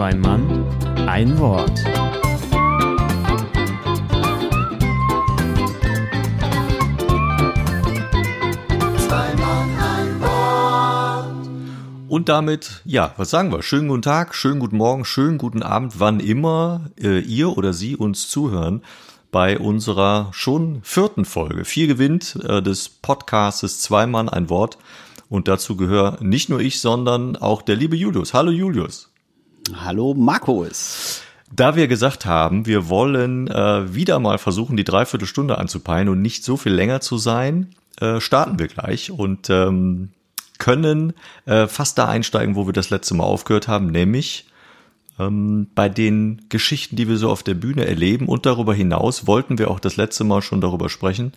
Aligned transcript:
Zwei 0.00 0.14
Mann, 0.14 0.64
ein 1.06 1.38
Wort. 1.38 1.78
Und 12.08 12.30
damit, 12.30 12.80
ja, 12.86 13.12
was 13.18 13.28
sagen 13.28 13.52
wir? 13.52 13.62
Schönen 13.62 13.88
guten 13.88 14.00
Tag, 14.00 14.34
schönen 14.34 14.58
guten 14.58 14.78
Morgen, 14.78 15.04
schönen 15.04 15.36
guten 15.36 15.62
Abend, 15.62 16.00
wann 16.00 16.18
immer 16.20 16.88
äh, 16.98 17.18
ihr 17.18 17.58
oder 17.58 17.74
Sie 17.74 17.94
uns 17.94 18.30
zuhören 18.30 18.82
bei 19.30 19.58
unserer 19.58 20.30
schon 20.32 20.80
vierten 20.82 21.26
Folge. 21.26 21.66
Vier 21.66 21.88
gewinnt 21.88 22.38
äh, 22.42 22.62
des 22.62 22.88
Podcastes 22.88 23.80
Zwei 23.80 24.06
Mann 24.06 24.30
ein 24.30 24.48
Wort. 24.48 24.78
Und 25.28 25.46
dazu 25.46 25.76
gehören 25.76 26.26
nicht 26.26 26.48
nur 26.48 26.60
ich, 26.60 26.80
sondern 26.80 27.36
auch 27.36 27.60
der 27.60 27.76
liebe 27.76 27.96
Julius. 27.96 28.32
Hallo 28.32 28.50
Julius. 28.50 29.09
Hallo 29.76 30.14
Markus. 30.14 31.22
Da 31.52 31.76
wir 31.76 31.88
gesagt 31.88 32.26
haben, 32.26 32.66
wir 32.66 32.88
wollen 32.88 33.48
äh, 33.48 33.94
wieder 33.94 34.18
mal 34.18 34.38
versuchen, 34.38 34.76
die 34.76 34.84
Dreiviertelstunde 34.84 35.58
anzupeilen 35.58 36.08
und 36.08 36.22
nicht 36.22 36.44
so 36.44 36.56
viel 36.56 36.72
länger 36.72 37.00
zu 37.00 37.18
sein, 37.18 37.74
äh, 38.00 38.20
starten 38.20 38.58
wir 38.58 38.68
gleich 38.68 39.10
und 39.10 39.50
ähm, 39.50 40.10
können 40.58 41.12
äh, 41.46 41.66
fast 41.66 41.98
da 41.98 42.08
einsteigen, 42.08 42.54
wo 42.54 42.66
wir 42.66 42.72
das 42.72 42.90
letzte 42.90 43.14
Mal 43.14 43.24
aufgehört 43.24 43.68
haben, 43.68 43.88
nämlich 43.88 44.46
ähm, 45.18 45.68
bei 45.74 45.88
den 45.88 46.42
Geschichten, 46.48 46.96
die 46.96 47.08
wir 47.08 47.16
so 47.16 47.30
auf 47.30 47.42
der 47.42 47.54
Bühne 47.54 47.86
erleben. 47.86 48.26
Und 48.26 48.46
darüber 48.46 48.74
hinaus 48.74 49.26
wollten 49.26 49.58
wir 49.58 49.70
auch 49.70 49.80
das 49.80 49.96
letzte 49.96 50.24
Mal 50.24 50.42
schon 50.42 50.60
darüber 50.60 50.88
sprechen, 50.88 51.32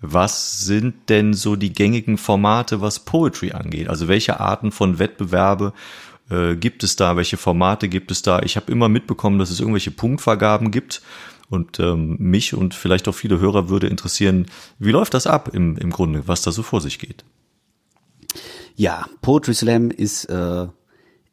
was 0.00 0.60
sind 0.60 1.08
denn 1.08 1.34
so 1.34 1.56
die 1.56 1.72
gängigen 1.72 2.18
Formate, 2.18 2.80
was 2.80 3.00
Poetry 3.00 3.52
angeht? 3.52 3.88
Also 3.88 4.06
welche 4.06 4.38
Arten 4.38 4.70
von 4.70 4.98
Wettbewerbe 4.98 5.72
äh, 6.30 6.56
gibt 6.56 6.82
es 6.84 6.96
da? 6.96 7.16
Welche 7.16 7.36
Formate 7.36 7.88
gibt 7.88 8.10
es 8.10 8.22
da? 8.22 8.40
Ich 8.40 8.56
habe 8.56 8.70
immer 8.70 8.88
mitbekommen, 8.88 9.38
dass 9.38 9.50
es 9.50 9.60
irgendwelche 9.60 9.90
Punktvergaben 9.90 10.70
gibt. 10.70 11.02
Und 11.50 11.80
ähm, 11.80 12.16
mich 12.18 12.52
und 12.52 12.74
vielleicht 12.74 13.08
auch 13.08 13.14
viele 13.14 13.40
Hörer 13.40 13.70
würde 13.70 13.86
interessieren, 13.86 14.46
wie 14.78 14.90
läuft 14.90 15.14
das 15.14 15.26
ab 15.26 15.50
im, 15.54 15.78
im 15.78 15.90
Grunde, 15.90 16.24
was 16.26 16.42
da 16.42 16.52
so 16.52 16.62
vor 16.62 16.82
sich 16.82 16.98
geht? 16.98 17.24
Ja, 18.76 19.06
Poetry 19.22 19.54
Slam 19.54 19.90
ist 19.90 20.26
äh, 20.26 20.66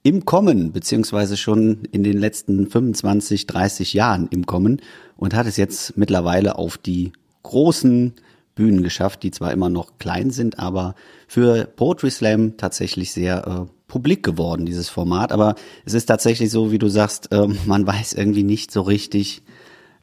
im 0.03 0.23
Kommen, 0.23 0.71
beziehungsweise 0.71 1.35
schon 1.35 1.83
in 1.91 2.03
den 2.03 2.17
letzten 2.17 2.69
25, 2.69 3.45
30 3.45 3.93
Jahren 3.93 4.27
im 4.31 4.45
Kommen 4.45 4.81
und 5.17 5.33
hat 5.33 5.47
es 5.47 5.57
jetzt 5.57 5.97
mittlerweile 5.97 6.57
auf 6.57 6.77
die 6.77 7.11
großen 7.43 8.13
Bühnen 8.55 8.83
geschafft, 8.83 9.23
die 9.23 9.31
zwar 9.31 9.51
immer 9.51 9.69
noch 9.69 9.97
klein 9.97 10.31
sind, 10.31 10.59
aber 10.59 10.95
für 11.27 11.65
Poetry 11.65 12.09
Slam 12.09 12.55
tatsächlich 12.55 13.11
sehr 13.11 13.67
äh, 13.67 13.74
publik 13.87 14.23
geworden, 14.23 14.65
dieses 14.65 14.89
Format. 14.89 15.31
Aber 15.31 15.55
es 15.85 15.93
ist 15.93 16.05
tatsächlich 16.05 16.51
so, 16.51 16.71
wie 16.71 16.79
du 16.79 16.87
sagst, 16.87 17.31
äh, 17.31 17.47
man 17.65 17.85
weiß 17.85 18.13
irgendwie 18.13 18.43
nicht 18.43 18.71
so 18.71 18.81
richtig, 18.81 19.41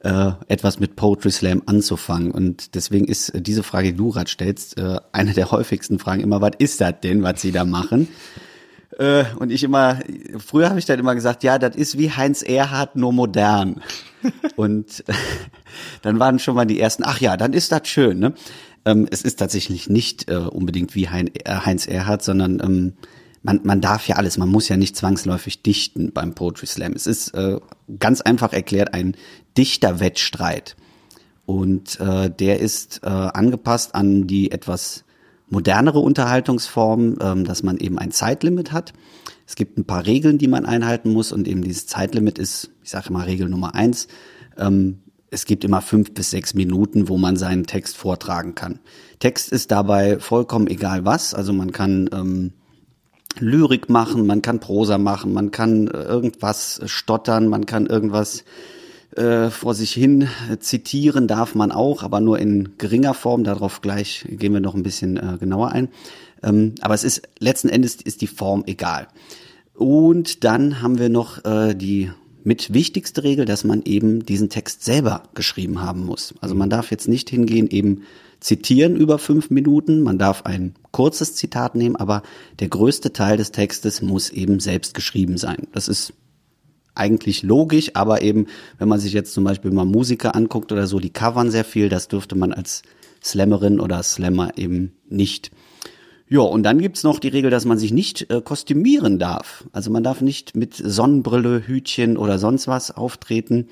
äh, 0.00 0.32
etwas 0.48 0.80
mit 0.80 0.96
Poetry 0.96 1.30
Slam 1.30 1.62
anzufangen. 1.66 2.32
Und 2.32 2.74
deswegen 2.74 3.06
ist 3.06 3.32
diese 3.36 3.62
Frage, 3.62 3.92
die 3.92 3.96
du 3.96 4.10
gerade 4.10 4.30
stellst, 4.30 4.78
äh, 4.78 4.98
eine 5.12 5.32
der 5.32 5.50
häufigsten 5.52 5.98
Fragen 5.98 6.22
immer, 6.22 6.40
was 6.40 6.52
ist 6.58 6.80
das 6.80 6.94
denn, 7.02 7.22
was 7.22 7.40
sie 7.40 7.52
da 7.52 7.64
machen? 7.64 8.08
Äh, 8.98 9.24
und 9.36 9.50
ich 9.50 9.62
immer, 9.62 10.00
früher 10.38 10.68
habe 10.68 10.78
ich 10.78 10.84
dann 10.84 10.98
immer 10.98 11.14
gesagt, 11.14 11.42
ja, 11.44 11.58
das 11.58 11.76
ist 11.76 11.98
wie 11.98 12.10
Heinz 12.10 12.42
Erhardt, 12.42 12.96
nur 12.96 13.12
modern. 13.12 13.80
und 14.56 15.04
dann 16.02 16.18
waren 16.18 16.38
schon 16.38 16.54
mal 16.54 16.66
die 16.66 16.80
ersten, 16.80 17.02
ach 17.04 17.20
ja, 17.20 17.36
dann 17.36 17.52
ist 17.52 17.72
das 17.72 17.88
schön. 17.88 18.18
Ne? 18.18 18.34
Ähm, 18.84 19.06
es 19.10 19.22
ist 19.22 19.38
tatsächlich 19.38 19.88
nicht 19.88 20.28
äh, 20.30 20.36
unbedingt 20.36 20.94
wie 20.94 21.08
Hein, 21.08 21.30
äh, 21.34 21.54
Heinz 21.64 21.86
Erhardt, 21.86 22.22
sondern 22.22 22.60
ähm, 22.60 22.92
man, 23.42 23.60
man 23.64 23.80
darf 23.80 24.06
ja 24.06 24.16
alles, 24.16 24.38
man 24.38 24.48
muss 24.48 24.68
ja 24.68 24.76
nicht 24.76 24.96
zwangsläufig 24.96 25.62
dichten 25.62 26.12
beim 26.12 26.34
Poetry 26.34 26.66
Slam. 26.66 26.92
Es 26.92 27.06
ist 27.06 27.34
äh, 27.34 27.58
ganz 27.98 28.20
einfach 28.20 28.52
erklärt 28.52 28.94
ein 28.94 29.16
Dichterwettstreit. 29.56 30.76
Und 31.44 31.98
äh, 32.00 32.30
der 32.30 32.60
ist 32.60 33.00
äh, 33.02 33.08
angepasst 33.08 33.94
an 33.94 34.26
die 34.26 34.52
etwas 34.52 35.04
modernere 35.48 35.98
Unterhaltungsform, 35.98 37.18
ähm, 37.20 37.44
dass 37.44 37.62
man 37.62 37.78
eben 37.78 37.98
ein 37.98 38.12
Zeitlimit 38.12 38.72
hat. 38.72 38.92
Es 39.46 39.56
gibt 39.56 39.76
ein 39.76 39.84
paar 39.84 40.06
Regeln, 40.06 40.38
die 40.38 40.48
man 40.48 40.64
einhalten 40.64 41.12
muss 41.12 41.32
und 41.32 41.48
eben 41.48 41.62
dieses 41.62 41.86
Zeitlimit 41.86 42.38
ist, 42.38 42.70
ich 42.82 42.90
sage 42.90 43.12
mal 43.12 43.24
Regel 43.24 43.48
Nummer 43.48 43.74
eins, 43.74 44.06
ähm, 44.56 45.00
es 45.30 45.46
gibt 45.46 45.64
immer 45.64 45.80
fünf 45.80 46.14
bis 46.14 46.30
sechs 46.30 46.54
Minuten, 46.54 47.08
wo 47.08 47.18
man 47.18 47.36
seinen 47.36 47.66
Text 47.66 47.96
vortragen 47.96 48.54
kann. 48.54 48.78
Text 49.18 49.50
ist 49.50 49.70
dabei 49.70 50.18
vollkommen 50.20 50.68
egal 50.68 51.04
was, 51.04 51.34
also 51.34 51.52
man 51.52 51.72
kann 51.72 52.08
ähm, 52.12 52.52
Lyrik 53.38 53.88
machen, 53.88 54.26
man 54.26 54.42
kann 54.42 54.60
Prosa 54.60 54.98
machen, 54.98 55.32
man 55.32 55.50
kann 55.50 55.88
äh, 55.88 56.02
irgendwas 56.02 56.80
stottern, 56.86 57.48
man 57.48 57.66
kann 57.66 57.86
irgendwas 57.86 58.44
äh, 59.16 59.50
vor 59.50 59.74
sich 59.74 59.92
hin 59.92 60.28
zitieren, 60.60 61.28
darf 61.28 61.54
man 61.54 61.70
auch, 61.70 62.02
aber 62.02 62.20
nur 62.20 62.38
in 62.38 62.78
geringer 62.78 63.14
Form. 63.14 63.44
Darauf 63.44 63.80
gleich 63.80 64.26
gehen 64.28 64.54
wir 64.54 64.60
noch 64.60 64.74
ein 64.74 64.82
bisschen 64.82 65.16
äh, 65.16 65.36
genauer 65.38 65.72
ein. 65.72 65.88
Ähm, 66.42 66.74
aber 66.80 66.94
es 66.94 67.04
ist 67.04 67.22
letzten 67.38 67.68
Endes 67.68 67.96
ist 67.96 68.20
die 68.20 68.26
Form 68.26 68.64
egal. 68.66 69.08
Und 69.74 70.44
dann 70.44 70.80
haben 70.82 70.98
wir 70.98 71.08
noch 71.08 71.44
äh, 71.44 71.74
die 71.74 72.10
mit 72.44 72.72
wichtigste 72.74 73.22
Regel, 73.22 73.44
dass 73.44 73.64
man 73.64 73.82
eben 73.84 74.24
diesen 74.26 74.48
Text 74.48 74.84
selber 74.84 75.24
geschrieben 75.34 75.80
haben 75.80 76.04
muss. 76.04 76.34
Also 76.40 76.54
man 76.54 76.70
darf 76.70 76.90
jetzt 76.90 77.06
nicht 77.08 77.30
hingehen, 77.30 77.68
eben 77.68 78.02
zitieren 78.42 78.96
über 78.96 79.18
fünf 79.18 79.50
Minuten. 79.50 80.02
Man 80.02 80.18
darf 80.18 80.44
ein 80.44 80.74
kurzes 80.90 81.34
Zitat 81.34 81.74
nehmen, 81.74 81.96
aber 81.96 82.22
der 82.58 82.68
größte 82.68 83.12
Teil 83.12 83.36
des 83.36 83.52
Textes 83.52 84.02
muss 84.02 84.30
eben 84.30 84.60
selbst 84.60 84.94
geschrieben 84.94 85.38
sein. 85.38 85.68
Das 85.72 85.88
ist 85.88 86.12
eigentlich 86.94 87.42
logisch, 87.42 87.92
aber 87.94 88.22
eben, 88.22 88.46
wenn 88.78 88.88
man 88.88 89.00
sich 89.00 89.12
jetzt 89.12 89.32
zum 89.32 89.44
Beispiel 89.44 89.70
mal 89.70 89.86
Musiker 89.86 90.34
anguckt 90.34 90.72
oder 90.72 90.86
so, 90.86 90.98
die 90.98 91.10
covern 91.10 91.50
sehr 91.50 91.64
viel, 91.64 91.88
das 91.88 92.08
dürfte 92.08 92.34
man 92.36 92.52
als 92.52 92.82
Slammerin 93.22 93.80
oder 93.80 94.02
Slammer 94.02 94.58
eben 94.58 94.92
nicht. 95.08 95.52
Ja, 96.28 96.40
und 96.40 96.64
dann 96.64 96.78
gibt's 96.80 97.04
noch 97.04 97.18
die 97.18 97.28
Regel, 97.28 97.50
dass 97.50 97.64
man 97.64 97.78
sich 97.78 97.92
nicht 97.92 98.30
äh, 98.30 98.40
kostümieren 98.40 99.18
darf. 99.18 99.64
Also 99.72 99.90
man 99.90 100.02
darf 100.02 100.20
nicht 100.20 100.56
mit 100.56 100.74
Sonnenbrille, 100.74 101.66
Hütchen 101.66 102.16
oder 102.16 102.38
sonst 102.38 102.66
was 102.68 102.90
auftreten. 102.90 103.68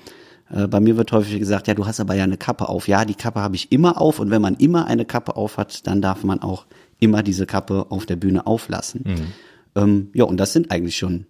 Äh, 0.51 0.67
bei 0.67 0.79
mir 0.79 0.97
wird 0.97 1.11
häufig 1.11 1.39
gesagt, 1.39 1.67
ja, 1.67 1.73
du 1.73 1.85
hast 1.85 1.99
aber 1.99 2.15
ja 2.15 2.23
eine 2.23 2.37
Kappe 2.37 2.69
auf. 2.69 2.87
Ja, 2.87 3.05
die 3.05 3.15
Kappe 3.15 3.41
habe 3.41 3.55
ich 3.55 3.71
immer 3.71 3.99
auf 3.99 4.19
und 4.19 4.29
wenn 4.31 4.41
man 4.41 4.55
immer 4.55 4.85
eine 4.87 5.05
Kappe 5.05 5.35
auf 5.35 5.57
hat, 5.57 5.87
dann 5.87 6.01
darf 6.01 6.23
man 6.23 6.41
auch 6.41 6.65
immer 6.99 7.23
diese 7.23 7.45
Kappe 7.45 7.87
auf 7.89 8.05
der 8.05 8.15
Bühne 8.15 8.45
auflassen. 8.45 9.03
Mhm. 9.05 9.27
Ähm, 9.75 10.09
ja, 10.13 10.25
und 10.25 10.37
das 10.37 10.53
sind 10.53 10.71
eigentlich 10.71 10.97
schon 10.97 11.25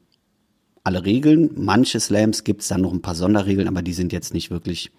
alle 0.84 1.06
Regeln. 1.06 1.52
Manche 1.56 2.00
Slams 2.00 2.44
gibt's 2.44 2.68
dann 2.68 2.82
noch 2.82 2.92
ein 2.92 3.02
paar 3.02 3.16
Sonderregeln, 3.16 3.68
aber 3.68 3.82
die 3.82 3.94
sind 3.94 4.12
jetzt 4.12 4.34
nicht 4.34 4.50
wirklich 4.50 4.92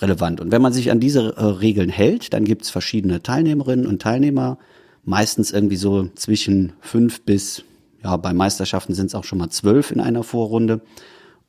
relevant. 0.00 0.40
Und 0.40 0.50
wenn 0.50 0.62
man 0.62 0.72
sich 0.72 0.90
an 0.90 1.00
diese 1.00 1.36
äh, 1.36 1.44
Regeln 1.44 1.90
hält, 1.90 2.32
dann 2.32 2.44
gibt's 2.44 2.70
verschiedene 2.70 3.22
Teilnehmerinnen 3.22 3.86
und 3.86 4.02
Teilnehmer, 4.02 4.58
meistens 5.04 5.52
irgendwie 5.52 5.76
so 5.76 6.08
zwischen 6.14 6.72
fünf 6.80 7.22
bis, 7.22 7.64
ja, 8.02 8.16
bei 8.16 8.32
Meisterschaften 8.32 8.94
sind 8.94 9.06
es 9.06 9.14
auch 9.14 9.24
schon 9.24 9.38
mal 9.38 9.50
zwölf 9.50 9.90
in 9.90 10.00
einer 10.00 10.22
Vorrunde. 10.22 10.80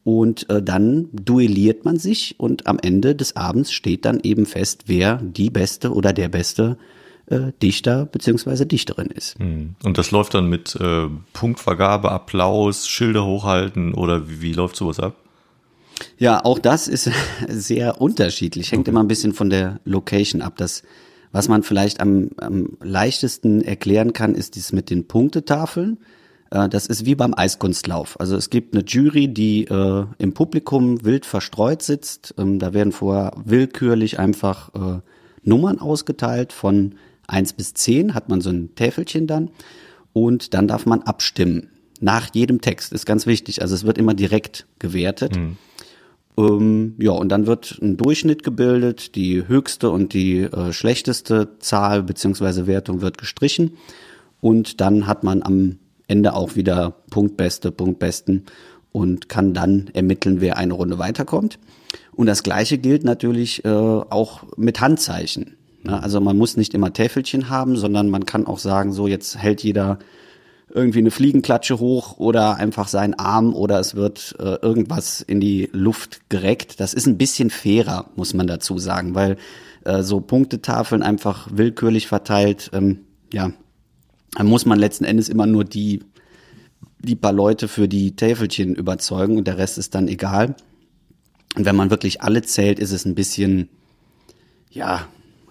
Und 0.03 0.49
äh, 0.49 0.63
dann 0.63 1.09
duelliert 1.11 1.85
man 1.85 1.99
sich 1.99 2.35
und 2.39 2.65
am 2.65 2.79
Ende 2.79 3.15
des 3.15 3.35
Abends 3.35 3.71
steht 3.71 4.05
dann 4.05 4.19
eben 4.23 4.45
fest, 4.45 4.83
wer 4.87 5.17
die 5.17 5.51
Beste 5.51 5.93
oder 5.93 6.11
der 6.11 6.27
Beste 6.27 6.77
äh, 7.27 7.51
Dichter 7.61 8.07
beziehungsweise 8.07 8.65
Dichterin 8.65 9.07
ist. 9.07 9.37
Hm. 9.37 9.75
Und 9.83 9.97
das 9.99 10.09
läuft 10.09 10.33
dann 10.33 10.47
mit 10.47 10.75
äh, 10.75 11.07
Punktvergabe, 11.33 12.11
Applaus, 12.11 12.87
Schilder 12.87 13.25
hochhalten 13.25 13.93
oder 13.93 14.27
wie, 14.27 14.41
wie 14.41 14.53
läuft 14.53 14.75
sowas 14.75 14.99
ab? 14.99 15.15
Ja, 16.17 16.43
auch 16.43 16.57
das 16.57 16.87
ist 16.87 17.11
sehr 17.47 18.01
unterschiedlich. 18.01 18.71
Hängt 18.71 18.81
okay. 18.81 18.89
immer 18.89 19.03
ein 19.03 19.07
bisschen 19.07 19.33
von 19.33 19.51
der 19.51 19.79
Location 19.85 20.41
ab. 20.41 20.57
Das 20.57 20.81
was 21.31 21.47
man 21.47 21.63
vielleicht 21.63 22.01
am, 22.01 22.29
am 22.37 22.77
leichtesten 22.81 23.61
erklären 23.61 24.13
kann, 24.13 24.35
ist 24.35 24.55
dies 24.55 24.73
mit 24.73 24.89
den 24.89 25.07
Punktetafeln. 25.07 25.97
Äh, 26.51 26.69
das 26.69 26.85
ist 26.85 27.05
wie 27.05 27.15
beim 27.15 27.33
Eiskunstlauf. 27.35 28.19
Also 28.19 28.35
es 28.35 28.49
gibt 28.49 28.75
eine 28.75 28.85
Jury, 28.85 29.27
die 29.27 29.65
äh, 29.65 30.05
im 30.19 30.33
Publikum 30.33 31.03
wild 31.03 31.25
verstreut 31.25 31.81
sitzt. 31.81 32.35
Ähm, 32.37 32.59
da 32.59 32.73
werden 32.73 32.91
vorher 32.91 33.33
willkürlich 33.43 34.19
einfach 34.19 34.69
äh, 34.75 35.01
Nummern 35.43 35.79
ausgeteilt 35.79 36.53
von 36.53 36.95
eins 37.27 37.53
bis 37.53 37.73
zehn 37.73 38.13
hat 38.13 38.29
man 38.29 38.41
so 38.41 38.49
ein 38.49 38.75
Täfelchen 38.75 39.25
dann. 39.25 39.49
Und 40.13 40.53
dann 40.53 40.67
darf 40.67 40.85
man 40.85 41.01
abstimmen. 41.03 41.69
Nach 42.01 42.33
jedem 42.33 42.61
Text 42.61 42.91
ist 42.91 43.05
ganz 43.05 43.25
wichtig. 43.25 43.61
Also 43.61 43.73
es 43.73 43.85
wird 43.85 43.97
immer 43.97 44.13
direkt 44.13 44.67
gewertet. 44.79 45.37
Mhm. 45.37 45.57
Ähm, 46.37 46.95
ja, 46.97 47.11
und 47.11 47.29
dann 47.29 47.47
wird 47.47 47.79
ein 47.81 47.97
Durchschnitt 47.97 48.43
gebildet, 48.43 49.15
die 49.15 49.47
höchste 49.47 49.89
und 49.89 50.13
die 50.13 50.39
äh, 50.39 50.73
schlechteste 50.73 51.59
Zahl 51.59 52.03
beziehungsweise 52.03 52.67
Wertung 52.67 53.01
wird 53.01 53.17
gestrichen 53.17 53.77
und 54.39 54.81
dann 54.81 55.07
hat 55.07 55.23
man 55.23 55.43
am 55.43 55.77
Ende 56.11 56.33
auch 56.33 56.55
wieder 56.55 56.97
Punktbeste, 57.09 57.71
Punktbesten 57.71 58.45
und 58.91 59.29
kann 59.29 59.53
dann 59.53 59.89
ermitteln, 59.93 60.41
wer 60.41 60.57
eine 60.57 60.73
Runde 60.73 60.99
weiterkommt. 60.99 61.57
Und 62.13 62.27
das 62.27 62.43
gleiche 62.43 62.77
gilt 62.77 63.03
natürlich 63.03 63.63
äh, 63.63 63.69
auch 63.69 64.43
mit 64.57 64.81
Handzeichen. 64.81 65.55
Ne? 65.83 66.03
Also 66.03 66.19
man 66.19 66.37
muss 66.37 66.57
nicht 66.57 66.73
immer 66.73 66.91
Täfelchen 66.91 67.49
haben, 67.49 67.77
sondern 67.77 68.09
man 68.09 68.25
kann 68.25 68.45
auch 68.45 68.59
sagen, 68.59 68.91
so 68.91 69.07
jetzt 69.07 69.37
hält 69.37 69.63
jeder 69.63 69.99
irgendwie 70.73 70.99
eine 70.99 71.11
Fliegenklatsche 71.11 71.79
hoch 71.79 72.17
oder 72.17 72.55
einfach 72.55 72.87
sein 72.87 73.13
Arm 73.17 73.53
oder 73.53 73.79
es 73.79 73.95
wird 73.95 74.35
äh, 74.39 74.55
irgendwas 74.61 75.21
in 75.21 75.39
die 75.39 75.69
Luft 75.73 76.29
gereckt. 76.29 76.79
Das 76.79 76.93
ist 76.93 77.07
ein 77.07 77.17
bisschen 77.17 77.49
fairer, 77.49 78.09
muss 78.15 78.33
man 78.33 78.47
dazu 78.47 78.77
sagen, 78.77 79.15
weil 79.15 79.37
äh, 79.83 80.01
so 80.03 80.21
Punktetafeln 80.21 81.03
einfach 81.03 81.47
willkürlich 81.51 82.07
verteilt, 82.07 82.71
ähm, 82.73 83.01
ja, 83.33 83.51
dann 84.35 84.47
muss 84.47 84.65
man 84.65 84.79
letzten 84.79 85.03
Endes 85.03 85.29
immer 85.29 85.45
nur 85.45 85.63
die, 85.63 86.03
die 86.99 87.15
paar 87.15 87.33
Leute 87.33 87.67
für 87.67 87.87
die 87.87 88.15
Täfelchen 88.15 88.75
überzeugen 88.75 89.37
und 89.37 89.47
der 89.47 89.57
Rest 89.57 89.77
ist 89.77 89.95
dann 89.95 90.07
egal. 90.07 90.55
Und 91.55 91.65
wenn 91.65 91.75
man 91.75 91.89
wirklich 91.89 92.21
alle 92.21 92.41
zählt, 92.41 92.79
ist 92.79 92.91
es 92.91 93.05
ein 93.05 93.15
bisschen, 93.15 93.69
ja, 94.69 95.07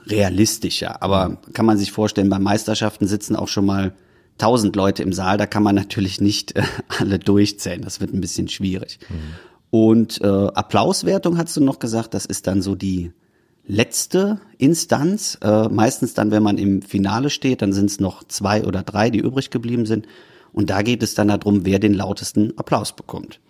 realistischer. 0.07 1.03
Aber 1.03 1.39
kann 1.53 1.67
man 1.67 1.79
sich 1.79 1.93
vorstellen, 1.93 2.31
bei 2.31 2.39
Meisterschaften 2.39 3.07
sitzen 3.07 3.37
auch 3.37 3.49
schon 3.49 3.67
mal 3.67 3.95
tausend 4.39 4.75
Leute 4.77 5.03
im 5.03 5.13
Saal, 5.13 5.37
da 5.37 5.47
kann 5.47 5.63
man 5.63 5.75
natürlich 5.75 6.21
nicht 6.21 6.57
äh, 6.57 6.63
alle 6.99 7.19
durchzählen. 7.19 7.83
Das 7.83 8.01
wird 8.01 8.15
ein 8.15 8.21
bisschen 8.21 8.49
schwierig. 8.49 8.99
Mhm. 9.09 9.15
Und 9.71 10.21
äh, 10.21 10.27
Applauswertung 10.27 11.39
hast 11.39 11.57
du 11.57 11.63
noch 11.63 11.79
gesagt, 11.79 12.15
das 12.15 12.27
ist 12.27 12.47
dann 12.47 12.63
so 12.63 12.75
die 12.75 13.13
letzte 13.71 14.41
Instanz. 14.59 15.39
Äh, 15.43 15.69
meistens 15.69 16.15
dann, 16.15 16.31
wenn 16.31 16.43
man 16.43 16.59
im 16.59 16.83
Finale 16.83 17.31
steht, 17.31 17.63
dann 17.63 17.73
sind 17.73 17.91
es 17.91 18.01
noch 18.01 18.25
zwei 18.25 18.65
oder 18.65 18.83
drei, 18.83 19.11
die 19.11 19.21
übrig 19.21 19.51
geblieben 19.51 19.87
sind. 19.87 20.07
Und 20.53 20.71
da 20.71 20.83
geht 20.83 21.03
es 21.03 21.15
dann 21.15 21.29
darum, 21.29 21.65
wer 21.65 21.79
den 21.79 21.95
lautesten 21.95 22.59
Applaus 22.59 22.95
bekommt. 22.95 23.41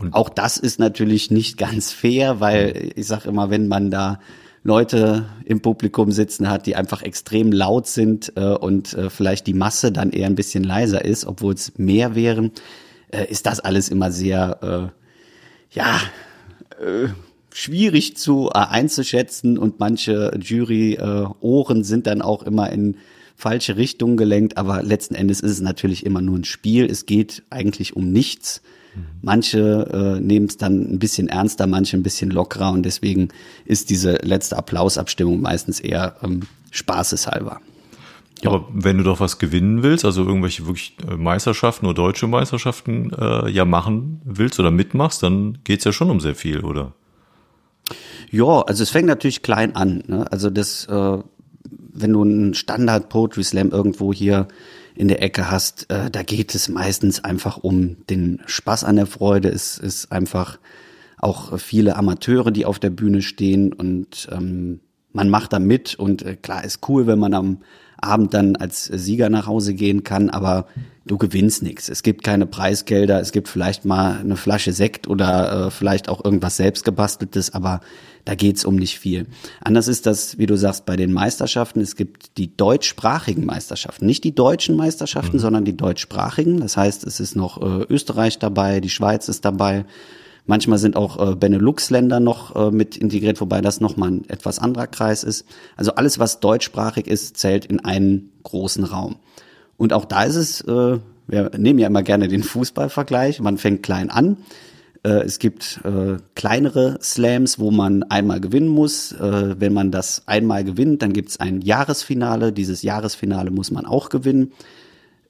Und 0.00 0.14
auch 0.14 0.28
das 0.28 0.56
ist 0.56 0.78
natürlich 0.78 1.30
nicht 1.30 1.58
ganz 1.58 1.92
fair, 1.92 2.40
weil 2.40 2.92
ich 2.94 3.06
sage 3.06 3.28
immer, 3.28 3.50
wenn 3.50 3.68
man 3.68 3.90
da 3.90 4.20
Leute 4.62 5.26
im 5.44 5.60
Publikum 5.60 6.10
sitzen 6.10 6.48
hat, 6.48 6.66
die 6.66 6.74
einfach 6.74 7.02
extrem 7.02 7.52
laut 7.52 7.86
sind 7.86 8.32
äh, 8.36 8.54
und 8.54 8.94
äh, 8.94 9.10
vielleicht 9.10 9.46
die 9.46 9.52
Masse 9.52 9.92
dann 9.92 10.10
eher 10.10 10.26
ein 10.26 10.36
bisschen 10.36 10.64
leiser 10.64 11.04
ist, 11.04 11.26
obwohl 11.26 11.52
es 11.52 11.76
mehr 11.76 12.14
wären, 12.14 12.50
äh, 13.08 13.26
ist 13.26 13.44
das 13.44 13.60
alles 13.60 13.90
immer 13.90 14.10
sehr, 14.10 14.92
äh, 15.70 15.76
ja, 15.76 16.00
äh, 16.80 17.08
schwierig 17.56 18.16
zu 18.16 18.50
äh, 18.52 18.58
einzuschätzen 18.58 19.58
und 19.58 19.78
manche 19.78 20.36
Jury-Ohren 20.42 21.80
äh, 21.80 21.84
sind 21.84 22.08
dann 22.08 22.20
auch 22.20 22.42
immer 22.42 22.70
in 22.70 22.96
falsche 23.36 23.76
Richtungen 23.76 24.16
gelenkt, 24.16 24.56
aber 24.56 24.82
letzten 24.82 25.14
Endes 25.14 25.38
ist 25.38 25.52
es 25.52 25.60
natürlich 25.60 26.04
immer 26.04 26.20
nur 26.20 26.36
ein 26.36 26.44
Spiel. 26.44 26.84
Es 26.84 27.06
geht 27.06 27.44
eigentlich 27.50 27.94
um 27.94 28.10
nichts. 28.10 28.60
Manche 29.22 29.88
äh, 29.92 30.20
nehmen 30.20 30.46
es 30.46 30.56
dann 30.56 30.80
ein 30.80 30.98
bisschen 30.98 31.28
ernster, 31.28 31.66
manche 31.68 31.96
ein 31.96 32.02
bisschen 32.02 32.30
lockerer 32.30 32.72
und 32.72 32.82
deswegen 32.84 33.28
ist 33.64 33.88
diese 33.90 34.16
letzte 34.22 34.56
Applausabstimmung 34.56 35.40
meistens 35.40 35.78
eher 35.78 36.16
ähm, 36.22 36.40
spaßeshalber. 36.72 37.60
Ja. 38.42 38.50
Aber 38.50 38.68
wenn 38.72 38.98
du 38.98 39.04
doch 39.04 39.20
was 39.20 39.38
gewinnen 39.38 39.82
willst, 39.82 40.04
also 40.04 40.24
irgendwelche 40.24 40.66
wirklich 40.66 40.96
äh, 41.08 41.14
Meisterschaften 41.14 41.86
oder 41.86 41.94
deutsche 41.94 42.26
Meisterschaften 42.26 43.12
äh, 43.12 43.48
ja 43.50 43.64
machen 43.64 44.20
willst 44.24 44.58
oder 44.58 44.70
mitmachst, 44.70 45.22
dann 45.22 45.58
geht's 45.64 45.84
ja 45.84 45.92
schon 45.92 46.10
um 46.10 46.20
sehr 46.20 46.34
viel, 46.34 46.60
oder? 46.60 46.92
Ja, 48.30 48.62
also 48.62 48.82
es 48.82 48.90
fängt 48.90 49.06
natürlich 49.06 49.42
klein 49.42 49.76
an. 49.76 50.02
Ne? 50.06 50.30
Also 50.30 50.50
das, 50.50 50.86
äh, 50.86 51.18
wenn 51.92 52.12
du 52.12 52.22
einen 52.22 52.54
Standard 52.54 53.08
Poetry 53.08 53.44
Slam 53.44 53.70
irgendwo 53.70 54.12
hier 54.12 54.48
in 54.94 55.08
der 55.08 55.22
Ecke 55.22 55.50
hast, 55.50 55.90
äh, 55.90 56.10
da 56.10 56.22
geht 56.22 56.54
es 56.54 56.68
meistens 56.68 57.22
einfach 57.24 57.58
um 57.58 57.96
den 58.08 58.42
Spaß 58.46 58.84
an 58.84 58.96
der 58.96 59.06
Freude. 59.06 59.48
Es 59.48 59.78
ist 59.78 60.12
einfach 60.12 60.58
auch 61.18 61.58
viele 61.58 61.96
Amateure, 61.96 62.50
die 62.50 62.66
auf 62.66 62.78
der 62.78 62.90
Bühne 62.90 63.22
stehen 63.22 63.72
und 63.72 64.28
ähm, 64.30 64.80
man 65.12 65.30
macht 65.30 65.52
da 65.52 65.58
mit 65.58 65.94
und 65.94 66.22
äh, 66.22 66.36
klar 66.36 66.64
ist 66.64 66.88
cool, 66.88 67.06
wenn 67.06 67.18
man 67.18 67.34
am 67.34 67.58
Abend 67.96 68.34
dann 68.34 68.56
als 68.56 68.84
Sieger 68.84 69.30
nach 69.30 69.46
Hause 69.46 69.74
gehen 69.74 70.04
kann, 70.04 70.28
aber 70.28 70.66
du 71.06 71.16
gewinnst 71.16 71.62
nichts. 71.62 71.88
Es 71.88 72.02
gibt 72.02 72.22
keine 72.22 72.46
Preisgelder, 72.46 73.20
es 73.20 73.32
gibt 73.32 73.48
vielleicht 73.48 73.84
mal 73.84 74.18
eine 74.18 74.36
Flasche 74.36 74.72
Sekt 74.72 75.08
oder 75.08 75.66
äh, 75.66 75.70
vielleicht 75.70 76.08
auch 76.08 76.24
irgendwas 76.24 76.56
selbstgebasteltes, 76.56 77.54
aber 77.54 77.80
da 78.24 78.34
geht's 78.34 78.64
um 78.64 78.76
nicht 78.76 78.98
viel. 78.98 79.26
Anders 79.60 79.88
ist 79.88 80.06
das, 80.06 80.38
wie 80.38 80.46
du 80.46 80.56
sagst, 80.56 80.86
bei 80.86 80.96
den 80.96 81.12
Meisterschaften. 81.12 81.80
Es 81.80 81.94
gibt 81.94 82.38
die 82.38 82.56
deutschsprachigen 82.56 83.44
Meisterschaften. 83.44 84.06
Nicht 84.06 84.24
die 84.24 84.34
deutschen 84.34 84.76
Meisterschaften, 84.76 85.36
mhm. 85.36 85.40
sondern 85.40 85.64
die 85.64 85.76
deutschsprachigen. 85.76 86.60
Das 86.60 86.76
heißt, 86.76 87.04
es 87.04 87.20
ist 87.20 87.36
noch 87.36 87.60
äh, 87.60 87.84
Österreich 87.88 88.38
dabei, 88.38 88.80
die 88.80 88.90
Schweiz 88.90 89.28
ist 89.28 89.44
dabei. 89.44 89.84
Manchmal 90.46 90.78
sind 90.78 90.96
auch 90.96 91.32
äh, 91.32 91.36
Benelux-Länder 91.36 92.20
noch 92.20 92.54
äh, 92.54 92.70
mit 92.70 92.96
integriert, 92.96 93.40
wobei 93.40 93.60
das 93.60 93.80
nochmal 93.80 94.10
ein 94.10 94.28
etwas 94.28 94.58
anderer 94.58 94.86
Kreis 94.86 95.24
ist. 95.24 95.46
Also 95.76 95.94
alles, 95.94 96.18
was 96.18 96.40
deutschsprachig 96.40 97.06
ist, 97.06 97.36
zählt 97.36 97.64
in 97.66 97.80
einen 97.80 98.30
großen 98.42 98.84
Raum. 98.84 99.16
Und 99.76 99.92
auch 99.92 100.04
da 100.04 100.24
ist 100.24 100.36
es, 100.36 100.60
äh, 100.62 100.98
wir 101.26 101.50
nehmen 101.56 101.78
ja 101.78 101.86
immer 101.86 102.02
gerne 102.02 102.28
den 102.28 102.42
Fußballvergleich, 102.42 103.40
man 103.40 103.58
fängt 103.58 103.82
klein 103.82 104.10
an. 104.10 104.36
Äh, 105.04 105.24
es 105.24 105.38
gibt 105.38 105.80
äh, 105.84 106.16
kleinere 106.34 106.98
Slams, 107.00 107.58
wo 107.58 107.70
man 107.70 108.02
einmal 108.04 108.40
gewinnen 108.40 108.68
muss. 108.68 109.12
Äh, 109.12 109.60
wenn 109.60 109.72
man 109.72 109.90
das 109.90 110.22
einmal 110.26 110.64
gewinnt, 110.64 111.02
dann 111.02 111.12
gibt 111.12 111.28
es 111.30 111.40
ein 111.40 111.60
Jahresfinale. 111.60 112.52
Dieses 112.52 112.82
Jahresfinale 112.82 113.50
muss 113.50 113.70
man 113.70 113.86
auch 113.86 114.08
gewinnen. 114.08 114.52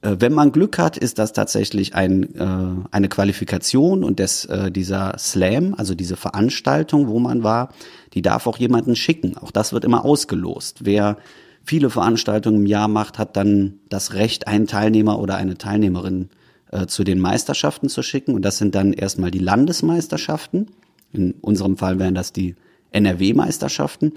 Äh, 0.01 0.15
wenn 0.19 0.33
man 0.33 0.51
Glück 0.51 0.77
hat, 0.77 0.97
ist 0.97 1.19
das 1.19 1.33
tatsächlich 1.33 1.93
ein, 1.93 2.35
äh, 2.35 2.87
eine 2.91 3.09
Qualifikation 3.09 4.03
und 4.03 4.19
des, 4.19 4.45
äh, 4.45 4.71
dieser 4.71 5.17
Slam, 5.19 5.75
also 5.77 5.93
diese 5.93 6.15
Veranstaltung, 6.15 7.07
wo 7.07 7.19
man 7.19 7.43
war, 7.43 7.69
die 8.13 8.21
darf 8.21 8.47
auch 8.47 8.57
jemanden 8.57 8.95
schicken. 8.95 9.37
Auch 9.37 9.51
das 9.51 9.73
wird 9.73 9.83
immer 9.83 10.05
ausgelost. 10.05 10.85
Wer 10.85 11.17
viele 11.65 11.89
Veranstaltungen 11.89 12.61
im 12.61 12.65
Jahr 12.65 12.87
macht, 12.87 13.19
hat 13.19 13.35
dann 13.35 13.79
das 13.89 14.13
Recht, 14.13 14.47
einen 14.47 14.67
Teilnehmer 14.67 15.19
oder 15.19 15.35
eine 15.35 15.57
Teilnehmerin 15.57 16.29
äh, 16.29 16.44
zu 16.87 17.03
den 17.03 17.19
Meisterschaften 17.19 17.89
zu 17.89 18.03
schicken. 18.03 18.33
Und 18.33 18.43
das 18.43 18.57
sind 18.57 18.75
dann 18.75 18.93
erstmal 18.93 19.31
die 19.31 19.39
Landesmeisterschaften. 19.39 20.67
In 21.13 21.35
unserem 21.41 21.77
Fall 21.77 21.99
wären 21.99 22.15
das 22.15 22.33
die 22.33 22.55
NRW-Meisterschaften. 22.91 24.13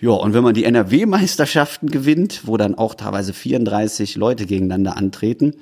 Ja, 0.00 0.10
und 0.10 0.32
wenn 0.32 0.44
man 0.44 0.54
die 0.54 0.64
NRW-Meisterschaften 0.64 1.90
gewinnt, 1.90 2.46
wo 2.46 2.56
dann 2.56 2.76
auch 2.76 2.94
teilweise 2.94 3.32
34 3.32 4.16
Leute 4.16 4.46
gegeneinander 4.46 4.96
antreten, 4.96 5.54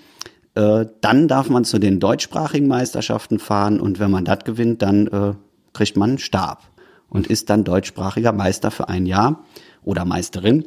äh, 0.55 0.87
dann 1.01 1.29
darf 1.29 1.49
man 1.49 1.65
zu 1.65 1.79
den 1.79 2.01
deutschsprachigen 2.01 2.67
Meisterschaften 2.67 3.39
fahren 3.39 3.81
und 3.81 3.99
wenn 3.99 4.11
man 4.11 4.25
das 4.25 4.41
gewinnt, 4.45 4.83
dann 4.83 5.07
äh, 5.07 5.35
kriegt 5.73 5.97
man 5.97 6.11
einen 6.11 6.19
Stab 6.19 6.63
und 7.09 7.27
ist 7.27 7.49
dann 7.51 7.65
deutschsprachiger 7.65 8.33
Meister 8.33 8.71
für 8.71 8.89
ein 8.89 9.07
Jahr 9.07 9.45
oder 9.85 10.05
Meisterin. 10.05 10.65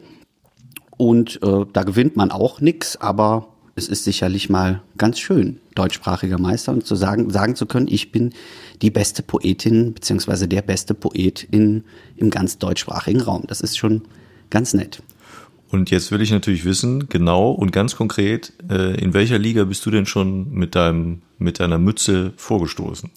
Und 0.97 1.41
äh, 1.43 1.65
da 1.71 1.83
gewinnt 1.83 2.15
man 2.15 2.31
auch 2.31 2.61
nix, 2.61 2.97
aber 2.97 3.53
es 3.79 3.87
ist 3.87 4.03
sicherlich 4.03 4.49
mal 4.49 4.81
ganz 4.97 5.19
schön, 5.19 5.59
deutschsprachiger 5.73 6.37
Meister 6.37 6.73
und 6.73 6.85
zu 6.85 6.95
sagen, 6.95 7.31
sagen 7.31 7.55
zu 7.55 7.65
können, 7.65 7.87
ich 7.89 8.11
bin 8.11 8.33
die 8.81 8.91
beste 8.91 9.23
Poetin 9.23 9.93
beziehungsweise 9.93 10.47
der 10.47 10.61
beste 10.61 10.93
Poet 10.93 11.47
in, 11.49 11.85
im 12.17 12.29
ganz 12.29 12.57
deutschsprachigen 12.57 13.21
Raum. 13.21 13.45
Das 13.47 13.61
ist 13.61 13.77
schon 13.77 14.03
ganz 14.49 14.73
nett. 14.73 15.01
Und 15.71 15.91
jetzt 15.91 16.11
will 16.11 16.21
ich 16.21 16.31
natürlich 16.31 16.65
wissen, 16.65 17.09
genau 17.09 17.51
und 17.51 17.71
ganz 17.71 17.95
konkret, 17.95 18.53
äh, 18.69 18.99
in 18.99 19.13
welcher 19.13 19.37
Liga 19.37 19.63
bist 19.63 19.85
du 19.85 19.91
denn 19.91 20.05
schon 20.05 20.51
mit 20.51 20.75
deinem 20.75 21.21
mit 21.37 21.61
deiner 21.61 21.77
Mütze 21.77 22.33
vorgestoßen? 22.35 23.09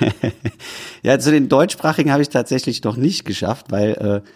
ja, 1.02 1.18
zu 1.20 1.30
den 1.30 1.48
deutschsprachigen 1.48 2.10
habe 2.10 2.22
ich 2.22 2.28
tatsächlich 2.28 2.82
noch 2.82 2.96
nicht 2.96 3.24
geschafft, 3.24 3.66
weil 3.70 3.92
äh, 3.92 4.28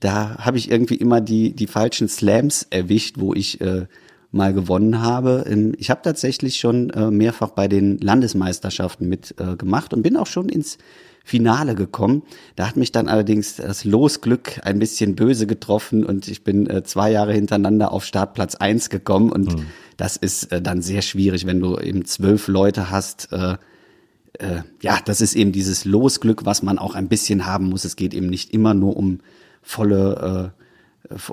da 0.00 0.36
habe 0.38 0.58
ich 0.58 0.70
irgendwie 0.70 0.96
immer 0.96 1.20
die 1.20 1.54
die 1.54 1.68
falschen 1.68 2.08
Slams 2.08 2.66
erwischt, 2.68 3.14
wo 3.18 3.32
ich 3.32 3.60
äh, 3.60 3.86
mal 4.32 4.52
gewonnen 4.52 5.02
habe. 5.02 5.44
Ähm, 5.48 5.74
ich 5.78 5.90
habe 5.90 6.02
tatsächlich 6.02 6.58
schon 6.58 6.90
äh, 6.90 7.10
mehrfach 7.10 7.50
bei 7.50 7.68
den 7.68 7.98
Landesmeisterschaften 7.98 9.08
mitgemacht 9.08 9.92
äh, 9.92 9.96
und 9.96 10.02
bin 10.02 10.16
auch 10.16 10.26
schon 10.26 10.48
ins 10.48 10.78
Finale 11.24 11.74
gekommen. 11.74 12.22
Da 12.56 12.66
hat 12.66 12.76
mich 12.76 12.92
dann 12.92 13.08
allerdings 13.08 13.56
das 13.56 13.84
Losglück 13.84 14.60
ein 14.64 14.78
bisschen 14.78 15.16
böse 15.16 15.46
getroffen 15.46 16.04
und 16.04 16.28
ich 16.28 16.44
bin 16.44 16.68
äh, 16.68 16.82
zwei 16.82 17.10
Jahre 17.10 17.32
hintereinander 17.34 17.92
auf 17.92 18.04
Startplatz 18.04 18.54
eins 18.54 18.88
gekommen 18.88 19.30
und 19.30 19.56
mhm. 19.56 19.66
das 19.96 20.16
ist 20.16 20.48
dann 20.62 20.80
sehr 20.80 21.02
schwierig, 21.02 21.46
wenn 21.46 21.60
du 21.60 21.78
eben 21.78 22.04
zwölf 22.04 22.48
Leute 22.48 22.90
hast. 22.90 23.28
ja, 24.80 24.98
das 25.04 25.20
ist 25.20 25.34
eben 25.36 25.52
dieses 25.52 25.84
Losglück, 25.84 26.46
was 26.46 26.62
man 26.62 26.78
auch 26.78 26.94
ein 26.94 27.08
bisschen 27.08 27.44
haben 27.44 27.68
muss. 27.68 27.84
Es 27.84 27.96
geht 27.96 28.14
eben 28.14 28.28
nicht 28.28 28.54
immer 28.54 28.72
nur 28.72 28.96
um 28.96 29.18
volle 29.60 30.54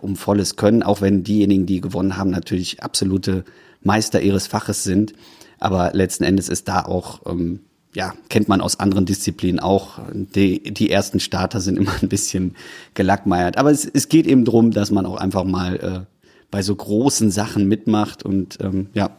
um 0.01 0.15
volles 0.15 0.55
Können, 0.55 0.83
auch 0.83 1.01
wenn 1.01 1.23
diejenigen, 1.23 1.65
die 1.65 1.81
gewonnen 1.81 2.17
haben, 2.17 2.29
natürlich 2.29 2.83
absolute 2.83 3.45
Meister 3.81 4.21
ihres 4.21 4.47
Faches 4.47 4.83
sind. 4.83 5.13
Aber 5.59 5.91
letzten 5.93 6.23
Endes 6.23 6.49
ist 6.49 6.67
da 6.67 6.83
auch, 6.83 7.21
ähm, 7.25 7.61
ja, 7.93 8.13
kennt 8.29 8.47
man 8.47 8.61
aus 8.61 8.79
anderen 8.79 9.05
Disziplinen 9.05 9.59
auch, 9.59 9.99
die, 10.13 10.61
die 10.61 10.91
ersten 10.91 11.19
Starter 11.19 11.61
sind 11.61 11.77
immer 11.79 11.93
ein 12.01 12.09
bisschen 12.09 12.55
gelackmeiert. 12.93 13.57
Aber 13.57 13.71
es, 13.71 13.85
es 13.85 14.09
geht 14.09 14.27
eben 14.27 14.45
drum, 14.45 14.71
dass 14.71 14.91
man 14.91 15.05
auch 15.05 15.17
einfach 15.17 15.43
mal 15.43 15.75
äh, 15.77 16.17
bei 16.51 16.61
so 16.61 16.75
großen 16.75 17.31
Sachen 17.31 17.67
mitmacht 17.67 18.23
und 18.23 18.57
ähm, 18.61 18.87
ja, 18.93 19.17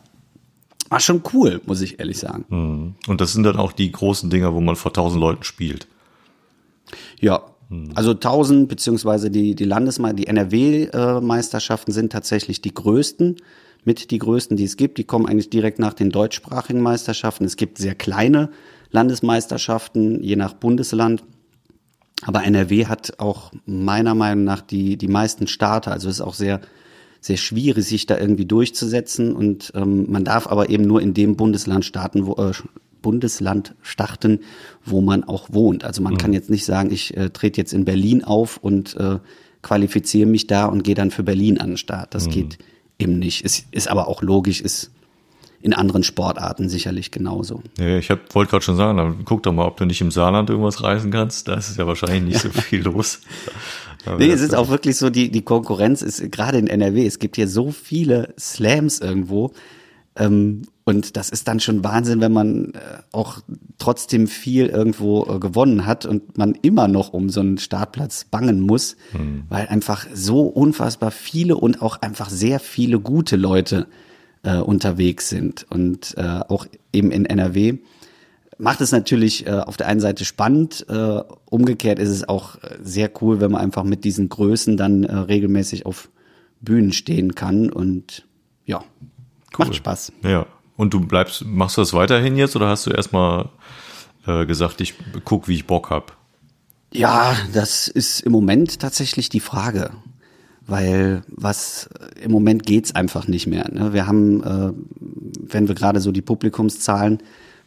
war 0.88 1.00
schon 1.00 1.22
cool, 1.32 1.60
muss 1.66 1.80
ich 1.82 2.00
ehrlich 2.00 2.18
sagen. 2.18 2.44
Mhm. 2.48 2.94
Und 3.06 3.20
das 3.20 3.32
sind 3.32 3.42
dann 3.42 3.56
auch 3.56 3.72
die 3.72 3.92
großen 3.92 4.30
Dinger, 4.30 4.54
wo 4.54 4.60
man 4.60 4.76
vor 4.76 4.92
tausend 4.92 5.20
Leuten 5.20 5.44
spielt. 5.44 5.86
Ja, 7.20 7.42
also 7.94 8.12
1000 8.12 8.68
beziehungsweise 8.68 9.30
die 9.30 9.54
die 9.54 9.64
Landesme 9.64 10.14
die 10.14 10.26
NRW-Meisterschaften 10.26 11.92
sind 11.92 12.12
tatsächlich 12.12 12.62
die 12.62 12.72
größten 12.72 13.36
mit 13.84 14.10
die 14.10 14.18
größten, 14.18 14.56
die 14.56 14.64
es 14.64 14.76
gibt. 14.76 14.98
Die 14.98 15.04
kommen 15.04 15.26
eigentlich 15.26 15.50
direkt 15.50 15.78
nach 15.78 15.94
den 15.94 16.10
deutschsprachigen 16.10 16.80
Meisterschaften. 16.80 17.44
Es 17.44 17.56
gibt 17.56 17.78
sehr 17.78 17.94
kleine 17.94 18.50
Landesmeisterschaften, 18.90 20.22
je 20.22 20.36
nach 20.36 20.54
Bundesland. 20.54 21.24
Aber 22.22 22.44
NRW 22.44 22.86
hat 22.86 23.18
auch 23.18 23.52
meiner 23.64 24.14
Meinung 24.14 24.44
nach 24.44 24.60
die, 24.60 24.96
die 24.96 25.08
meisten 25.08 25.46
Starter. 25.46 25.92
Also 25.92 26.08
es 26.08 26.16
ist 26.16 26.20
auch 26.20 26.34
sehr, 26.34 26.60
sehr 27.20 27.36
schwierig, 27.36 27.84
sich 27.86 28.06
da 28.06 28.18
irgendwie 28.18 28.46
durchzusetzen. 28.46 29.34
Und 29.34 29.72
ähm, 29.74 30.10
man 30.10 30.24
darf 30.24 30.46
aber 30.48 30.68
eben 30.68 30.84
nur 30.84 31.00
in 31.00 31.14
dem 31.14 31.36
Bundesland 31.36 31.84
starten, 31.84 32.26
wo, 32.26 32.34
äh, 32.34 32.52
Bundesland 33.02 33.74
starten, 33.82 34.40
wo 34.84 35.00
man 35.00 35.24
auch 35.24 35.48
wohnt. 35.52 35.84
Also 35.84 36.02
man 36.02 36.14
mhm. 36.14 36.18
kann 36.18 36.32
jetzt 36.32 36.50
nicht 36.50 36.64
sagen, 36.64 36.90
ich 36.90 37.16
äh, 37.16 37.30
trete 37.30 37.60
jetzt 37.60 37.72
in 37.72 37.84
Berlin 37.84 38.24
auf 38.24 38.56
und 38.56 38.96
äh, 38.96 39.18
qualifiziere 39.62 40.28
mich 40.28 40.46
da 40.46 40.66
und 40.66 40.84
gehe 40.84 40.94
dann 40.94 41.10
für 41.10 41.22
Berlin 41.22 41.58
an 41.58 41.70
den 41.70 41.76
Start. 41.76 42.14
Das 42.14 42.26
mhm. 42.26 42.30
geht 42.30 42.58
eben 42.98 43.18
nicht. 43.18 43.44
Ist, 43.44 43.66
ist 43.70 43.88
aber 43.88 44.08
auch 44.08 44.22
logisch, 44.22 44.60
ist 44.60 44.90
in 45.60 45.74
anderen 45.74 46.04
Sportarten 46.04 46.68
sicherlich 46.68 47.10
genauso. 47.10 47.62
Ja, 47.78 47.98
ich 47.98 48.10
wollte 48.10 48.50
gerade 48.50 48.64
schon 48.64 48.76
sagen, 48.76 48.96
dann 48.96 49.24
guck 49.24 49.42
doch 49.42 49.52
mal, 49.52 49.66
ob 49.66 49.76
du 49.76 49.86
nicht 49.86 50.00
im 50.00 50.10
Saarland 50.10 50.50
irgendwas 50.50 50.82
reisen 50.82 51.10
kannst. 51.10 51.48
Da 51.48 51.54
ist 51.54 51.76
ja 51.76 51.86
wahrscheinlich 51.86 52.22
nicht 52.22 52.40
so 52.40 52.48
viel 52.62 52.82
los. 52.82 53.20
Aber 54.06 54.18
nee, 54.18 54.30
es 54.30 54.40
ist 54.40 54.54
auch 54.54 54.68
wirklich 54.68 54.96
so, 54.96 55.10
die, 55.10 55.30
die 55.30 55.42
Konkurrenz 55.42 56.02
ist 56.02 56.30
gerade 56.30 56.58
in 56.58 56.68
NRW, 56.68 57.04
es 57.04 57.18
gibt 57.18 57.36
hier 57.36 57.48
so 57.48 57.72
viele 57.72 58.34
Slams 58.38 59.00
irgendwo. 59.00 59.52
Ähm, 60.16 60.62
und 60.88 61.18
das 61.18 61.28
ist 61.28 61.46
dann 61.48 61.60
schon 61.60 61.84
Wahnsinn, 61.84 62.22
wenn 62.22 62.32
man 62.32 62.72
äh, 62.72 62.78
auch 63.12 63.40
trotzdem 63.76 64.26
viel 64.26 64.68
irgendwo 64.68 65.26
äh, 65.26 65.38
gewonnen 65.38 65.84
hat 65.84 66.06
und 66.06 66.38
man 66.38 66.54
immer 66.62 66.88
noch 66.88 67.12
um 67.12 67.28
so 67.28 67.40
einen 67.40 67.58
Startplatz 67.58 68.24
bangen 68.24 68.62
muss, 68.62 68.96
hm. 69.10 69.42
weil 69.50 69.66
einfach 69.66 70.06
so 70.14 70.46
unfassbar 70.46 71.10
viele 71.10 71.58
und 71.58 71.82
auch 71.82 72.00
einfach 72.00 72.30
sehr 72.30 72.58
viele 72.58 73.00
gute 73.00 73.36
Leute 73.36 73.86
äh, 74.42 74.56
unterwegs 74.56 75.28
sind. 75.28 75.66
Und 75.68 76.14
äh, 76.16 76.22
auch 76.48 76.66
eben 76.94 77.10
in 77.10 77.26
NRW 77.26 77.80
macht 78.56 78.80
es 78.80 78.90
natürlich 78.90 79.46
äh, 79.46 79.50
auf 79.50 79.76
der 79.76 79.88
einen 79.88 80.00
Seite 80.00 80.24
spannend, 80.24 80.86
äh, 80.88 81.20
umgekehrt 81.50 81.98
ist 81.98 82.08
es 82.08 82.26
auch 82.26 82.54
äh, 82.62 82.78
sehr 82.80 83.10
cool, 83.20 83.42
wenn 83.42 83.50
man 83.52 83.60
einfach 83.60 83.84
mit 83.84 84.04
diesen 84.04 84.30
Größen 84.30 84.78
dann 84.78 85.04
äh, 85.04 85.14
regelmäßig 85.14 85.84
auf 85.84 86.08
Bühnen 86.62 86.94
stehen 86.94 87.34
kann 87.34 87.68
und 87.68 88.26
ja, 88.64 88.78
cool. 89.58 89.66
macht 89.66 89.74
Spaß. 89.74 90.12
Ja. 90.22 90.46
Und 90.78 90.94
du 90.94 91.00
bleibst, 91.00 91.44
machst 91.44 91.76
du 91.76 91.82
das 91.82 91.92
weiterhin 91.92 92.36
jetzt 92.36 92.56
oder 92.56 92.68
hast 92.68 92.86
du 92.86 92.90
erstmal 92.90 93.50
äh, 94.26 94.46
gesagt, 94.46 94.80
ich 94.80 94.94
guck, 95.26 95.46
wie 95.46 95.56
ich 95.56 95.66
Bock 95.66 95.90
hab? 95.90 96.16
Ja, 96.90 97.36
das 97.52 97.88
ist 97.88 98.20
im 98.20 98.32
Moment 98.32 98.80
tatsächlich 98.80 99.28
die 99.28 99.40
Frage 99.40 99.90
weil 100.68 101.22
was 101.28 101.88
im 102.22 102.30
Moment 102.30 102.64
geht's 102.64 102.94
einfach 102.94 103.26
nicht 103.26 103.46
mehr. 103.46 103.68
Ne? 103.72 103.92
Wir 103.94 104.06
haben, 104.06 104.42
äh, 104.44 104.72
wenn 105.40 105.66
wir 105.66 105.74
gerade 105.74 106.00
so 106.00 106.12
die 106.12 106.22
Publikumszahlen 106.22 107.18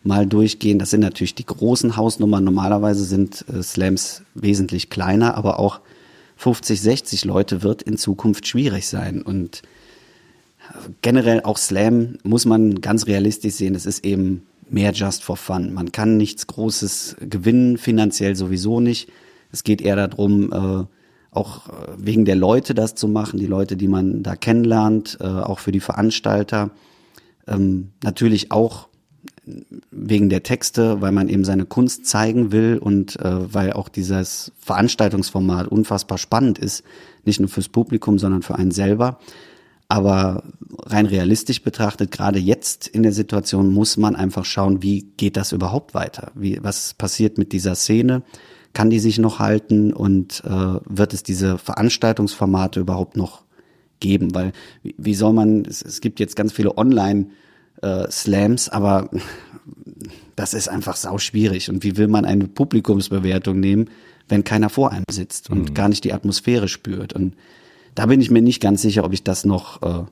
mal 0.04 0.28
durchgehen, 0.28 0.80
das 0.80 0.92
sind 0.92 1.02
natürlich 1.02 1.36
die 1.36 1.46
großen 1.46 1.98
Hausnummern. 1.98 2.44
Normalerweise 2.44 3.04
sind 3.04 3.44
äh, 3.50 3.64
Slams 3.64 4.22
wesentlich 4.36 4.92
kleiner, 4.92 5.36
aber 5.36 5.60
auch 5.60 5.82
50, 6.38 6.80
60 6.80 7.26
Leute 7.26 7.64
wird 7.64 7.82
in 7.82 7.98
Zukunft 7.98 8.48
schwierig 8.48 8.88
sein. 8.88 9.24
Und 9.24 9.64
generell 11.02 11.42
auch 11.42 11.58
Slam 11.58 12.18
muss 12.24 12.46
man 12.46 12.82
ganz 12.82 13.08
realistisch 13.08 13.56
sehen. 13.56 13.76
Es 13.76 13.86
ist 13.86 14.06
eben 14.06 14.44
mehr 14.70 14.94
just 14.94 15.24
for 15.24 15.38
fun. 15.38 15.74
Man 15.74 15.92
kann 15.92 16.18
nichts 16.18 16.48
Großes 16.48 17.18
gewinnen, 17.22 17.78
finanziell 17.78 18.36
sowieso 18.36 18.80
nicht. 18.80 19.10
Es 19.52 19.64
geht 19.64 19.82
eher 19.82 19.96
darum, 19.96 20.52
äh, 20.52 20.86
auch 21.32 21.70
äh, 21.70 21.72
wegen 21.98 22.26
der 22.26 22.36
Leute 22.36 22.74
das 22.74 22.96
zu 22.96 23.08
machen, 23.08 23.40
die 23.40 23.48
Leute, 23.48 23.78
die 23.78 23.88
man 23.88 24.24
da 24.24 24.36
kennenlernt, 24.36 25.18
äh, 25.22 25.26
auch 25.26 25.60
für 25.60 25.72
die 25.72 25.80
Veranstalter. 25.80 26.72
Ähm, 27.48 27.90
natürlich 28.04 28.52
auch 28.52 28.88
wegen 29.92 30.30
der 30.30 30.44
Texte, 30.44 31.02
weil 31.02 31.12
man 31.12 31.28
eben 31.28 31.44
seine 31.44 31.66
Kunst 31.66 32.06
zeigen 32.06 32.52
will 32.52 32.78
und 32.78 33.20
äh, 33.20 33.54
weil 33.54 33.74
auch 33.74 33.90
dieses 33.90 34.52
Veranstaltungsformat 34.60 35.68
unfassbar 35.68 36.18
spannend 36.18 36.60
ist, 36.60 36.84
nicht 37.26 37.40
nur 37.40 37.50
fürs 37.50 37.70
Publikum, 37.70 38.20
sondern 38.20 38.44
für 38.44 38.56
einen 38.56 38.72
selber. 38.72 39.20
Aber 39.92 40.44
rein 40.86 41.06
realistisch 41.06 41.64
betrachtet, 41.64 42.12
gerade 42.12 42.40
jetzt 42.40 42.88
in 42.88 43.04
der 43.04 43.12
Situation 43.12 43.74
muss 43.74 43.98
man 43.98 44.16
einfach 44.16 44.46
schauen, 44.46 44.82
wie 44.82 45.02
geht 45.18 45.36
das 45.36 45.52
überhaupt 45.52 45.94
weiter? 45.94 46.32
Wie, 46.34 46.60
was 46.64 46.94
passiert 46.94 47.38
mit 47.38 47.52
dieser 47.52 47.76
Szene? 47.76 48.24
kann 48.74 48.90
die 48.90 49.00
sich 49.00 49.18
noch 49.20 49.40
halten 49.40 49.94
und 49.94 50.44
äh, 50.46 50.80
wird 50.86 51.14
es 51.14 51.24
diese 51.24 51.58
Veranstaltungsformate 51.58 52.80
überhaupt 52.80 53.18
noch 53.18 53.44
geben? 54.00 54.34
Weil 54.34 54.54
wie, 54.84 54.96
wie 54.98 55.14
soll 55.14 55.34
man, 55.34 55.66
es, 55.66 55.82
es 55.82 56.02
gibt 56.02 56.20
jetzt 56.20 56.36
ganz 56.36 56.54
viele 56.54 56.78
Online-Slams, 56.78 58.68
äh, 58.68 58.72
aber 58.72 59.10
das 60.36 60.54
ist 60.54 60.70
einfach 60.70 60.96
sau 60.96 61.18
schwierig. 61.18 61.70
Und 61.70 61.84
wie 61.84 61.98
will 61.98 62.08
man 62.08 62.26
eine 62.26 62.48
Publikumsbewertung 62.48 63.60
nehmen, 63.60 63.90
wenn 64.30 64.44
keiner 64.44 64.70
vor 64.70 64.92
einem 64.92 65.06
sitzt 65.12 65.50
und 65.50 65.70
mhm. 65.70 65.74
gar 65.74 65.90
nicht 65.90 66.04
die 66.04 66.14
Atmosphäre 66.14 66.68
spürt? 66.68 67.14
Und 67.14 67.36
da 67.96 68.06
bin 68.06 68.22
ich 68.22 68.32
mir 68.32 68.42
nicht 68.42 68.62
ganz 68.62 68.82
sicher, 68.82 69.04
ob 69.04 69.14
ich 69.14 69.24
das 69.24 69.46
noch 69.46 69.82
äh, 69.82 70.04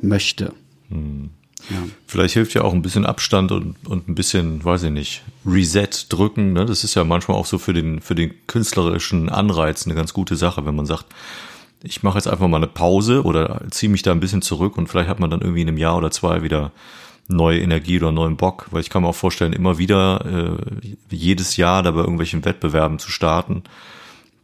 möchte. 0.00 0.52
Mhm. 0.88 1.30
Ja. 1.68 1.76
Vielleicht 2.06 2.34
hilft 2.34 2.54
ja 2.54 2.62
auch 2.62 2.72
ein 2.72 2.82
bisschen 2.82 3.04
Abstand 3.04 3.52
und, 3.52 3.76
und 3.86 4.08
ein 4.08 4.14
bisschen, 4.14 4.64
weiß 4.64 4.84
ich 4.84 4.90
nicht, 4.90 5.22
Reset 5.44 5.88
drücken. 6.08 6.52
Ne? 6.52 6.64
Das 6.64 6.84
ist 6.84 6.94
ja 6.94 7.04
manchmal 7.04 7.36
auch 7.36 7.46
so 7.46 7.58
für 7.58 7.74
den, 7.74 8.00
für 8.00 8.14
den 8.14 8.32
künstlerischen 8.46 9.28
Anreiz 9.28 9.86
eine 9.86 9.94
ganz 9.94 10.14
gute 10.14 10.36
Sache, 10.36 10.64
wenn 10.64 10.74
man 10.74 10.86
sagt, 10.86 11.06
ich 11.82 12.02
mache 12.02 12.18
jetzt 12.18 12.28
einfach 12.28 12.48
mal 12.48 12.58
eine 12.58 12.66
Pause 12.66 13.22
oder 13.24 13.62
ziehe 13.70 13.90
mich 13.90 14.02
da 14.02 14.12
ein 14.12 14.20
bisschen 14.20 14.42
zurück 14.42 14.76
und 14.76 14.88
vielleicht 14.88 15.08
hat 15.08 15.20
man 15.20 15.30
dann 15.30 15.40
irgendwie 15.40 15.62
in 15.62 15.68
einem 15.68 15.78
Jahr 15.78 15.96
oder 15.96 16.10
zwei 16.10 16.42
wieder 16.42 16.72
neue 17.28 17.60
Energie 17.60 17.98
oder 17.98 18.12
neuen 18.12 18.36
Bock, 18.36 18.66
weil 18.70 18.80
ich 18.80 18.90
kann 18.90 19.02
mir 19.02 19.08
auch 19.08 19.14
vorstellen, 19.14 19.52
immer 19.52 19.78
wieder 19.78 20.58
äh, 20.60 21.14
jedes 21.14 21.56
Jahr 21.56 21.82
da 21.82 21.92
bei 21.92 22.00
irgendwelchen 22.00 22.44
Wettbewerben 22.44 22.98
zu 22.98 23.10
starten. 23.10 23.62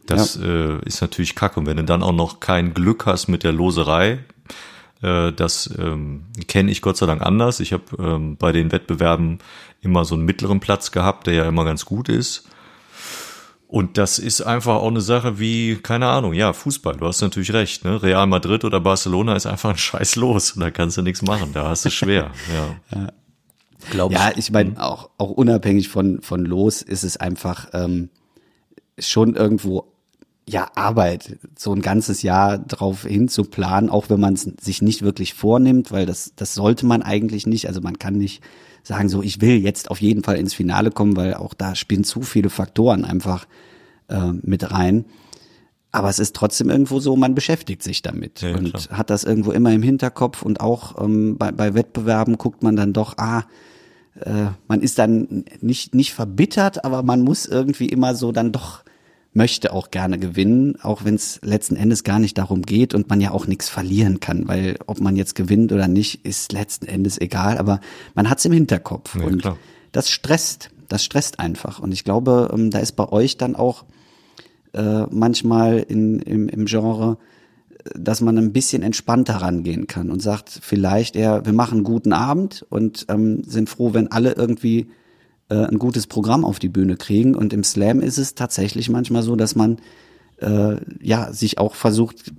Das 0.07 0.35
ja. 0.35 0.45
äh, 0.45 0.79
ist 0.85 1.01
natürlich 1.01 1.35
kacke. 1.35 1.59
Und 1.59 1.65
wenn 1.65 1.77
du 1.77 1.83
dann 1.83 2.03
auch 2.03 2.13
noch 2.13 2.39
kein 2.39 2.73
Glück 2.73 3.05
hast 3.05 3.27
mit 3.27 3.43
der 3.43 3.51
Loserei, 3.51 4.19
äh, 5.01 5.31
das 5.31 5.69
ähm, 5.77 6.25
kenne 6.47 6.71
ich 6.71 6.81
Gott 6.81 6.97
sei 6.97 7.05
Dank 7.05 7.21
anders. 7.21 7.59
Ich 7.59 7.73
habe 7.73 7.83
ähm, 7.99 8.37
bei 8.37 8.51
den 8.51 8.71
Wettbewerben 8.71 9.39
immer 9.81 10.05
so 10.05 10.15
einen 10.15 10.25
mittleren 10.25 10.59
Platz 10.59 10.91
gehabt, 10.91 11.27
der 11.27 11.33
ja 11.33 11.47
immer 11.47 11.65
ganz 11.65 11.85
gut 11.85 12.09
ist. 12.09 12.47
Und 13.67 13.97
das 13.97 14.17
ist 14.17 14.41
einfach 14.41 14.75
auch 14.75 14.87
eine 14.87 15.01
Sache 15.01 15.39
wie, 15.39 15.75
keine 15.75 16.07
Ahnung, 16.07 16.33
ja, 16.33 16.53
Fußball, 16.53 16.95
du 16.95 17.05
hast 17.05 17.19
natürlich 17.19 17.51
recht, 17.51 17.83
ne? 17.83 18.01
Real 18.01 18.25
Madrid 18.25 18.63
oder 18.63 18.79
Barcelona 18.79 19.35
ist 19.35 19.45
einfach 19.45 19.71
ein 19.71 19.77
Scheiß 19.77 20.15
los 20.15 20.53
und 20.53 20.61
da 20.61 20.71
kannst 20.71 20.95
du 20.95 21.01
nichts 21.01 21.21
machen, 21.21 21.51
da 21.53 21.67
hast 21.67 21.83
du 21.83 21.89
schwer, 21.89 22.31
ja. 22.91 22.97
ja. 22.97 23.11
Ja, 24.09 24.31
ich 24.35 24.51
meine, 24.51 24.83
auch, 24.83 25.11
auch 25.17 25.29
unabhängig 25.29 25.87
von, 25.87 26.21
von 26.21 26.43
los 26.43 26.81
ist 26.81 27.03
es 27.03 27.17
einfach 27.17 27.67
ähm, 27.73 28.09
schon 28.99 29.35
irgendwo 29.35 29.93
ja, 30.49 30.69
Arbeit, 30.75 31.37
so 31.57 31.73
ein 31.73 31.81
ganzes 31.81 32.21
Jahr 32.21 32.57
drauf 32.57 33.03
hin 33.03 33.27
zu 33.27 33.43
planen, 33.43 33.89
auch 33.89 34.09
wenn 34.09 34.19
man 34.19 34.33
es 34.33 34.49
sich 34.61 34.81
nicht 34.81 35.01
wirklich 35.01 35.33
vornimmt, 35.33 35.91
weil 35.91 36.05
das, 36.05 36.31
das 36.37 36.53
sollte 36.53 36.85
man 36.85 37.03
eigentlich 37.03 37.45
nicht. 37.45 37.67
Also 37.67 37.81
man 37.81 37.99
kann 37.99 38.17
nicht 38.17 38.41
sagen, 38.81 39.09
so 39.09 39.21
ich 39.21 39.41
will 39.41 39.57
jetzt 39.57 39.91
auf 39.91 40.01
jeden 40.01 40.23
Fall 40.23 40.37
ins 40.37 40.53
Finale 40.53 40.91
kommen, 40.91 41.17
weil 41.17 41.33
auch 41.33 41.53
da 41.53 41.75
spielen 41.75 42.05
zu 42.05 42.21
viele 42.21 42.49
Faktoren 42.49 43.03
einfach 43.03 43.45
äh, 44.07 44.31
mit 44.41 44.71
rein. 44.71 45.05
Aber 45.91 46.09
es 46.09 46.19
ist 46.19 46.35
trotzdem 46.35 46.69
irgendwo 46.69 47.01
so, 47.01 47.17
man 47.17 47.35
beschäftigt 47.35 47.83
sich 47.83 48.01
damit 48.01 48.41
ja, 48.41 48.55
und 48.55 48.73
klar. 48.73 48.97
hat 48.97 49.09
das 49.09 49.25
irgendwo 49.25 49.51
immer 49.51 49.73
im 49.73 49.81
Hinterkopf 49.81 50.43
und 50.43 50.61
auch 50.61 51.01
ähm, 51.03 51.37
bei, 51.37 51.51
bei 51.51 51.73
Wettbewerben 51.73 52.37
guckt 52.37 52.63
man 52.63 52.77
dann 52.77 52.93
doch, 52.93 53.17
ah, 53.17 53.43
äh, 54.21 54.47
man 54.69 54.81
ist 54.81 54.97
dann 54.97 55.43
nicht, 55.59 55.93
nicht 55.93 56.13
verbittert, 56.13 56.85
aber 56.85 57.03
man 57.03 57.21
muss 57.21 57.45
irgendwie 57.45 57.87
immer 57.89 58.15
so 58.15 58.31
dann 58.31 58.53
doch 58.53 58.83
möchte 59.37 59.71
auch 59.71 59.91
gerne 59.91 60.17
gewinnen, 60.17 60.77
auch 60.81 61.05
wenn 61.05 61.15
es 61.15 61.39
letzten 61.43 61.75
Endes 61.75 62.03
gar 62.03 62.19
nicht 62.19 62.37
darum 62.37 62.63
geht 62.63 62.93
und 62.93 63.07
man 63.07 63.21
ja 63.21 63.31
auch 63.31 63.45
nichts 63.45 63.69
verlieren 63.69 64.19
kann, 64.19 64.47
weil 64.47 64.77
ob 64.87 64.99
man 64.99 65.15
jetzt 65.15 65.35
gewinnt 65.35 65.71
oder 65.71 65.87
nicht, 65.87 66.25
ist 66.25 66.51
letzten 66.51 66.87
Endes 66.87 67.21
egal, 67.21 67.57
aber 67.59 67.79
man 68.15 68.29
hat 68.29 68.39
es 68.39 68.45
im 68.45 68.51
Hinterkopf 68.51 69.15
ja, 69.15 69.25
und 69.25 69.43
klar. 69.43 69.57
das 69.91 70.09
stresst, 70.09 70.71
das 70.89 71.05
stresst 71.05 71.39
einfach 71.39 71.79
und 71.79 71.93
ich 71.93 72.03
glaube, 72.03 72.49
ähm, 72.51 72.71
da 72.71 72.79
ist 72.79 72.93
bei 72.93 73.07
euch 73.09 73.37
dann 73.37 73.55
auch 73.55 73.85
äh, 74.73 75.03
manchmal 75.11 75.79
in, 75.79 76.19
im, 76.19 76.49
im 76.49 76.65
Genre, 76.65 77.17
dass 77.93 78.21
man 78.21 78.37
ein 78.39 78.51
bisschen 78.51 78.81
entspannter 78.81 79.35
rangehen 79.35 79.85
kann 79.85 80.09
und 80.09 80.19
sagt 80.19 80.49
vielleicht 80.49 81.15
eher, 81.15 81.45
wir 81.45 81.53
machen 81.53 81.75
einen 81.75 81.83
guten 81.83 82.11
Abend 82.11 82.65
und 82.69 83.05
ähm, 83.07 83.43
sind 83.43 83.69
froh, 83.69 83.93
wenn 83.93 84.11
alle 84.11 84.33
irgendwie 84.33 84.89
äh, 85.49 85.65
ein 85.65 85.79
gutes 85.79 86.07
Programm 86.07 86.45
auf 86.45 86.59
die 86.59 86.69
Bühne 86.69 86.97
kriegen. 86.97 87.35
Und 87.35 87.53
im 87.53 87.63
Slam 87.63 88.01
ist 88.01 88.17
es 88.17 88.35
tatsächlich 88.35 88.89
manchmal 88.89 89.23
so, 89.23 89.35
dass 89.35 89.55
man 89.55 89.77
äh, 90.37 90.75
ja 91.01 91.31
sich 91.33 91.57
auch 91.57 91.75
versucht, 91.75 92.31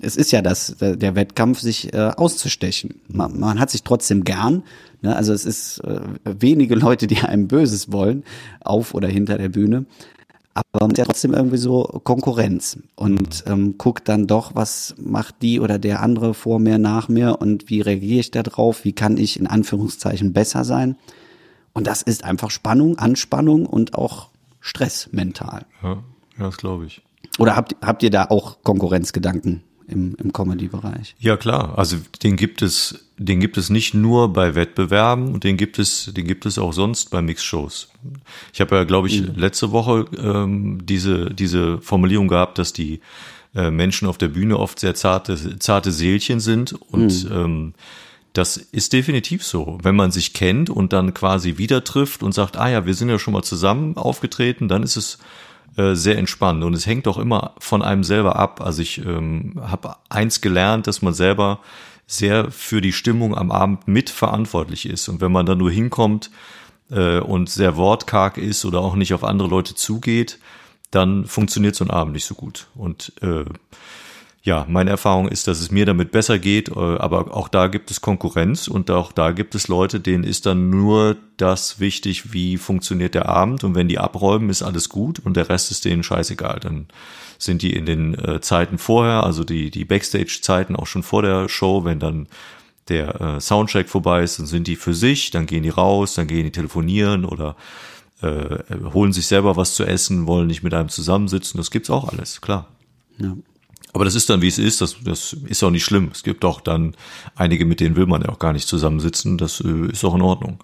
es 0.00 0.16
ist 0.16 0.32
ja 0.32 0.42
das, 0.42 0.76
der, 0.78 1.14
Wettkampf, 1.14 1.60
sich 1.60 1.92
äh, 1.94 2.12
auszustechen. 2.16 3.00
Man, 3.08 3.38
man 3.38 3.60
hat 3.60 3.70
sich 3.70 3.82
trotzdem 3.82 4.24
gern. 4.24 4.62
Ne? 5.02 5.14
Also 5.16 5.32
es 5.32 5.44
ist 5.44 5.78
äh, 5.80 6.00
wenige 6.24 6.74
Leute, 6.74 7.06
die 7.06 7.18
einem 7.18 7.48
Böses 7.48 7.92
wollen, 7.92 8.24
auf 8.60 8.94
oder 8.94 9.08
hinter 9.08 9.38
der 9.38 9.48
Bühne. 9.48 9.86
aber 10.54 10.66
man 10.80 10.90
hat 10.90 10.98
ja 10.98 11.04
trotzdem 11.04 11.34
irgendwie 11.34 11.58
so 11.58 11.84
Konkurrenz 12.04 12.78
und 12.94 13.44
ähm, 13.46 13.78
guckt 13.78 14.08
dann 14.08 14.26
doch, 14.26 14.54
was 14.54 14.94
macht 14.98 15.36
die 15.42 15.60
oder 15.60 15.78
der 15.78 16.02
andere 16.02 16.34
vor 16.34 16.58
mir, 16.58 16.78
nach 16.78 17.08
mir 17.08 17.40
und 17.40 17.70
wie 17.70 17.80
reagiere 17.80 18.20
ich 18.20 18.30
da 18.30 18.42
drauf, 18.42 18.84
wie 18.84 18.92
kann 18.92 19.16
ich 19.16 19.38
in 19.38 19.46
Anführungszeichen 19.46 20.32
besser 20.32 20.64
sein. 20.64 20.96
Und 21.76 21.86
das 21.86 22.00
ist 22.00 22.24
einfach 22.24 22.50
Spannung, 22.50 22.98
Anspannung 22.98 23.66
und 23.66 23.94
auch 23.94 24.30
Stress 24.60 25.10
mental. 25.12 25.66
Ja, 25.82 26.02
das 26.38 26.56
glaube 26.56 26.86
ich. 26.86 27.02
Oder 27.38 27.54
habt, 27.54 27.76
habt 27.82 28.02
ihr 28.02 28.10
da 28.10 28.24
auch 28.24 28.62
Konkurrenzgedanken? 28.62 29.62
im, 29.88 30.16
im 30.16 30.32
Comedy-Bereich. 30.32 31.14
Ja 31.20 31.36
klar, 31.36 31.78
also 31.78 31.98
den 32.22 32.34
gibt 32.34 32.60
es, 32.60 33.06
den 33.18 33.38
gibt 33.38 33.56
es 33.56 33.70
nicht 33.70 33.94
nur 33.94 34.32
bei 34.32 34.56
Wettbewerben 34.56 35.32
und 35.32 35.44
den 35.44 35.56
gibt 35.56 35.78
es, 35.78 36.12
den 36.12 36.26
gibt 36.26 36.44
es 36.44 36.58
auch 36.58 36.72
sonst 36.72 37.10
bei 37.10 37.22
Mixshows. 37.22 37.88
Ich 38.52 38.60
habe 38.60 38.74
ja, 38.74 38.82
glaube 38.82 39.06
ich, 39.06 39.22
mhm. 39.22 39.34
letzte 39.36 39.70
Woche 39.70 40.06
ähm, 40.18 40.84
diese 40.84 41.32
diese 41.32 41.80
Formulierung 41.80 42.26
gehabt, 42.26 42.58
dass 42.58 42.72
die 42.72 43.00
äh, 43.54 43.70
Menschen 43.70 44.08
auf 44.08 44.18
der 44.18 44.28
Bühne 44.28 44.58
oft 44.58 44.80
sehr 44.80 44.96
zarte 44.96 45.58
zarte 45.60 45.92
Seelchen 45.92 46.40
sind 46.40 46.72
und 46.72 47.24
mhm. 47.24 47.32
ähm, 47.32 47.74
das 48.36 48.58
ist 48.58 48.92
definitiv 48.92 49.42
so. 49.42 49.78
Wenn 49.82 49.96
man 49.96 50.10
sich 50.10 50.34
kennt 50.34 50.68
und 50.68 50.92
dann 50.92 51.14
quasi 51.14 51.56
wieder 51.56 51.84
trifft 51.84 52.22
und 52.22 52.32
sagt, 52.32 52.58
ah 52.58 52.68
ja, 52.68 52.84
wir 52.84 52.92
sind 52.92 53.08
ja 53.08 53.18
schon 53.18 53.32
mal 53.32 53.42
zusammen 53.42 53.96
aufgetreten, 53.96 54.68
dann 54.68 54.82
ist 54.82 54.96
es 54.96 55.18
äh, 55.76 55.94
sehr 55.94 56.18
entspannt 56.18 56.62
und 56.62 56.74
es 56.74 56.86
hängt 56.86 57.08
auch 57.08 57.16
immer 57.16 57.54
von 57.58 57.80
einem 57.80 58.04
selber 58.04 58.36
ab. 58.36 58.60
Also 58.60 58.82
ich 58.82 58.98
ähm, 58.98 59.54
habe 59.60 59.96
eins 60.10 60.42
gelernt, 60.42 60.86
dass 60.86 61.00
man 61.00 61.14
selber 61.14 61.60
sehr 62.06 62.50
für 62.50 62.82
die 62.82 62.92
Stimmung 62.92 63.34
am 63.34 63.50
Abend 63.50 63.88
mitverantwortlich 63.88 64.86
ist 64.86 65.08
und 65.08 65.22
wenn 65.22 65.32
man 65.32 65.46
dann 65.46 65.58
nur 65.58 65.70
hinkommt 65.70 66.30
äh, 66.90 67.18
und 67.18 67.48
sehr 67.48 67.76
wortkarg 67.76 68.36
ist 68.36 68.66
oder 68.66 68.80
auch 68.80 68.96
nicht 68.96 69.14
auf 69.14 69.24
andere 69.24 69.48
Leute 69.48 69.74
zugeht, 69.74 70.38
dann 70.90 71.24
funktioniert 71.24 71.74
so 71.74 71.84
ein 71.84 71.90
Abend 71.90 72.12
nicht 72.12 72.26
so 72.26 72.34
gut 72.34 72.68
und 72.74 73.12
äh, 73.22 73.46
ja, 74.46 74.64
meine 74.68 74.90
Erfahrung 74.90 75.26
ist, 75.26 75.48
dass 75.48 75.60
es 75.60 75.72
mir 75.72 75.86
damit 75.86 76.12
besser 76.12 76.38
geht, 76.38 76.68
äh, 76.68 76.78
aber 76.78 77.36
auch 77.36 77.48
da 77.48 77.66
gibt 77.66 77.90
es 77.90 78.00
Konkurrenz 78.00 78.68
und 78.68 78.92
auch 78.92 79.10
da 79.10 79.32
gibt 79.32 79.56
es 79.56 79.66
Leute, 79.66 79.98
denen 79.98 80.22
ist 80.22 80.46
dann 80.46 80.70
nur 80.70 81.16
das 81.36 81.80
wichtig, 81.80 82.32
wie 82.32 82.56
funktioniert 82.56 83.16
der 83.16 83.28
Abend 83.28 83.64
und 83.64 83.74
wenn 83.74 83.88
die 83.88 83.98
abräumen, 83.98 84.48
ist 84.48 84.62
alles 84.62 84.88
gut 84.88 85.18
und 85.18 85.36
der 85.36 85.48
Rest 85.48 85.72
ist 85.72 85.84
denen 85.84 86.04
scheißegal. 86.04 86.60
Dann 86.60 86.86
sind 87.38 87.60
die 87.62 87.72
in 87.72 87.86
den 87.86 88.14
äh, 88.14 88.40
Zeiten 88.40 88.78
vorher, 88.78 89.24
also 89.24 89.42
die, 89.42 89.72
die 89.72 89.84
Backstage-Zeiten 89.84 90.76
auch 90.76 90.86
schon 90.86 91.02
vor 91.02 91.22
der 91.22 91.48
Show, 91.48 91.84
wenn 91.84 91.98
dann 91.98 92.28
der 92.88 93.20
äh, 93.20 93.40
Soundcheck 93.40 93.88
vorbei 93.88 94.22
ist, 94.22 94.38
dann 94.38 94.46
sind 94.46 94.68
die 94.68 94.76
für 94.76 94.94
sich, 94.94 95.32
dann 95.32 95.46
gehen 95.46 95.64
die 95.64 95.70
raus, 95.70 96.14
dann 96.14 96.28
gehen 96.28 96.44
die 96.44 96.52
telefonieren 96.52 97.24
oder 97.24 97.56
äh, 98.22 98.58
holen 98.94 99.12
sich 99.12 99.26
selber 99.26 99.56
was 99.56 99.74
zu 99.74 99.84
essen, 99.84 100.28
wollen 100.28 100.46
nicht 100.46 100.62
mit 100.62 100.72
einem 100.72 100.88
zusammensitzen. 100.88 101.58
Das 101.58 101.72
gibt's 101.72 101.90
auch 101.90 102.12
alles, 102.12 102.40
klar. 102.40 102.68
Ja. 103.18 103.34
Aber 103.96 104.04
das 104.04 104.14
ist 104.14 104.28
dann, 104.28 104.42
wie 104.42 104.48
es 104.48 104.58
ist. 104.58 104.82
Das, 104.82 104.96
das 105.02 105.32
ist 105.32 105.62
auch 105.62 105.70
nicht 105.70 105.86
schlimm. 105.86 106.10
Es 106.12 106.22
gibt 106.22 106.44
auch 106.44 106.60
dann 106.60 106.94
einige, 107.34 107.64
mit 107.64 107.80
denen 107.80 107.96
will 107.96 108.04
man 108.04 108.20
ja 108.20 108.28
auch 108.28 108.38
gar 108.38 108.52
nicht 108.52 108.68
zusammensitzen. 108.68 109.38
Das 109.38 109.62
äh, 109.62 109.90
ist 109.90 110.04
auch 110.04 110.14
in 110.14 110.20
Ordnung. 110.20 110.62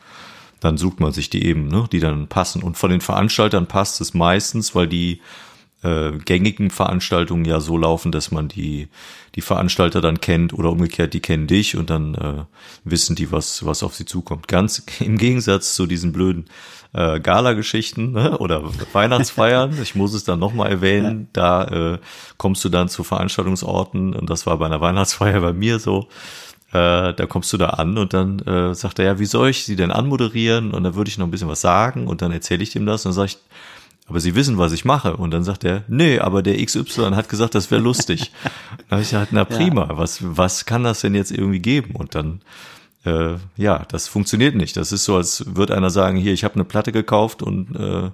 Dann 0.61 0.77
sucht 0.77 1.01
man 1.01 1.15
sich 1.15 1.31
die 1.31 1.43
eben, 1.47 1.69
ne, 1.69 1.89
die 1.91 1.99
dann 1.99 2.27
passen. 2.27 2.62
Und 2.62 2.77
von 2.77 2.91
den 2.91 3.01
Veranstaltern 3.01 3.67
passt 3.67 4.03
es 4.03 4.12
meistens, 4.12 4.75
weil 4.75 4.87
die 4.87 5.23
äh, 5.83 6.12
gängigen 6.25 6.71
Veranstaltungen 6.71 7.45
ja 7.45 7.61
so 7.61 7.77
laufen, 7.77 8.12
dass 8.12 8.31
man 8.31 8.49
die, 8.49 8.89
die 9.35 9.41
Veranstalter 9.41 10.01
dann 10.01 10.21
kennt 10.21 10.53
oder 10.53 10.71
umgekehrt, 10.71 11.15
die 11.15 11.21
kennen 11.21 11.47
dich 11.47 11.77
und 11.77 11.91
dann 11.91 12.15
äh, 12.15 12.45
wissen 12.85 13.17
die, 13.17 13.33
was, 13.33 13.65
was 13.67 13.83
auf 13.83 13.95
sie 13.95 14.05
zukommt. 14.05 14.49
Ganz 14.49 14.85
im 15.01 15.19
Gegensatz 15.19 15.75
zu 15.75 15.87
diesen 15.87 16.12
blöden 16.12 16.47
äh, 16.93 17.21
Gala-Geschichten 17.21 18.12
ne? 18.12 18.39
oder 18.39 18.62
Weihnachtsfeiern. 18.93 19.77
ich 19.83 19.95
muss 19.95 20.15
es 20.15 20.25
dann 20.25 20.39
nochmal 20.39 20.71
erwähnen. 20.71 21.29
Ja. 21.37 21.65
Da 21.67 21.93
äh, 21.95 21.99
kommst 22.37 22.65
du 22.65 22.69
dann 22.69 22.89
zu 22.89 23.03
Veranstaltungsorten 23.05 24.15
und 24.15 24.31
das 24.31 24.47
war 24.47 24.59
bei 24.59 24.67
einer 24.67 24.81
Weihnachtsfeier 24.81 25.41
bei 25.41 25.53
mir 25.53 25.79
so. 25.79 26.09
Äh, 26.73 27.12
da 27.12 27.27
kommst 27.29 27.53
du 27.53 27.59
da 27.59 27.71
an 27.71 27.99
und 27.99 28.15
dann 28.15 28.39
äh, 28.41 28.75
sagt 28.75 28.99
er, 28.99 29.05
ja, 29.05 29.19
wie 29.19 29.27
soll 29.27 29.51
ich 29.51 29.65
sie 29.65 29.77
denn 29.77 29.91
anmoderieren? 29.91 30.73
Und 30.73 30.85
dann 30.85 30.95
würde 30.95 31.11
ich 31.11 31.19
noch 31.19 31.26
ein 31.26 31.30
bisschen 31.30 31.49
was 31.49 31.61
sagen 31.61 32.06
und 32.06 32.23
dann 32.23 32.33
erzähle 32.33 32.63
ich 32.63 32.71
dem 32.71 32.87
das 32.87 33.04
und 33.04 33.11
dann 33.11 33.15
sage 33.15 33.26
ich, 33.26 33.39
aber 34.06 34.21
Sie 34.21 34.34
wissen, 34.34 34.58
was 34.58 34.73
ich 34.73 34.84
mache. 34.84 35.17
Und 35.17 35.30
dann 35.30 35.45
sagt 35.45 35.65
er, 35.65 35.84
nee, 35.88 36.19
aber 36.19 36.43
der 36.43 36.65
XY 36.65 37.12
hat 37.12 37.28
gesagt, 37.28 37.54
das 37.54 37.71
wäre 37.71 37.80
lustig. 37.80 38.32
dann 38.43 38.91
habe 38.91 39.02
ich 39.02 39.10
gesagt, 39.10 39.32
na 39.32 39.45
prima, 39.45 39.88
ja. 39.88 39.99
was, 39.99 40.19
was 40.23 40.65
kann 40.65 40.84
das 40.84 41.00
denn 41.00 41.15
jetzt 41.15 41.30
irgendwie 41.30 41.60
geben? 41.60 41.95
Und 41.95 42.15
dann, 42.15 42.43
äh, 43.04 43.36
ja, 43.56 43.84
das 43.88 44.08
funktioniert 44.08 44.54
nicht. 44.54 44.76
Das 44.76 44.93
ist 44.93 45.04
so, 45.04 45.17
als 45.17 45.45
würde 45.56 45.76
einer 45.76 45.91
sagen, 45.91 46.17
hier, 46.19 46.32
ich 46.32 46.45
habe 46.45 46.56
eine 46.56 46.65
Platte 46.65 46.93
gekauft 46.93 47.43
und 47.43 47.76
äh, 47.76 48.10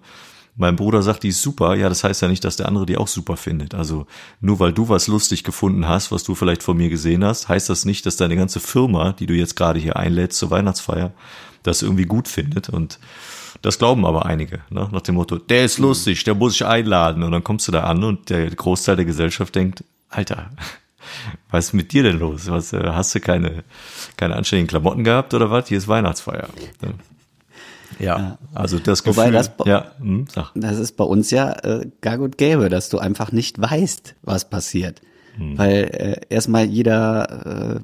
mein 0.58 0.76
Bruder 0.76 1.02
sagt, 1.02 1.22
die 1.22 1.28
ist 1.28 1.40
super. 1.40 1.76
Ja, 1.76 1.88
das 1.88 2.04
heißt 2.04 2.20
ja 2.20 2.28
nicht, 2.28 2.44
dass 2.44 2.56
der 2.56 2.66
andere 2.66 2.84
die 2.84 2.96
auch 2.96 3.06
super 3.06 3.36
findet. 3.36 3.74
Also 3.74 4.06
nur 4.40 4.58
weil 4.58 4.72
du 4.72 4.88
was 4.88 5.06
lustig 5.06 5.44
gefunden 5.44 5.86
hast, 5.86 6.10
was 6.10 6.24
du 6.24 6.34
vielleicht 6.34 6.64
von 6.64 6.76
mir 6.76 6.90
gesehen 6.90 7.24
hast, 7.24 7.48
heißt 7.48 7.70
das 7.70 7.84
nicht, 7.84 8.04
dass 8.06 8.16
deine 8.16 8.36
ganze 8.36 8.58
Firma, 8.58 9.12
die 9.12 9.26
du 9.26 9.34
jetzt 9.34 9.54
gerade 9.54 9.78
hier 9.78 9.96
einlädst 9.96 10.36
zur 10.36 10.50
Weihnachtsfeier, 10.50 11.12
das 11.62 11.82
irgendwie 11.82 12.06
gut 12.06 12.26
findet. 12.26 12.68
Und 12.68 12.98
das 13.62 13.78
glauben 13.78 14.06
aber 14.06 14.26
einige, 14.26 14.60
ne? 14.70 14.88
nach 14.92 15.00
dem 15.00 15.16
Motto, 15.16 15.36
der 15.36 15.64
ist 15.64 15.78
lustig, 15.78 16.24
der 16.24 16.34
muss 16.34 16.54
ich 16.54 16.64
einladen. 16.64 17.22
Und 17.22 17.32
dann 17.32 17.44
kommst 17.44 17.66
du 17.68 17.72
da 17.72 17.84
an 17.84 18.04
und 18.04 18.30
der 18.30 18.50
Großteil 18.50 18.96
der 18.96 19.04
Gesellschaft 19.04 19.54
denkt, 19.54 19.84
Alter, 20.08 20.50
was 21.50 21.66
ist 21.66 21.72
mit 21.72 21.92
dir 21.92 22.02
denn 22.02 22.18
los? 22.18 22.50
Was, 22.50 22.72
äh, 22.72 22.82
hast 22.86 23.14
du 23.14 23.20
keine, 23.20 23.64
keine 24.16 24.36
anständigen 24.36 24.68
Klamotten 24.68 25.04
gehabt 25.04 25.34
oder 25.34 25.50
was? 25.50 25.68
Hier 25.68 25.78
ist 25.78 25.88
Weihnachtsfeier. 25.88 26.48
Ja, 27.98 28.18
ja. 28.18 28.38
also 28.54 28.78
das 28.78 29.02
Gefühl. 29.02 29.24
Wobei 29.24 29.30
das, 29.30 29.50
ja, 29.64 29.92
hm, 29.98 30.26
sag. 30.32 30.52
das 30.54 30.78
ist 30.78 30.92
bei 30.92 31.04
uns 31.04 31.30
ja 31.30 31.52
äh, 31.64 31.90
gar 32.00 32.18
gut 32.18 32.38
gäbe, 32.38 32.68
dass 32.68 32.90
du 32.90 32.98
einfach 32.98 33.32
nicht 33.32 33.60
weißt, 33.60 34.14
was 34.22 34.48
passiert. 34.48 35.00
Hm. 35.36 35.58
Weil 35.58 35.74
äh, 35.74 36.20
erstmal 36.28 36.64
jeder 36.64 37.80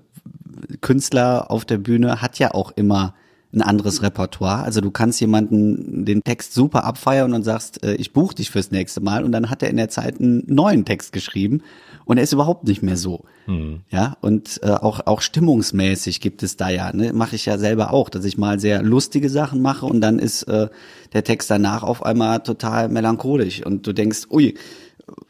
äh, 0.71 0.77
Künstler 0.81 1.51
auf 1.51 1.65
der 1.65 1.79
Bühne 1.79 2.23
hat 2.23 2.39
ja 2.39 2.55
auch 2.55 2.71
immer 2.77 3.15
ein 3.55 3.63
anderes 3.63 4.03
Repertoire. 4.03 4.63
Also 4.63 4.81
du 4.81 4.91
kannst 4.91 5.21
jemanden 5.21 6.05
den 6.05 6.23
Text 6.23 6.55
super 6.55 6.85
abfeiern 6.85 7.33
und 7.33 7.43
sagst, 7.43 7.83
äh, 7.85 7.95
ich 7.95 8.13
buche 8.13 8.35
dich 8.35 8.51
fürs 8.51 8.71
nächste 8.71 9.01
Mal 9.01 9.25
und 9.25 9.33
dann 9.33 9.51
hat 9.51 9.63
er 9.63 9.71
in 9.71 9.77
der 9.77 9.89
Zeit 9.89 10.21
einen 10.21 10.43
neuen 10.47 10.85
Text 10.85 11.13
geschrieben 11.13 11.63
und 12.05 12.17
er 12.17 12.25
ist 12.25 12.33
überhaupt 12.33 12.65
nicht 12.67 12.83
mehr 12.83 12.97
so. 12.97 13.25
Mhm. 13.47 13.81
Ja, 13.91 14.17
und 14.21 14.61
äh, 14.63 14.71
auch 14.71 15.07
auch 15.07 15.21
stimmungsmäßig 15.21 16.21
gibt 16.21 16.43
es 16.43 16.57
da 16.57 16.69
ja, 16.69 16.93
ne, 16.93 17.13
mache 17.13 17.37
ich 17.37 17.47
ja 17.47 17.59
selber 17.59 17.93
auch, 17.93 18.09
dass 18.09 18.25
ich 18.25 18.39
mal 18.39 18.59
sehr 18.59 18.83
lustige 18.83 19.31
Sachen 19.31 19.63
mache 19.63 19.87
und 19.87 20.01
dann 20.01 20.19
ist 20.19 20.43
äh, 20.45 20.69
der 21.13 21.25
Text 21.25 21.51
danach 21.51 21.83
auf 21.83 22.05
einmal 22.05 22.43
total 22.43 22.89
melancholisch 22.89 23.65
und 23.65 23.87
du 23.87 23.93
denkst, 23.93 24.27
ui, 24.31 24.55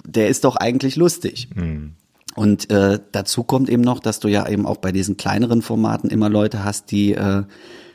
der 0.05 0.29
ist 0.29 0.45
doch 0.45 0.57
eigentlich 0.57 0.97
lustig. 0.97 1.49
Mhm. 1.55 1.93
Und 2.35 2.69
äh, 2.71 2.99
dazu 3.13 3.45
kommt 3.45 3.69
eben 3.69 3.83
noch, 3.83 4.01
dass 4.01 4.19
du 4.19 4.29
ja 4.29 4.49
eben 4.49 4.67
auch 4.67 4.79
bei 4.79 4.91
diesen 4.91 5.17
kleineren 5.17 5.63
Formaten 5.63 6.11
immer 6.11 6.29
Leute 6.29 6.65
hast, 6.65 6.91
die 6.91 7.13
äh, 7.13 7.45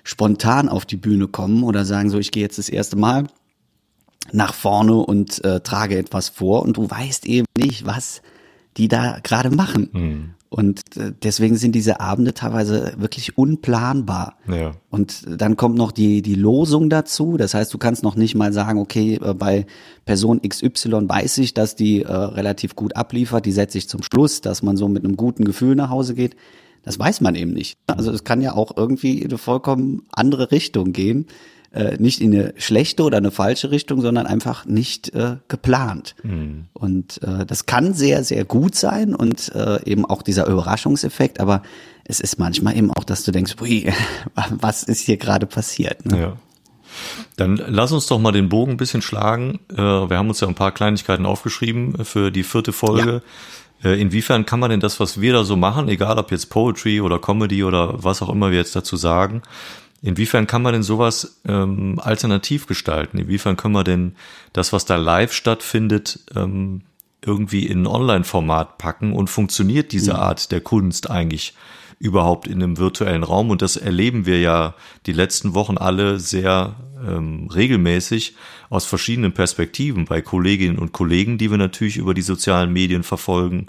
spontan 0.09 0.69
auf 0.69 0.85
die 0.85 0.97
Bühne 0.97 1.27
kommen 1.27 1.61
oder 1.63 1.85
sagen 1.85 2.09
so, 2.09 2.17
ich 2.17 2.31
gehe 2.31 2.41
jetzt 2.41 2.57
das 2.57 2.67
erste 2.67 2.95
Mal 2.95 3.27
nach 4.31 4.55
vorne 4.55 4.95
und 4.95 5.43
äh, 5.45 5.59
trage 5.59 5.97
etwas 5.97 6.29
vor 6.29 6.63
und 6.63 6.77
du 6.77 6.89
weißt 6.89 7.27
eben 7.27 7.45
nicht, 7.55 7.85
was 7.85 8.23
die 8.77 8.87
da 8.87 9.19
gerade 9.21 9.51
machen. 9.51 9.89
Mhm. 9.93 10.29
Und 10.49 10.81
äh, 10.97 11.13
deswegen 11.21 11.57
sind 11.57 11.75
diese 11.75 11.99
Abende 11.99 12.33
teilweise 12.33 12.93
wirklich 12.97 13.37
unplanbar. 13.37 14.37
Ja. 14.47 14.71
Und 14.89 15.25
dann 15.27 15.57
kommt 15.57 15.77
noch 15.77 15.91
die, 15.91 16.23
die 16.23 16.33
Losung 16.33 16.89
dazu. 16.89 17.37
Das 17.37 17.53
heißt, 17.53 17.71
du 17.71 17.77
kannst 17.77 18.01
noch 18.01 18.15
nicht 18.15 18.33
mal 18.33 18.51
sagen, 18.51 18.79
okay, 18.79 19.19
äh, 19.23 19.35
bei 19.35 19.67
Person 20.05 20.41
XY 20.41 21.07
weiß 21.07 21.37
ich, 21.37 21.53
dass 21.53 21.75
die 21.75 22.01
äh, 22.01 22.11
relativ 22.11 22.75
gut 22.75 22.95
abliefert, 22.95 23.45
die 23.45 23.51
setze 23.51 23.77
ich 23.77 23.87
zum 23.87 24.01
Schluss, 24.01 24.41
dass 24.41 24.63
man 24.63 24.75
so 24.75 24.87
mit 24.87 25.03
einem 25.03 25.17
guten 25.17 25.45
Gefühl 25.45 25.75
nach 25.75 25.91
Hause 25.91 26.15
geht. 26.15 26.35
Das 26.83 26.97
weiß 26.97 27.21
man 27.21 27.35
eben 27.35 27.51
nicht. 27.51 27.77
Also 27.87 28.11
es 28.11 28.23
kann 28.23 28.41
ja 28.41 28.53
auch 28.53 28.75
irgendwie 28.75 29.19
in 29.19 29.29
eine 29.29 29.37
vollkommen 29.37 30.03
andere 30.11 30.51
Richtung 30.51 30.93
gehen. 30.93 31.27
Äh, 31.71 31.97
nicht 31.97 32.19
in 32.19 32.33
eine 32.33 32.53
schlechte 32.57 33.03
oder 33.03 33.17
eine 33.17 33.29
falsche 33.29 33.69
Richtung, 33.69 34.01
sondern 34.01 34.25
einfach 34.25 34.65
nicht 34.65 35.13
äh, 35.13 35.37
geplant. 35.47 36.15
Mhm. 36.23 36.65
Und 36.73 37.21
äh, 37.21 37.45
das 37.45 37.67
kann 37.67 37.93
sehr, 37.93 38.23
sehr 38.23 38.43
gut 38.43 38.73
sein 38.73 39.13
und 39.13 39.53
äh, 39.53 39.83
eben 39.85 40.03
auch 40.03 40.23
dieser 40.23 40.47
Überraschungseffekt, 40.47 41.39
aber 41.39 41.61
es 42.05 42.19
ist 42.19 42.39
manchmal 42.39 42.75
eben 42.75 42.91
auch, 42.91 43.03
dass 43.03 43.23
du 43.23 43.31
denkst, 43.31 43.55
ui, 43.61 43.93
was 44.49 44.81
ist 44.81 45.01
hier 45.01 45.17
gerade 45.17 45.45
passiert? 45.45 46.07
Ne? 46.07 46.19
Ja. 46.19 46.37
Dann 47.35 47.61
lass 47.67 47.91
uns 47.91 48.07
doch 48.07 48.17
mal 48.17 48.31
den 48.31 48.49
Bogen 48.49 48.71
ein 48.71 48.77
bisschen 48.77 49.03
schlagen. 49.03 49.59
Äh, 49.71 49.77
wir 49.77 50.17
haben 50.17 50.29
uns 50.29 50.39
ja 50.39 50.47
ein 50.47 50.55
paar 50.55 50.71
Kleinigkeiten 50.71 51.27
aufgeschrieben 51.27 52.03
für 52.03 52.31
die 52.31 52.43
vierte 52.43 52.73
Folge. 52.73 53.11
Ja. 53.11 53.21
Äh, 53.83 53.99
inwiefern 54.01 54.45
kann 54.45 54.59
man 54.59 54.69
denn 54.69 54.79
das, 54.79 54.99
was 54.99 55.21
wir 55.21 55.33
da 55.33 55.43
so 55.43 55.55
machen, 55.55 55.87
egal 55.87 56.17
ob 56.17 56.31
jetzt 56.31 56.49
Poetry 56.49 57.01
oder 57.01 57.19
Comedy 57.19 57.63
oder 57.63 58.03
was 58.03 58.21
auch 58.21 58.29
immer 58.29 58.51
wir 58.51 58.57
jetzt 58.57 58.75
dazu 58.75 58.97
sagen, 58.97 59.41
inwiefern 60.01 60.47
kann 60.47 60.61
man 60.61 60.73
denn 60.73 60.83
sowas 60.83 61.39
ähm, 61.47 61.99
alternativ 62.01 62.67
gestalten? 62.67 63.17
Inwiefern 63.17 63.57
können 63.57 63.75
wir 63.75 63.83
denn 63.83 64.15
das, 64.53 64.73
was 64.73 64.85
da 64.85 64.97
live 64.97 65.31
stattfindet, 65.33 66.19
ähm, 66.35 66.81
irgendwie 67.23 67.65
in 67.65 67.83
ein 67.83 67.87
Online-Format 67.87 68.77
packen 68.77 69.13
und 69.13 69.29
funktioniert 69.29 69.91
diese 69.91 70.13
mhm. 70.13 70.19
Art 70.19 70.51
der 70.51 70.61
Kunst 70.61 71.09
eigentlich 71.09 71.53
überhaupt 71.99 72.47
in 72.47 72.63
einem 72.63 72.77
virtuellen 72.77 73.23
Raum? 73.23 73.49
Und 73.49 73.61
das 73.61 73.75
erleben 73.75 74.25
wir 74.25 74.39
ja 74.39 74.73
die 75.05 75.13
letzten 75.13 75.53
Wochen 75.53 75.77
alle 75.77 76.19
sehr 76.19 76.75
ähm, 77.05 77.49
regelmäßig 77.53 78.35
aus 78.69 78.85
verschiedenen 78.85 79.33
Perspektiven 79.33 80.05
bei 80.05 80.21
Kolleginnen 80.21 80.79
und 80.79 80.91
Kollegen, 80.91 81.38
die 81.38 81.51
wir 81.51 81.57
natürlich 81.57 81.97
über 81.97 82.13
die 82.13 82.21
sozialen 82.21 82.71
Medien 82.73 83.03
verfolgen 83.03 83.67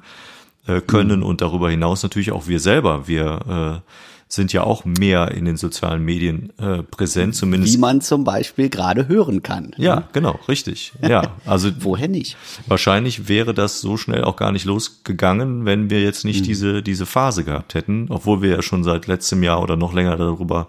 äh, 0.66 0.81
können 0.81 1.21
mhm. 1.21 1.27
und 1.27 1.40
darüber 1.40 1.71
hinaus 1.71 2.03
natürlich 2.03 2.33
auch 2.33 2.47
wir 2.47 2.61
selber. 2.61 3.09
Wir 3.09 3.83
äh, 3.85 3.90
sind 4.33 4.53
ja 4.53 4.62
auch 4.62 4.85
mehr 4.85 5.33
in 5.33 5.45
den 5.45 5.57
sozialen 5.57 6.05
Medien 6.05 6.53
äh, 6.59 6.85
präsent, 6.85 7.35
zumindest. 7.35 7.75
Wie 7.75 7.79
man 7.79 8.01
zum 8.01 8.23
Beispiel 8.23 8.69
gerade 8.69 9.09
hören 9.09 9.43
kann. 9.43 9.73
Ja, 9.77 9.97
ne? 9.97 10.05
genau, 10.12 10.38
richtig. 10.47 10.93
Ja, 11.03 11.35
also 11.45 11.71
woher 11.81 12.07
nicht? 12.07 12.37
Wahrscheinlich 12.69 13.29
wäre 13.29 13.55
das 13.55 13.81
so 13.81 13.97
schnell 13.97 14.23
auch 14.23 14.37
gar 14.37 14.53
nicht 14.53 14.66
losgegangen, 14.66 15.64
wenn 15.64 15.90
wir 15.90 16.01
jetzt 16.03 16.25
nicht 16.25 16.43
mhm. 16.43 16.45
diese 16.45 16.83
diese 16.83 17.07
Phase 17.07 17.43
gehabt 17.43 17.75
hätten, 17.75 18.07
obwohl 18.09 18.40
wir 18.40 18.51
ja 18.51 18.62
schon 18.62 18.85
seit 18.85 19.09
letztem 19.09 19.43
Jahr 19.43 19.61
oder 19.62 19.77
noch 19.77 19.93
länger 19.93 20.16
darüber 20.16 20.69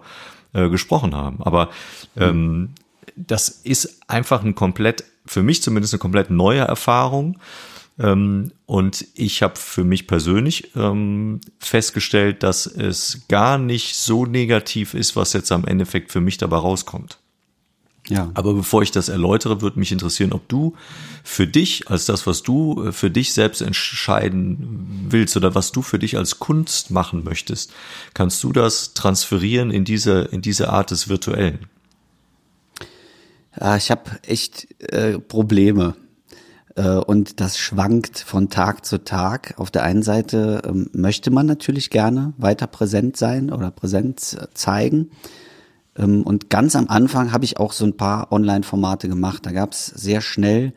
äh, 0.52 0.68
gesprochen 0.68 1.14
haben. 1.14 1.42
Aber 1.42 1.70
ähm, 2.16 2.70
das 3.16 3.48
ist 3.48 4.00
einfach 4.08 4.44
ein 4.44 4.54
komplett, 4.54 5.04
für 5.26 5.42
mich 5.42 5.62
zumindest 5.62 5.94
eine 5.94 6.00
komplett 6.00 6.30
neue 6.30 6.60
Erfahrung. 6.60 7.38
Ähm, 7.98 8.52
und 8.66 9.06
ich 9.14 9.42
habe 9.42 9.56
für 9.56 9.84
mich 9.84 10.06
persönlich 10.06 10.74
ähm, 10.76 11.40
festgestellt, 11.58 12.42
dass 12.42 12.66
es 12.66 13.26
gar 13.28 13.58
nicht 13.58 13.96
so 13.96 14.24
negativ 14.24 14.94
ist, 14.94 15.14
was 15.14 15.32
jetzt 15.32 15.52
am 15.52 15.64
Endeffekt 15.64 16.10
für 16.10 16.20
mich 16.20 16.38
dabei 16.38 16.56
rauskommt. 16.56 17.18
Ja. 18.12 18.30
Aber 18.34 18.52
bevor 18.52 18.82
ich 18.82 18.90
das 18.90 19.08
erläutere, 19.08 19.62
würde 19.62 19.78
mich 19.78 19.90
interessieren, 19.90 20.32
ob 20.32 20.46
du 20.48 20.74
für 21.24 21.46
dich, 21.46 21.88
als 21.88 22.04
das, 22.04 22.26
was 22.26 22.42
du 22.42 22.84
äh, 22.84 22.92
für 22.92 23.10
dich 23.10 23.32
selbst 23.32 23.62
entscheiden 23.62 25.06
willst 25.08 25.36
oder 25.36 25.54
was 25.54 25.72
du 25.72 25.80
für 25.80 25.98
dich 25.98 26.18
als 26.18 26.38
Kunst 26.38 26.90
machen 26.90 27.24
möchtest, 27.24 27.72
kannst 28.12 28.44
du 28.44 28.52
das 28.52 28.92
transferieren 28.92 29.70
in 29.70 29.84
diese, 29.84 30.28
in 30.30 30.42
diese 30.42 30.68
Art 30.68 30.90
des 30.90 31.08
Virtuellen? 31.08 31.60
Ja, 33.58 33.76
ich 33.76 33.90
habe 33.90 34.10
echt 34.26 34.68
äh, 34.80 35.18
Probleme. 35.18 35.94
Äh, 36.76 36.96
und 36.96 37.40
das 37.40 37.56
schwankt 37.58 38.18
von 38.18 38.50
Tag 38.50 38.84
zu 38.84 39.04
Tag. 39.04 39.54
Auf 39.56 39.70
der 39.70 39.84
einen 39.84 40.02
Seite 40.02 40.62
ähm, 40.66 40.90
möchte 40.92 41.30
man 41.30 41.46
natürlich 41.46 41.88
gerne 41.88 42.34
weiter 42.36 42.66
präsent 42.66 43.16
sein 43.16 43.50
oder 43.50 43.70
Präsenz 43.70 44.34
äh, 44.34 44.48
zeigen. 44.52 45.10
Ähm, 45.96 46.22
und 46.22 46.50
ganz 46.50 46.76
am 46.76 46.88
Anfang 46.88 47.32
habe 47.32 47.44
ich 47.44 47.58
auch 47.58 47.72
so 47.72 47.84
ein 47.84 47.96
paar 47.96 48.32
Online-Formate 48.32 49.08
gemacht. 49.08 49.46
Da 49.46 49.52
gab 49.52 49.72
es 49.72 49.86
sehr 49.86 50.20
schnell 50.20 50.72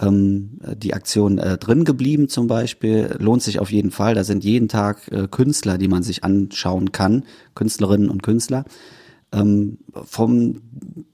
ähm, 0.00 0.58
die 0.76 0.94
Aktion 0.94 1.38
äh, 1.38 1.58
drin 1.58 1.84
geblieben 1.84 2.28
zum 2.28 2.46
Beispiel. 2.46 3.16
Lohnt 3.18 3.42
sich 3.42 3.58
auf 3.58 3.70
jeden 3.70 3.90
Fall. 3.90 4.14
Da 4.14 4.24
sind 4.24 4.44
jeden 4.44 4.68
Tag 4.68 5.10
äh, 5.10 5.28
Künstler, 5.28 5.78
die 5.78 5.88
man 5.88 6.02
sich 6.02 6.24
anschauen 6.24 6.92
kann, 6.92 7.24
Künstlerinnen 7.54 8.08
und 8.08 8.22
Künstler. 8.22 8.64
Ähm, 9.32 9.78
vom 9.92 10.60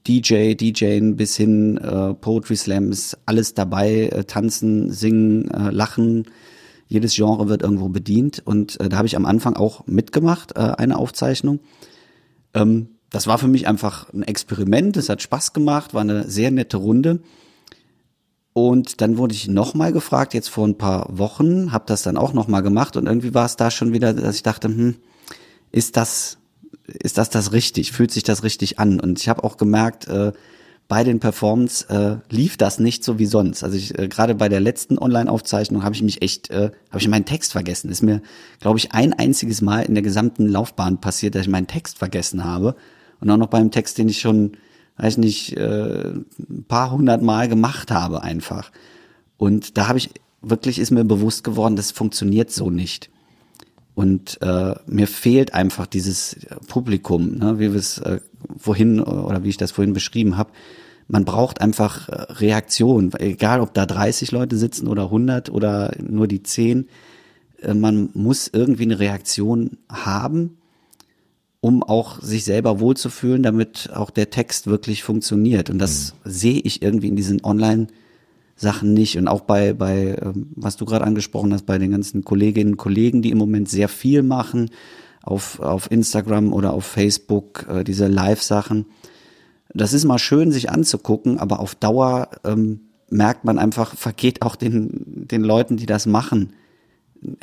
DJ, 0.07 0.53
DJing 0.53 1.15
bis 1.15 1.35
hin 1.35 1.77
äh, 1.77 2.13
Poetry 2.13 2.55
Slam 2.55 2.91
ist 2.91 3.17
alles 3.25 3.53
dabei. 3.53 4.07
Äh, 4.07 4.23
tanzen, 4.25 4.91
singen, 4.91 5.49
äh, 5.51 5.71
lachen. 5.71 6.25
Jedes 6.87 7.15
Genre 7.15 7.49
wird 7.49 7.63
irgendwo 7.63 7.89
bedient. 7.89 8.41
Und 8.45 8.79
äh, 8.79 8.89
da 8.89 8.97
habe 8.97 9.07
ich 9.07 9.15
am 9.15 9.25
Anfang 9.25 9.55
auch 9.55 9.87
mitgemacht, 9.87 10.55
äh, 10.55 10.59
eine 10.59 10.97
Aufzeichnung. 10.97 11.59
Ähm, 12.53 12.89
das 13.13 13.27
war 13.27 13.37
für 13.37 13.47
mich 13.47 13.67
einfach 13.67 14.11
ein 14.11 14.23
Experiment. 14.23 14.97
Es 14.97 15.07
hat 15.07 15.21
Spaß 15.21 15.53
gemacht, 15.53 15.93
war 15.93 16.01
eine 16.01 16.27
sehr 16.27 16.49
nette 16.49 16.77
Runde. 16.77 17.21
Und 18.53 19.01
dann 19.01 19.17
wurde 19.17 19.35
ich 19.35 19.47
nochmal 19.47 19.93
gefragt, 19.93 20.33
jetzt 20.33 20.49
vor 20.49 20.67
ein 20.67 20.77
paar 20.77 21.07
Wochen, 21.15 21.71
habe 21.71 21.85
das 21.87 22.01
dann 22.01 22.17
auch 22.17 22.33
nochmal 22.33 22.63
gemacht 22.63 22.97
und 22.97 23.05
irgendwie 23.05 23.33
war 23.33 23.45
es 23.45 23.55
da 23.55 23.71
schon 23.71 23.93
wieder, 23.93 24.13
dass 24.13 24.35
ich 24.35 24.43
dachte, 24.43 24.67
hm, 24.67 24.95
ist 25.71 25.95
das 25.95 26.37
ist 26.87 27.17
das 27.17 27.29
das 27.29 27.53
richtig? 27.53 27.91
Fühlt 27.91 28.11
sich 28.11 28.23
das 28.23 28.43
richtig 28.43 28.79
an? 28.79 28.99
Und 28.99 29.19
ich 29.19 29.29
habe 29.29 29.43
auch 29.43 29.57
gemerkt, 29.57 30.07
äh, 30.07 30.33
bei 30.87 31.03
den 31.03 31.19
Performance 31.19 31.87
äh, 31.89 32.33
lief 32.33 32.57
das 32.57 32.79
nicht 32.79 33.03
so 33.03 33.19
wie 33.19 33.25
sonst. 33.25 33.63
Also 33.63 33.77
ich 33.77 33.97
äh, 33.97 34.07
gerade 34.07 34.35
bei 34.35 34.49
der 34.49 34.59
letzten 34.59 34.97
Online-Aufzeichnung 34.97 35.83
habe 35.83 35.95
ich 35.95 36.01
mich 36.01 36.21
echt, 36.21 36.49
äh, 36.49 36.71
habe 36.89 36.99
ich 36.99 37.07
meinen 37.07 37.25
Text 37.25 37.51
vergessen. 37.53 37.89
Ist 37.89 38.01
mir, 38.01 38.21
glaube 38.59 38.79
ich, 38.79 38.91
ein 38.91 39.13
einziges 39.13 39.61
Mal 39.61 39.81
in 39.81 39.93
der 39.93 40.03
gesamten 40.03 40.47
Laufbahn 40.47 40.99
passiert, 40.99 41.35
dass 41.35 41.43
ich 41.43 41.47
meinen 41.47 41.67
Text 41.67 41.99
vergessen 41.99 42.43
habe. 42.43 42.75
Und 43.23 43.31
auch 43.31 43.37
noch 43.37 43.47
beim 43.47 43.71
Text, 43.71 43.97
den 43.97 44.09
ich 44.09 44.19
schon, 44.19 44.57
weiß 44.97 45.17
nicht, 45.17 45.55
äh, 45.55 46.09
ein 46.09 46.65
paar 46.67 46.91
hundert 46.91 47.21
Mal 47.21 47.47
gemacht 47.47 47.89
habe 47.89 48.21
einfach. 48.21 48.69
Und 49.37 49.77
da 49.77 49.87
habe 49.87 49.97
ich 49.97 50.09
wirklich 50.41 50.77
ist 50.77 50.91
mir 50.91 51.05
bewusst 51.05 51.45
geworden, 51.45 51.77
das 51.77 51.91
funktioniert 51.91 52.51
so 52.51 52.69
nicht. 52.69 53.09
Und 53.95 54.41
äh, 54.41 54.75
mir 54.87 55.07
fehlt 55.07 55.53
einfach 55.53 55.87
dieses 55.87 56.35
Publikum, 56.67 57.37
ne, 57.37 57.59
wie 57.59 57.71
wir 57.71 57.79
es 57.79 57.99
äh, 57.99 58.19
vorhin 58.57 58.99
oder 58.99 59.45
wie 59.45 59.49
ich 59.49 59.57
das 59.57 59.71
vorhin 59.71 59.93
beschrieben 59.93 60.35
habe. 60.35 60.51
Man 61.07 61.23
braucht 61.23 61.61
einfach 61.61 62.09
äh, 62.09 62.33
Reaktion, 62.33 63.13
egal 63.19 63.61
ob 63.61 63.73
da 63.73 63.85
30 63.85 64.33
Leute 64.33 64.57
sitzen 64.57 64.89
oder 64.89 65.03
100 65.03 65.49
oder 65.49 65.95
nur 65.97 66.27
die 66.27 66.43
10. 66.43 66.89
Äh, 67.61 67.73
man 67.73 68.09
muss 68.13 68.49
irgendwie 68.51 68.83
eine 68.83 68.99
Reaktion 68.99 69.77
haben, 69.87 70.57
um 71.63 71.81
auch 71.81 72.21
sich 72.21 72.43
selber 72.43 72.81
wohlzufühlen, 72.81 73.41
damit 73.41 73.89
auch 73.95 74.09
der 74.09 74.29
Text 74.29 74.67
wirklich 74.67 75.01
funktioniert. 75.01 75.69
Und 75.69 75.79
das 75.79 76.13
mhm. 76.25 76.29
sehe 76.29 76.59
ich 76.59 76.81
irgendwie 76.81 77.07
in 77.07 77.15
diesen 77.15 77.43
Online- 77.43 77.87
Sachen 78.55 78.93
nicht. 78.93 79.17
Und 79.17 79.27
auch 79.27 79.41
bei, 79.41 79.73
bei 79.73 80.15
ähm, 80.21 80.51
was 80.55 80.75
du 80.75 80.85
gerade 80.85 81.03
angesprochen 81.03 81.51
hast, 81.51 81.65
bei 81.65 81.79
den 81.79 81.89
ganzen 81.89 82.23
Kolleginnen 82.23 82.73
und 82.73 82.77
Kollegen, 82.77 83.23
die 83.23 83.31
im 83.31 83.39
Moment 83.39 83.67
sehr 83.67 83.89
viel 83.89 84.21
machen, 84.21 84.69
auf, 85.23 85.59
auf 85.59 85.89
Instagram 85.91 86.53
oder 86.53 86.71
auf 86.73 86.85
Facebook, 86.85 87.65
äh, 87.67 87.83
diese 87.83 88.07
Live-Sachen. 88.07 88.85
Das 89.73 89.91
ist 89.91 90.05
mal 90.05 90.19
schön, 90.19 90.51
sich 90.51 90.69
anzugucken, 90.69 91.39
aber 91.39 91.59
auf 91.59 91.73
Dauer 91.73 92.29
ähm, 92.43 92.81
merkt 93.09 93.43
man 93.43 93.57
einfach, 93.57 93.95
vergeht 93.95 94.43
auch 94.43 94.55
den, 94.55 95.27
den 95.27 95.43
Leuten, 95.43 95.75
die 95.75 95.87
das 95.87 96.05
machen, 96.05 96.53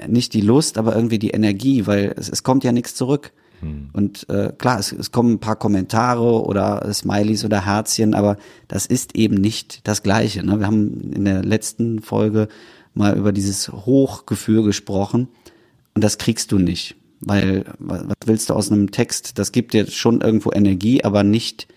nicht 0.06 0.32
die 0.32 0.42
Lust, 0.42 0.78
aber 0.78 0.94
irgendwie 0.94 1.18
die 1.18 1.30
Energie, 1.30 1.88
weil 1.88 2.14
es, 2.16 2.28
es 2.28 2.44
kommt 2.44 2.62
ja 2.62 2.70
nichts 2.70 2.94
zurück. 2.94 3.32
Hm. 3.60 3.90
Und 3.92 4.28
äh, 4.28 4.52
klar, 4.56 4.78
es, 4.78 4.92
es 4.92 5.12
kommen 5.12 5.34
ein 5.34 5.40
paar 5.40 5.56
Kommentare 5.56 6.44
oder 6.44 6.92
Smileys 6.92 7.44
oder 7.44 7.64
Herzchen, 7.64 8.14
aber 8.14 8.36
das 8.68 8.86
ist 8.86 9.16
eben 9.16 9.36
nicht 9.36 9.86
das 9.86 10.02
Gleiche. 10.02 10.42
Ne? 10.42 10.58
Wir 10.58 10.66
haben 10.66 11.12
in 11.12 11.24
der 11.24 11.42
letzten 11.42 12.00
Folge 12.00 12.48
mal 12.94 13.16
über 13.16 13.32
dieses 13.32 13.68
Hochgefühl 13.70 14.62
gesprochen 14.62 15.28
und 15.94 16.02
das 16.02 16.18
kriegst 16.18 16.52
du 16.52 16.58
nicht. 16.58 16.96
Weil, 17.20 17.64
was 17.78 18.04
willst 18.24 18.48
du 18.48 18.54
aus 18.54 18.72
einem 18.72 18.90
Text? 18.92 19.38
Das 19.38 19.52
gibt 19.52 19.74
dir 19.74 19.86
schon 19.86 20.22
irgendwo 20.22 20.52
Energie, 20.52 21.04
aber 21.04 21.22
nicht 21.22 21.68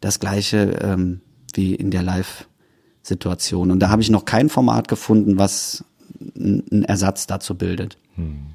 das 0.00 0.18
gleiche 0.18 0.78
ähm, 0.80 1.20
wie 1.52 1.74
in 1.74 1.90
der 1.90 2.02
Live-Situation. 2.02 3.70
Und 3.70 3.80
da 3.80 3.90
habe 3.90 4.00
ich 4.00 4.08
noch 4.08 4.24
kein 4.24 4.48
Format 4.48 4.88
gefunden, 4.88 5.36
was 5.36 5.84
einen 6.34 6.84
Ersatz 6.84 7.26
dazu 7.26 7.54
bildet. 7.54 7.98
Hm. 8.14 8.46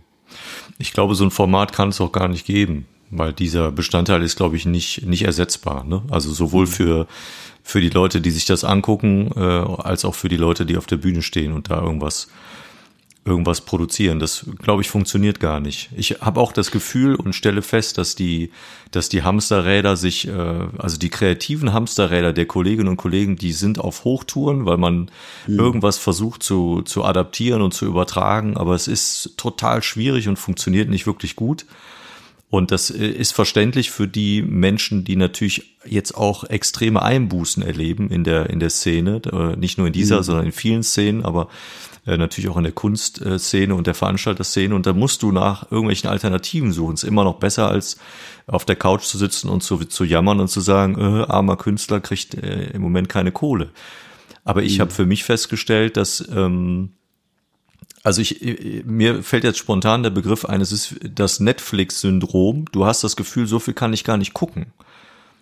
Ich 0.77 0.93
glaube, 0.93 1.15
so 1.15 1.23
ein 1.23 1.31
Format 1.31 1.73
kann 1.73 1.89
es 1.89 2.01
auch 2.01 2.11
gar 2.11 2.27
nicht 2.27 2.45
geben, 2.45 2.85
weil 3.09 3.33
dieser 3.33 3.71
Bestandteil 3.71 4.21
ist, 4.23 4.37
glaube 4.37 4.55
ich, 4.55 4.65
nicht, 4.65 5.05
nicht 5.05 5.23
ersetzbar. 5.23 5.83
Ne? 5.83 6.01
Also 6.09 6.31
sowohl 6.31 6.65
mhm. 6.65 6.71
für, 6.71 7.07
für 7.63 7.81
die 7.81 7.89
Leute, 7.89 8.21
die 8.21 8.31
sich 8.31 8.45
das 8.45 8.63
angucken, 8.63 9.31
äh, 9.35 9.39
als 9.39 10.05
auch 10.05 10.15
für 10.15 10.29
die 10.29 10.37
Leute, 10.37 10.65
die 10.65 10.77
auf 10.77 10.85
der 10.85 10.97
Bühne 10.97 11.21
stehen 11.21 11.53
und 11.53 11.69
da 11.69 11.81
irgendwas 11.81 12.27
irgendwas 13.25 13.61
produzieren. 13.61 14.19
Das, 14.19 14.45
glaube 14.59 14.81
ich, 14.81 14.89
funktioniert 14.89 15.39
gar 15.39 15.61
nicht. 15.61 15.89
Ich 15.95 16.21
habe 16.21 16.41
auch 16.41 16.51
das 16.51 16.71
Gefühl 16.71 17.15
und 17.15 17.33
stelle 17.33 17.61
fest, 17.61 17.97
dass 17.97 18.15
die, 18.15 18.51
dass 18.91 19.07
die 19.07 19.23
Hamsterräder 19.23 19.95
sich, 19.95 20.27
äh, 20.27 20.31
also 20.77 20.97
die 20.97 21.09
kreativen 21.09 21.71
Hamsterräder 21.71 22.33
der 22.33 22.45
Kolleginnen 22.45 22.89
und 22.89 22.97
Kollegen, 22.97 23.37
die 23.37 23.53
sind 23.53 23.79
auf 23.79 24.03
Hochtouren, 24.03 24.65
weil 24.65 24.77
man 24.77 25.09
mhm. 25.47 25.59
irgendwas 25.59 25.97
versucht 25.97 26.43
zu, 26.43 26.81
zu 26.81 27.05
adaptieren 27.05 27.61
und 27.61 27.73
zu 27.73 27.85
übertragen, 27.85 28.57
aber 28.57 28.75
es 28.75 28.87
ist 28.89 29.35
total 29.37 29.83
schwierig 29.83 30.27
und 30.27 30.37
funktioniert 30.37 30.89
nicht 30.89 31.07
wirklich 31.07 31.37
gut. 31.37 31.65
Und 32.49 32.71
das 32.71 32.91
äh, 32.91 33.07
ist 33.07 33.31
verständlich 33.31 33.89
für 33.89 34.07
die 34.07 34.41
Menschen, 34.41 35.05
die 35.05 35.15
natürlich 35.15 35.77
jetzt 35.85 36.15
auch 36.15 36.43
extreme 36.43 37.01
Einbußen 37.01 37.63
erleben 37.63 38.11
in 38.11 38.23
der, 38.25 38.49
in 38.49 38.59
der 38.59 38.69
Szene. 38.69 39.21
Äh, 39.31 39.55
nicht 39.55 39.77
nur 39.77 39.87
in 39.87 39.93
dieser, 39.93 40.17
mhm. 40.17 40.23
sondern 40.23 40.45
in 40.45 40.51
vielen 40.51 40.83
Szenen, 40.83 41.23
aber 41.23 41.47
äh, 42.05 42.17
natürlich 42.17 42.49
auch 42.49 42.57
in 42.57 42.63
der 42.63 42.73
Kunstszene 42.73 43.73
und 43.75 43.87
der 43.87 43.95
Veranstalterszene. 43.95 44.75
Und 44.75 44.85
da 44.85 44.93
musst 44.93 45.23
du 45.23 45.31
nach 45.31 45.71
irgendwelchen 45.71 46.09
Alternativen 46.09 46.71
suchen. 46.71 46.95
Es 46.95 47.03
ist 47.03 47.09
immer 47.09 47.23
noch 47.23 47.39
besser, 47.39 47.69
als 47.69 47.97
auf 48.47 48.65
der 48.65 48.75
Couch 48.75 49.03
zu 49.03 49.17
sitzen 49.17 49.49
und 49.49 49.63
zu, 49.63 49.77
zu 49.77 50.03
jammern 50.03 50.39
und 50.39 50.49
zu 50.49 50.59
sagen, 50.59 50.95
äh, 50.99 51.23
armer 51.23 51.57
Künstler 51.57 51.99
kriegt 52.01 52.35
äh, 52.35 52.71
im 52.71 52.81
Moment 52.81 53.09
keine 53.09 53.31
Kohle. 53.31 53.69
Aber 54.43 54.63
ich 54.63 54.77
mhm. 54.77 54.81
habe 54.81 54.91
für 54.91 55.05
mich 55.05 55.23
festgestellt, 55.23 55.95
dass 55.95 56.27
ähm, 56.29 56.91
also 58.03 58.21
ich, 58.21 58.41
äh, 58.45 58.83
mir 58.85 59.23
fällt 59.23 59.45
jetzt 59.45 59.59
spontan 59.59 60.03
der 60.03 60.09
Begriff 60.09 60.45
ein, 60.45 60.61
es 60.61 60.71
ist 60.71 60.95
das 61.01 61.39
Netflix-Syndrom. 61.39 62.65
Du 62.71 62.85
hast 62.85 63.03
das 63.03 63.15
Gefühl, 63.15 63.47
so 63.47 63.59
viel 63.59 63.73
kann 63.73 63.93
ich 63.93 64.03
gar 64.03 64.17
nicht 64.17 64.33
gucken. 64.33 64.67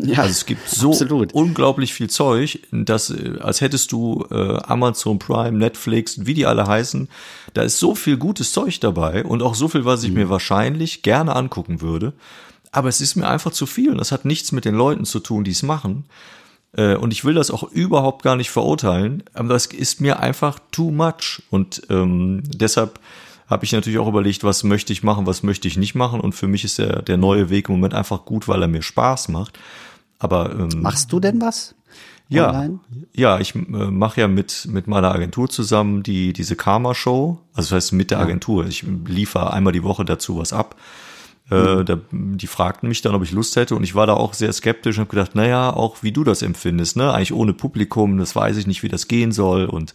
Ja, 0.04 0.20
also 0.20 0.32
es 0.32 0.46
gibt 0.46 0.68
so 0.68 0.92
absolut. 0.92 1.34
unglaublich 1.34 1.94
viel 1.94 2.10
Zeug, 2.10 2.60
dass 2.72 3.10
äh, 3.12 3.38
als 3.40 3.62
hättest 3.62 3.92
du 3.92 4.26
äh, 4.32 4.58
Amazon 4.64 5.20
Prime, 5.20 5.58
Netflix, 5.58 6.26
wie 6.26 6.34
die 6.34 6.46
alle 6.46 6.66
heißen, 6.66 7.08
da 7.54 7.62
ist 7.62 7.78
so 7.78 7.94
viel 7.94 8.18
gutes 8.18 8.52
Zeug 8.52 8.80
dabei 8.80 9.24
und 9.24 9.44
auch 9.44 9.56
so 9.56 9.68
viel, 9.68 9.86
was 9.86 10.04
ich 10.04 10.10
mhm. 10.10 10.16
mir 10.16 10.30
wahrscheinlich 10.30 11.04
gerne 11.04 11.36
angucken 11.36 11.82
würde. 11.82 12.14
aber 12.72 12.90
es 12.90 13.02
ist 13.02 13.16
mir 13.16 13.28
einfach 13.28 13.52
zu 13.52 13.66
viel 13.66 13.92
und 13.92 13.98
das 13.98 14.12
hat 14.12 14.26
nichts 14.26 14.52
mit 14.52 14.66
den 14.66 14.76
Leuten 14.76 15.06
zu 15.06 15.20
tun, 15.20 15.44
die 15.44 15.52
es 15.52 15.64
machen. 15.64 16.06
Äh, 16.74 16.96
und 16.96 17.12
ich 17.12 17.26
will 17.26 17.34
das 17.34 17.52
auch 17.52 17.64
überhaupt 17.64 18.24
gar 18.24 18.36
nicht 18.36 18.50
verurteilen, 18.50 19.24
aber 19.34 19.50
das 19.50 19.66
ist 19.68 20.02
mir 20.02 20.20
einfach 20.20 20.60
too 20.72 20.92
much. 20.92 21.44
Und 21.50 21.82
ähm, 21.90 22.44
deshalb 22.46 23.00
habe 23.48 23.66
ich 23.66 23.74
natürlich 23.74 24.00
auch 24.00 24.08
überlegt, 24.08 24.46
was 24.46 24.64
möchte 24.64 24.94
ich 24.94 25.04
machen, 25.04 25.28
was 25.28 25.44
möchte 25.44 25.68
ich 25.68 25.78
nicht 25.78 25.96
machen. 25.96 26.22
Und 26.22 26.34
für 26.34 26.48
mich 26.48 26.64
ist 26.64 26.78
der, 26.78 27.02
der 27.02 27.18
neue 27.18 27.50
Weg 27.50 27.68
im 27.68 27.76
Moment 27.76 27.94
einfach 27.94 28.24
gut, 28.24 28.48
weil 28.48 28.62
er 28.62 28.70
mir 28.70 28.82
Spaß 28.82 29.28
macht. 29.28 29.60
Aber 30.22 30.52
ähm, 30.52 30.82
machst 30.82 31.12
du 31.12 31.20
denn 31.20 31.42
was? 31.42 31.74
Ja, 32.30 32.50
online? 32.50 32.80
ja, 33.14 33.40
ich 33.40 33.56
äh, 33.56 33.60
mache 33.60 34.22
ja 34.22 34.28
mit 34.28 34.68
mit 34.70 34.88
meiner 34.88 35.12
Agentur 35.14 35.50
zusammen 35.50 36.04
die 36.04 36.32
diese 36.32 36.56
Karma 36.56 36.94
Show. 36.94 37.40
Also 37.54 37.76
das 37.76 37.86
heißt 37.86 37.94
mit 37.94 38.12
der 38.12 38.20
ja. 38.20 38.24
Agentur. 38.24 38.68
Ich 38.68 38.86
liefere 39.06 39.52
einmal 39.52 39.74
die 39.74 39.84
Woche 39.84 40.06
dazu 40.06 40.38
was 40.38 40.54
ab. 40.54 40.76
Äh, 41.50 41.84
da, 41.84 41.98
die 42.12 42.48
fragten 42.48 42.88
mich 42.88 43.02
dann, 43.02 43.16
ob 43.16 43.24
ich 43.24 43.32
Lust 43.32 43.56
hätte 43.56 43.76
und 43.76 43.84
ich 43.84 43.96
war 43.96 44.08
da 44.08 44.14
auch 44.14 44.34
sehr 44.34 44.54
skeptisch 44.54 44.98
und 44.98 45.02
habe 45.02 45.10
gedacht, 45.10 45.36
naja, 45.36 45.74
auch 45.74 46.04
wie 46.04 46.14
du 46.14 46.24
das 46.24 46.44
empfindest, 46.44 46.96
ne? 46.96 47.12
Eigentlich 47.12 47.34
ohne 47.34 47.54
Publikum, 47.54 48.20
das 48.20 48.36
weiß 48.36 48.56
ich 48.58 48.68
nicht, 48.68 48.84
wie 48.84 48.90
das 48.90 49.10
gehen 49.10 49.32
soll 49.32 49.66
und 49.66 49.94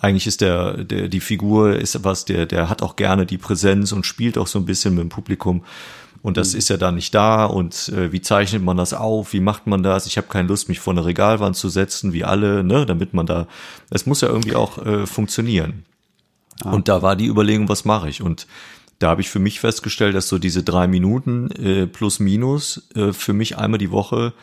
eigentlich 0.00 0.26
ist 0.26 0.40
der, 0.40 0.82
der 0.82 1.08
die 1.08 1.20
Figur 1.20 1.76
ist 1.76 2.02
was, 2.02 2.24
der 2.24 2.46
der 2.46 2.70
hat 2.70 2.82
auch 2.82 2.96
gerne 2.96 3.26
die 3.26 3.38
Präsenz 3.38 3.92
und 3.92 4.06
spielt 4.06 4.38
auch 4.38 4.46
so 4.46 4.58
ein 4.58 4.64
bisschen 4.64 4.94
mit 4.94 5.02
dem 5.02 5.10
Publikum 5.10 5.62
und 6.22 6.36
das 6.36 6.52
mhm. 6.52 6.58
ist 6.58 6.68
ja 6.68 6.76
da 6.76 6.92
nicht 6.92 7.14
da 7.14 7.44
und 7.46 7.88
äh, 7.90 8.12
wie 8.12 8.20
zeichnet 8.20 8.62
man 8.62 8.76
das 8.76 8.92
auf, 8.92 9.32
wie 9.32 9.40
macht 9.40 9.66
man 9.66 9.82
das? 9.82 10.06
Ich 10.06 10.16
habe 10.16 10.28
keine 10.28 10.48
Lust, 10.48 10.68
mich 10.68 10.80
vor 10.80 10.92
eine 10.92 11.04
Regalwand 11.04 11.56
zu 11.56 11.68
setzen, 11.68 12.12
wie 12.12 12.24
alle, 12.24 12.62
ne, 12.62 12.84
damit 12.86 13.14
man 13.14 13.26
da, 13.26 13.46
es 13.90 14.06
muss 14.06 14.20
ja 14.20 14.28
irgendwie 14.28 14.54
auch 14.54 14.84
äh, 14.84 15.06
funktionieren. 15.06 15.84
Ah. 16.62 16.72
Und 16.72 16.88
da 16.88 17.02
war 17.02 17.16
die 17.16 17.26
Überlegung, 17.26 17.68
was 17.68 17.84
mache 17.84 18.08
ich? 18.08 18.22
Und 18.22 18.46
da 18.98 19.08
habe 19.08 19.22
ich 19.22 19.30
für 19.30 19.38
mich 19.38 19.60
festgestellt, 19.60 20.14
dass 20.14 20.28
so 20.28 20.38
diese 20.38 20.62
drei 20.62 20.86
Minuten 20.86 21.50
äh, 21.52 21.86
plus 21.86 22.20
minus 22.20 22.88
äh, 22.94 23.14
für 23.14 23.32
mich 23.32 23.56
einmal 23.56 23.78
die 23.78 23.90
Woche 23.90 24.34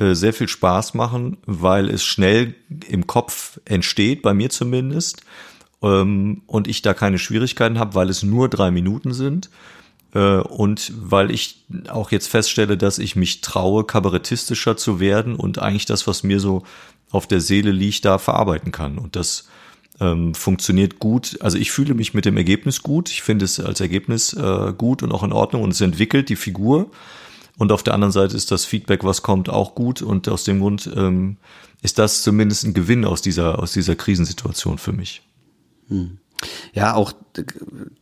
äh, 0.00 0.14
sehr 0.14 0.32
viel 0.32 0.48
Spaß 0.48 0.94
machen, 0.94 1.36
weil 1.46 1.88
es 1.88 2.02
schnell 2.02 2.56
im 2.88 3.06
Kopf 3.06 3.60
entsteht, 3.64 4.22
bei 4.22 4.34
mir 4.34 4.50
zumindest, 4.50 5.22
ähm, 5.80 6.42
und 6.48 6.66
ich 6.66 6.82
da 6.82 6.92
keine 6.92 7.18
Schwierigkeiten 7.18 7.78
habe, 7.78 7.94
weil 7.94 8.10
es 8.10 8.24
nur 8.24 8.48
drei 8.48 8.72
Minuten 8.72 9.12
sind 9.12 9.48
und 10.20 10.92
weil 10.96 11.30
ich 11.30 11.64
auch 11.88 12.10
jetzt 12.12 12.28
feststelle, 12.28 12.76
dass 12.76 12.98
ich 12.98 13.16
mich 13.16 13.40
traue, 13.40 13.84
kabarettistischer 13.84 14.76
zu 14.76 15.00
werden 15.00 15.34
und 15.34 15.58
eigentlich 15.58 15.86
das, 15.86 16.06
was 16.06 16.22
mir 16.22 16.40
so 16.40 16.62
auf 17.10 17.26
der 17.26 17.40
Seele 17.40 17.72
liegt, 17.72 18.04
da 18.04 18.18
verarbeiten 18.18 18.72
kann. 18.72 18.98
Und 18.98 19.16
das 19.16 19.48
ähm, 20.00 20.34
funktioniert 20.34 20.98
gut. 20.98 21.38
Also 21.40 21.58
ich 21.58 21.70
fühle 21.70 21.94
mich 21.94 22.14
mit 22.14 22.24
dem 22.24 22.36
Ergebnis 22.36 22.82
gut. 22.82 23.10
Ich 23.10 23.22
finde 23.22 23.44
es 23.44 23.60
als 23.60 23.80
Ergebnis 23.80 24.32
äh, 24.32 24.72
gut 24.76 25.02
und 25.02 25.12
auch 25.12 25.22
in 25.22 25.32
Ordnung 25.32 25.62
und 25.62 25.70
es 25.70 25.80
entwickelt 25.80 26.28
die 26.28 26.36
Figur. 26.36 26.90
Und 27.56 27.70
auf 27.70 27.84
der 27.84 27.94
anderen 27.94 28.12
Seite 28.12 28.36
ist 28.36 28.50
das 28.50 28.64
Feedback, 28.64 29.04
was 29.04 29.22
kommt, 29.22 29.48
auch 29.48 29.74
gut. 29.74 30.02
Und 30.02 30.28
aus 30.28 30.44
dem 30.44 30.60
Grund 30.60 30.90
ähm, 30.94 31.36
ist 31.82 31.98
das 31.98 32.22
zumindest 32.22 32.64
ein 32.64 32.74
Gewinn 32.74 33.04
aus 33.04 33.22
dieser, 33.22 33.60
aus 33.60 33.72
dieser 33.72 33.94
Krisensituation 33.94 34.78
für 34.78 34.92
mich. 34.92 35.22
Hm. 35.88 36.18
Ja, 36.72 36.94
auch 36.94 37.12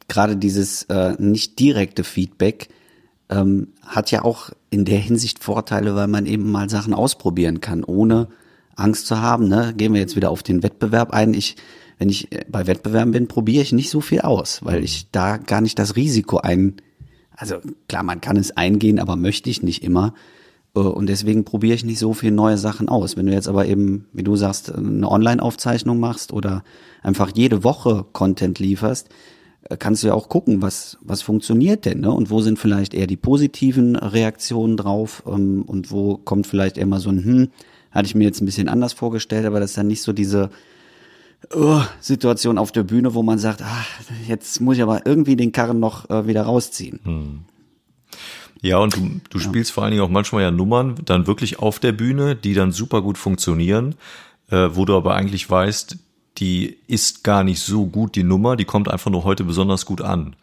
gerade 0.09 0.37
dieses 0.37 0.85
äh, 0.85 1.15
nicht 1.19 1.59
direkte 1.59 2.05
Feedback 2.05 2.69
ähm, 3.29 3.69
hat 3.87 4.11
ja 4.11 4.25
auch 4.25 4.51
in 4.71 4.85
der 4.85 4.99
Hinsicht 4.99 5.43
Vorteile, 5.43 5.95
weil 5.95 6.09
man 6.09 6.27
eben 6.27 6.51
mal 6.51 6.69
Sachen 6.69 6.95
ausprobieren 6.95 7.61
kann, 7.61 7.85
ohne 7.85 8.29
Angst 8.77 9.07
zu 9.07 9.21
haben. 9.21 9.49
Ne? 9.49 9.75
Gehen 9.77 9.95
wir 9.95 10.01
jetzt 10.01 10.17
wieder 10.17 10.31
auf 10.31 10.43
den 10.43 10.63
Wettbewerb 10.63 11.13
ein. 11.13 11.35
Ich 11.35 11.57
wenn 12.03 12.09
ich 12.09 12.33
äh, 12.33 12.45
bei 12.49 12.67
Wettbewerben 12.67 13.13
bin, 13.13 13.29
probiere 13.29 13.63
ich 13.63 13.71
nicht 13.71 13.89
so 13.89 14.01
viel 14.01 14.23
aus, 14.23 14.65
weil 14.65 14.83
ich 14.83 15.11
da 15.13 15.37
gar 15.37 15.61
nicht 15.61 15.79
das 15.79 15.95
Risiko 15.95 16.39
ein, 16.39 16.75
also 17.31 17.59
klar, 17.89 18.03
man 18.03 18.21
kann 18.21 18.37
es 18.37 18.51
eingehen, 18.57 18.99
aber 18.99 19.15
möchte 19.15 19.49
ich 19.51 19.63
nicht 19.63 19.85
immer. 19.85 20.13
Äh, 20.75 20.81
und 20.81 21.09
deswegen 21.09 21.45
probiere 21.45 21.75
ich 21.75 21.85
nicht 21.85 21.99
so 21.99 22.13
viel 22.15 22.31
neue 22.31 22.59
Sachen 22.59 22.89
aus. 22.89 23.17
Wenn 23.17 23.27
du 23.27 23.33
jetzt 23.33 23.49
aber 23.49 23.67
eben, 23.67 24.07
wie 24.13 24.23
du 24.23 24.37
sagst, 24.37 24.73
eine 24.73 25.11
Online-Aufzeichnung 25.11 26.01
machst 26.01 26.33
oder 26.33 26.65
einfach 27.03 27.31
jede 27.35 27.65
Woche 27.65 28.05
Content 28.13 28.59
lieferst, 28.59 29.09
äh, 29.69 29.77
kannst 29.77 30.03
du 30.03 30.09
ja 30.09 30.15
auch 30.15 30.29
gucken, 30.29 30.63
was, 30.63 30.99
was 31.03 31.23
funktioniert 31.23 31.85
denn, 31.85 32.01
ne? 32.01 32.11
Und 32.11 32.31
wo 32.31 32.41
sind 32.41 32.59
vielleicht 32.59 32.95
eher 32.95 33.07
die 33.07 33.17
positiven 33.17 33.97
Reaktionen 33.97 34.77
drauf 34.77 35.23
ähm, 35.27 35.63
und 35.63 35.91
wo 35.91 36.17
kommt 36.17 36.47
vielleicht 36.47 36.79
eher 36.79 36.87
mal 36.87 37.01
so 37.01 37.11
ein, 37.11 37.25
hm, 37.25 37.49
hatte 37.91 38.07
ich 38.07 38.15
mir 38.15 38.25
jetzt 38.25 38.41
ein 38.41 38.47
bisschen 38.47 38.69
anders 38.69 38.93
vorgestellt, 38.93 39.47
aber 39.47 39.61
das 39.61 39.71
ist 39.71 39.77
dann 39.77 39.87
nicht 39.87 40.03
so 40.03 40.13
diese, 40.13 40.51
uh, 41.55 41.83
Situation 42.01 42.59
auf 42.59 42.73
der 42.73 42.85
Bühne, 42.85 43.15
wo 43.15 43.23
man 43.23 43.39
sagt, 43.39 43.63
ah, 43.63 43.85
jetzt 44.27 44.61
muss 44.61 44.77
ich 44.77 44.83
aber 44.83 45.07
irgendwie 45.07 45.37
den 45.37 45.53
Karren 45.53 45.81
noch 45.81 46.09
äh, 46.11 46.27
wieder 46.27 46.43
rausziehen. 46.43 47.01
Hm. 47.03 47.41
Ja, 48.63 48.79
und 48.79 48.97
du, 48.97 49.21
du 49.29 49.39
ja. 49.39 49.45
spielst 49.45 49.73
vor 49.73 49.83
allen 49.83 49.91
Dingen 49.91 50.05
auch 50.05 50.09
manchmal 50.09 50.43
ja 50.43 50.51
Nummern 50.51 50.95
dann 51.05 51.27
wirklich 51.27 51.59
auf 51.59 51.81
der 51.81 51.93
Bühne, 51.93 52.37
die 52.37 52.55
dann 52.55 52.73
super 52.73 53.03
gut 53.03 53.19
funktionieren, 53.19 53.97
äh, 54.51 54.69
wo 54.73 54.85
du 54.85 54.97
aber 54.97 55.15
eigentlich 55.15 55.51
weißt, 55.51 55.97
die 56.39 56.79
ist 56.87 57.25
gar 57.25 57.45
nicht 57.45 57.61
so 57.61 57.87
gut, 57.87 58.15
die 58.15 58.23
Nummer, 58.23 58.57
die 58.57 58.65
kommt 58.65 58.89
einfach 58.89 59.11
nur 59.11 59.25
heute 59.25 59.45
besonders 59.45 59.85
gut 59.85 60.01
an. 60.01 60.35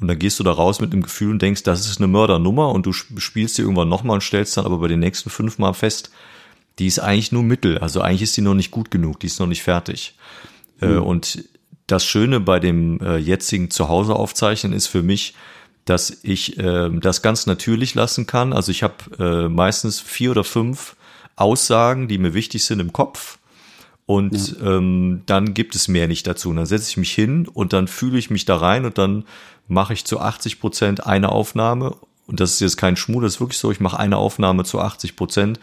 Und 0.00 0.08
dann 0.08 0.18
gehst 0.18 0.40
du 0.40 0.42
da 0.42 0.52
raus 0.52 0.80
mit 0.80 0.92
dem 0.92 1.02
Gefühl 1.02 1.30
und 1.30 1.42
denkst, 1.42 1.62
das 1.62 1.86
ist 1.86 1.98
eine 1.98 2.08
Mördernummer 2.08 2.70
und 2.70 2.86
du 2.86 2.92
spielst 2.92 3.54
sie 3.54 3.62
irgendwann 3.62 3.88
nochmal 3.88 4.14
und 4.14 4.22
stellst 4.22 4.56
dann 4.56 4.66
aber 4.66 4.78
bei 4.78 4.88
den 4.88 5.00
nächsten 5.00 5.30
fünfmal 5.30 5.74
fest, 5.74 6.10
die 6.78 6.86
ist 6.86 6.98
eigentlich 6.98 7.30
nur 7.30 7.42
Mittel. 7.42 7.78
Also 7.78 8.00
eigentlich 8.00 8.22
ist 8.22 8.36
die 8.36 8.42
noch 8.42 8.54
nicht 8.54 8.70
gut 8.70 8.90
genug, 8.90 9.20
die 9.20 9.28
ist 9.28 9.38
noch 9.38 9.46
nicht 9.46 9.62
fertig. 9.62 10.14
Mhm. 10.78 11.02
und 11.02 11.44
das 11.86 12.04
Schöne 12.04 12.38
bei 12.40 12.60
dem 12.60 13.00
äh, 13.00 13.16
jetzigen 13.16 13.70
Zuhause 13.70 14.14
aufzeichnen 14.14 14.74
ist 14.74 14.88
für 14.88 15.02
mich, 15.02 15.34
dass 15.86 16.18
ich 16.22 16.58
äh, 16.58 16.90
das 16.90 17.22
ganz 17.22 17.46
natürlich 17.46 17.94
lassen 17.94 18.26
kann. 18.26 18.52
Also 18.52 18.70
ich 18.70 18.82
habe 18.82 18.94
äh, 19.18 19.48
meistens 19.48 20.00
vier 20.00 20.32
oder 20.32 20.44
fünf 20.44 20.96
Aussagen, 21.36 22.08
die 22.08 22.18
mir 22.18 22.34
wichtig 22.34 22.64
sind 22.64 22.80
im 22.80 22.92
Kopf. 22.92 23.38
Und 24.04 24.58
ja. 24.58 24.76
ähm, 24.76 25.22
dann 25.26 25.54
gibt 25.54 25.74
es 25.74 25.88
mehr 25.88 26.08
nicht 26.08 26.26
dazu. 26.26 26.50
Und 26.50 26.56
dann 26.56 26.66
setze 26.66 26.90
ich 26.90 26.96
mich 26.96 27.12
hin 27.12 27.48
und 27.48 27.72
dann 27.72 27.88
fühle 27.88 28.18
ich 28.18 28.30
mich 28.30 28.44
da 28.44 28.56
rein 28.56 28.84
und 28.84 28.98
dann 28.98 29.24
mache 29.68 29.94
ich 29.94 30.04
zu 30.04 30.20
80 30.20 30.60
Prozent 30.60 31.06
eine 31.06 31.30
Aufnahme. 31.30 31.96
Und 32.26 32.40
das 32.40 32.52
ist 32.52 32.60
jetzt 32.60 32.76
kein 32.76 32.96
Schmuh, 32.96 33.20
das 33.20 33.34
ist 33.34 33.40
wirklich 33.40 33.58
so. 33.58 33.70
Ich 33.70 33.80
mache 33.80 33.98
eine 33.98 34.16
Aufnahme 34.16 34.64
zu 34.64 34.80
80 34.80 35.16
Prozent 35.16 35.60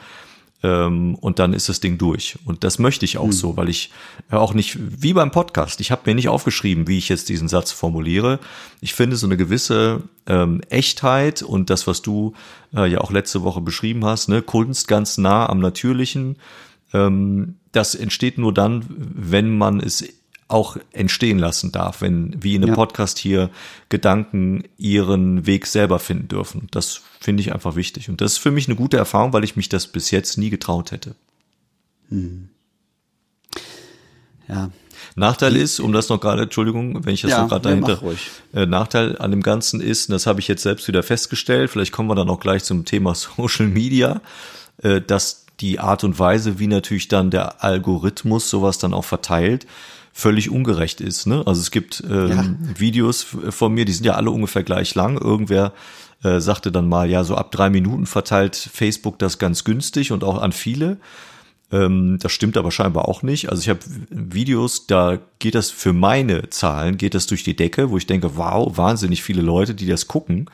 ähm, 0.63 1.15
und 1.15 1.39
dann 1.39 1.54
ist 1.54 1.69
das 1.69 1.82
Ding 1.82 1.97
durch. 1.97 2.38
Und 2.45 2.63
das 2.63 2.80
möchte 2.80 3.06
ich 3.06 3.17
auch 3.17 3.28
mhm. 3.28 3.32
so, 3.34 3.58
weil 3.58 3.69
ich 3.69 3.91
auch 4.32 4.54
nicht, 4.54 4.78
wie 4.80 5.13
beim 5.13 5.32
Podcast, 5.32 5.82
ich 5.82 5.91
habe 5.91 6.04
mir 6.06 6.15
nicht 6.15 6.30
aufgeschrieben, 6.30 6.88
wie 6.88 6.97
ich 6.97 7.10
jetzt 7.10 7.30
diesen 7.30 7.49
Satz 7.49 7.71
formuliere. 7.71 8.39
Ich 8.80 8.93
finde 8.93 9.17
so 9.17 9.28
eine 9.28 9.38
gewisse 9.38 10.04
ähm, 10.26 10.62
Echtheit 10.69 11.41
und 11.41 11.69
das, 11.69 11.86
was 11.86 12.02
du 12.02 12.34
äh, 12.73 12.89
ja 12.89 13.02
auch 13.02 13.12
letzte 13.12 13.43
Woche 13.43 13.62
beschrieben 13.62 14.06
hast, 14.06 14.30
ne, 14.30 14.41
Kunst 14.41 14.88
ganz 14.88 15.17
nah 15.17 15.47
am 15.47 15.60
Natürlichen, 15.60 16.38
ähm, 16.93 17.56
das 17.73 17.95
entsteht 17.95 18.38
nur 18.38 18.54
dann, 18.54 18.86
wenn 18.88 19.58
man 19.58 19.80
es 19.80 20.04
auch 20.53 20.77
entstehen 20.91 21.39
lassen 21.39 21.71
darf, 21.71 22.01
wenn 22.01 22.41
wie 22.41 22.55
in 22.55 22.61
einem 22.61 22.69
ja. 22.69 22.75
Podcast 22.75 23.17
hier 23.17 23.49
Gedanken 23.89 24.63
ihren 24.77 25.47
Weg 25.47 25.65
selber 25.65 25.97
finden 25.97 26.27
dürfen. 26.27 26.67
Das 26.69 27.01
finde 27.19 27.41
ich 27.41 27.53
einfach 27.53 27.75
wichtig. 27.75 28.07
Und 28.09 28.21
das 28.21 28.33
ist 28.33 28.37
für 28.37 28.51
mich 28.51 28.67
eine 28.67 28.75
gute 28.75 28.97
Erfahrung, 28.97 29.33
weil 29.33 29.43
ich 29.43 29.55
mich 29.55 29.67
das 29.67 29.87
bis 29.87 30.11
jetzt 30.11 30.37
nie 30.37 30.51
getraut 30.51 30.91
hätte. 30.91 31.15
Hm. 32.09 32.49
Ja. 34.47 34.69
Nachteil 35.15 35.55
ist, 35.55 35.79
um 35.79 35.91
das 35.91 36.09
noch 36.09 36.19
gerade, 36.19 36.43
Entschuldigung, 36.43 37.03
wenn 37.03 37.15
ich 37.15 37.21
das 37.21 37.31
ja, 37.31 37.41
noch 37.41 37.49
gerade 37.49 37.69
dahinter, 37.69 37.99
äh, 38.53 38.65
Nachteil 38.67 39.17
an 39.17 39.31
dem 39.31 39.41
Ganzen 39.41 39.81
ist, 39.81 40.09
und 40.09 40.13
das 40.13 40.27
habe 40.27 40.39
ich 40.39 40.47
jetzt 40.47 40.63
selbst 40.63 40.87
wieder 40.87 41.03
festgestellt, 41.03 41.71
vielleicht 41.71 41.91
kommen 41.91 42.09
wir 42.09 42.15
dann 42.15 42.29
auch 42.29 42.39
gleich 42.39 42.63
zum 42.63 42.85
Thema 42.85 43.15
Social 43.15 43.67
Media, 43.67 44.21
äh, 44.83 45.01
dass 45.01 45.45
die 45.59 45.79
Art 45.79 46.03
und 46.03 46.19
Weise, 46.19 46.59
wie 46.59 46.67
natürlich 46.67 47.07
dann 47.07 47.31
der 47.31 47.63
Algorithmus 47.63 48.49
sowas 48.49 48.77
dann 48.77 48.93
auch 48.93 49.05
verteilt, 49.05 49.65
völlig 50.13 50.52
ungerecht 50.52 51.02
ist. 51.02 51.26
Ne? 51.26 51.43
Also 51.45 51.60
es 51.60 51.71
gibt 51.71 52.04
ähm, 52.08 52.30
ja. 52.30 52.80
Videos 52.80 53.26
von 53.49 53.73
mir, 53.73 53.84
die 53.84 53.91
sind 53.91 54.06
ja 54.06 54.13
alle 54.13 54.30
ungefähr 54.30 54.63
gleich 54.63 54.93
lang. 54.93 55.17
Irgendwer 55.17 55.73
äh, 56.23 56.39
sagte 56.39 56.71
dann 56.71 56.88
mal, 56.88 57.10
ja, 57.10 57.23
so 57.23 57.36
ab 57.36 57.52
drei 57.52 57.69
Minuten 57.71 58.06
verteilt 58.06 58.56
Facebook 58.56 59.17
das 59.19 59.39
ganz 59.39 59.63
günstig 59.63 60.12
und 60.12 60.23
auch 60.23 60.39
an 60.39 60.52
viele. 60.52 60.97
Ähm, 61.71 62.19
das 62.21 62.32
stimmt 62.32 62.58
aber 62.58 62.71
scheinbar 62.71 63.08
auch 63.10 63.23
nicht. 63.23 63.49
Also 63.49 63.62
ich 63.62 63.69
habe 63.69 63.80
Videos, 64.10 64.86
da 64.86 65.17
geht 65.39 65.56
das 65.56 65.71
für 65.71 65.93
meine 65.93 66.49
Zahlen, 66.52 66.97
geht 66.97 67.15
das 67.15 67.26
durch 67.26 67.43
die 67.43 67.56
Decke, 67.56 67.89
wo 67.89 67.97
ich 67.97 68.06
denke, 68.06 68.38
wow, 68.38 68.78
wahnsinnig 68.78 69.23
viele 69.23 69.41
Leute, 69.41 69.73
die 69.73 69.88
das 69.88 70.08
gucken. 70.08 70.49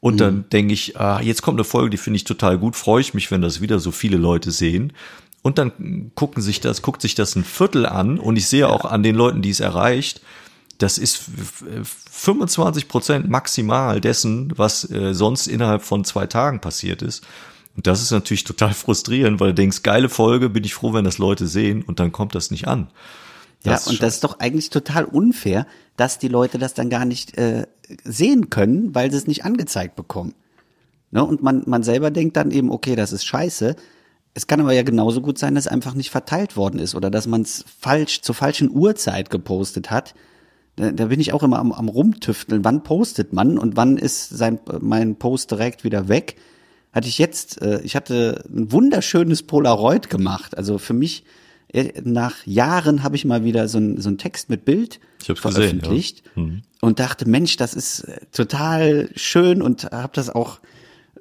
Und 0.00 0.14
mhm. 0.14 0.18
dann 0.18 0.44
denke 0.50 0.72
ich, 0.72 0.98
ah, 0.98 1.20
jetzt 1.20 1.42
kommt 1.42 1.58
eine 1.58 1.64
Folge, 1.64 1.90
die 1.90 1.96
finde 1.98 2.16
ich 2.16 2.24
total 2.24 2.58
gut, 2.58 2.76
freue 2.76 3.02
ich 3.02 3.12
mich, 3.12 3.30
wenn 3.30 3.42
das 3.42 3.60
wieder 3.60 3.78
so 3.78 3.90
viele 3.90 4.16
Leute 4.16 4.50
sehen 4.50 4.92
und 5.46 5.58
dann 5.58 6.10
gucken 6.16 6.42
sich 6.42 6.60
das, 6.60 6.82
guckt 6.82 7.00
sich 7.00 7.14
das 7.14 7.36
ein 7.36 7.44
Viertel 7.44 7.86
an 7.86 8.18
und 8.18 8.34
ich 8.34 8.48
sehe 8.48 8.68
auch 8.68 8.84
an 8.84 9.04
den 9.04 9.14
Leuten, 9.14 9.42
die 9.42 9.50
es 9.50 9.60
erreicht, 9.60 10.20
das 10.78 10.98
ist 10.98 11.22
25 12.10 12.88
Prozent 12.88 13.30
maximal 13.30 14.00
dessen, 14.00 14.52
was 14.56 14.90
äh, 14.90 15.14
sonst 15.14 15.46
innerhalb 15.46 15.82
von 15.82 16.04
zwei 16.04 16.26
Tagen 16.26 16.60
passiert 16.60 17.00
ist. 17.00 17.24
Und 17.76 17.86
das 17.86 18.02
ist 18.02 18.10
natürlich 18.10 18.42
total 18.42 18.74
frustrierend, 18.74 19.38
weil 19.38 19.50
du 19.50 19.54
denkst, 19.54 19.84
geile 19.84 20.08
Folge, 20.08 20.48
bin 20.48 20.64
ich 20.64 20.74
froh, 20.74 20.92
wenn 20.92 21.04
das 21.04 21.18
Leute 21.18 21.46
sehen 21.46 21.84
und 21.84 22.00
dann 22.00 22.10
kommt 22.10 22.34
das 22.34 22.50
nicht 22.50 22.66
an. 22.66 22.88
Das 23.62 23.84
ja, 23.84 23.92
und 23.92 24.02
das 24.02 24.14
ist 24.14 24.24
doch 24.24 24.40
eigentlich 24.40 24.70
total 24.70 25.04
unfair, 25.04 25.68
dass 25.96 26.18
die 26.18 26.26
Leute 26.26 26.58
das 26.58 26.74
dann 26.74 26.90
gar 26.90 27.04
nicht 27.04 27.38
äh, 27.38 27.68
sehen 28.02 28.50
können, 28.50 28.96
weil 28.96 29.12
sie 29.12 29.18
es 29.18 29.28
nicht 29.28 29.44
angezeigt 29.44 29.94
bekommen. 29.94 30.34
Ne? 31.12 31.24
Und 31.24 31.40
man, 31.40 31.62
man 31.66 31.84
selber 31.84 32.10
denkt 32.10 32.36
dann 32.36 32.50
eben, 32.50 32.72
okay, 32.72 32.96
das 32.96 33.12
ist 33.12 33.24
scheiße. 33.24 33.76
Es 34.36 34.46
kann 34.46 34.60
aber 34.60 34.74
ja 34.74 34.82
genauso 34.82 35.22
gut 35.22 35.38
sein, 35.38 35.54
dass 35.54 35.66
einfach 35.66 35.94
nicht 35.94 36.10
verteilt 36.10 36.58
worden 36.58 36.78
ist 36.78 36.94
oder 36.94 37.10
dass 37.10 37.26
man 37.26 37.40
es 37.40 37.64
falsch 37.80 38.20
zur 38.20 38.34
falschen 38.34 38.70
Uhrzeit 38.70 39.30
gepostet 39.30 39.90
hat. 39.90 40.14
Da, 40.76 40.92
da 40.92 41.06
bin 41.06 41.20
ich 41.20 41.32
auch 41.32 41.42
immer 41.42 41.58
am, 41.58 41.72
am 41.72 41.88
rumtüfteln. 41.88 42.62
Wann 42.62 42.82
postet 42.82 43.32
man 43.32 43.56
und 43.56 43.78
wann 43.78 43.96
ist 43.96 44.28
sein 44.28 44.60
mein 44.78 45.16
Post 45.16 45.52
direkt 45.52 45.84
wieder 45.84 46.08
weg? 46.08 46.36
Hatte 46.92 47.08
ich 47.08 47.16
jetzt, 47.16 47.62
äh, 47.62 47.80
ich 47.80 47.96
hatte 47.96 48.44
ein 48.54 48.70
wunderschönes 48.70 49.42
Polaroid 49.42 50.10
gemacht. 50.10 50.54
Also 50.54 50.76
für 50.76 50.92
mich 50.92 51.24
äh, 51.68 51.92
nach 52.04 52.46
Jahren 52.46 53.02
habe 53.02 53.16
ich 53.16 53.24
mal 53.24 53.42
wieder 53.42 53.68
so 53.68 53.78
ein 53.78 53.98
so 54.02 54.10
Text 54.10 54.50
mit 54.50 54.66
Bild 54.66 55.00
veröffentlicht 55.18 56.24
gesehen, 56.24 56.32
ja. 56.36 56.42
Mhm. 56.42 56.62
und 56.82 57.00
dachte, 57.00 57.26
Mensch, 57.26 57.56
das 57.56 57.72
ist 57.72 58.00
äh, 58.00 58.20
total 58.32 59.08
schön 59.14 59.62
und 59.62 59.84
habe 59.84 60.12
das 60.12 60.28
auch 60.28 60.60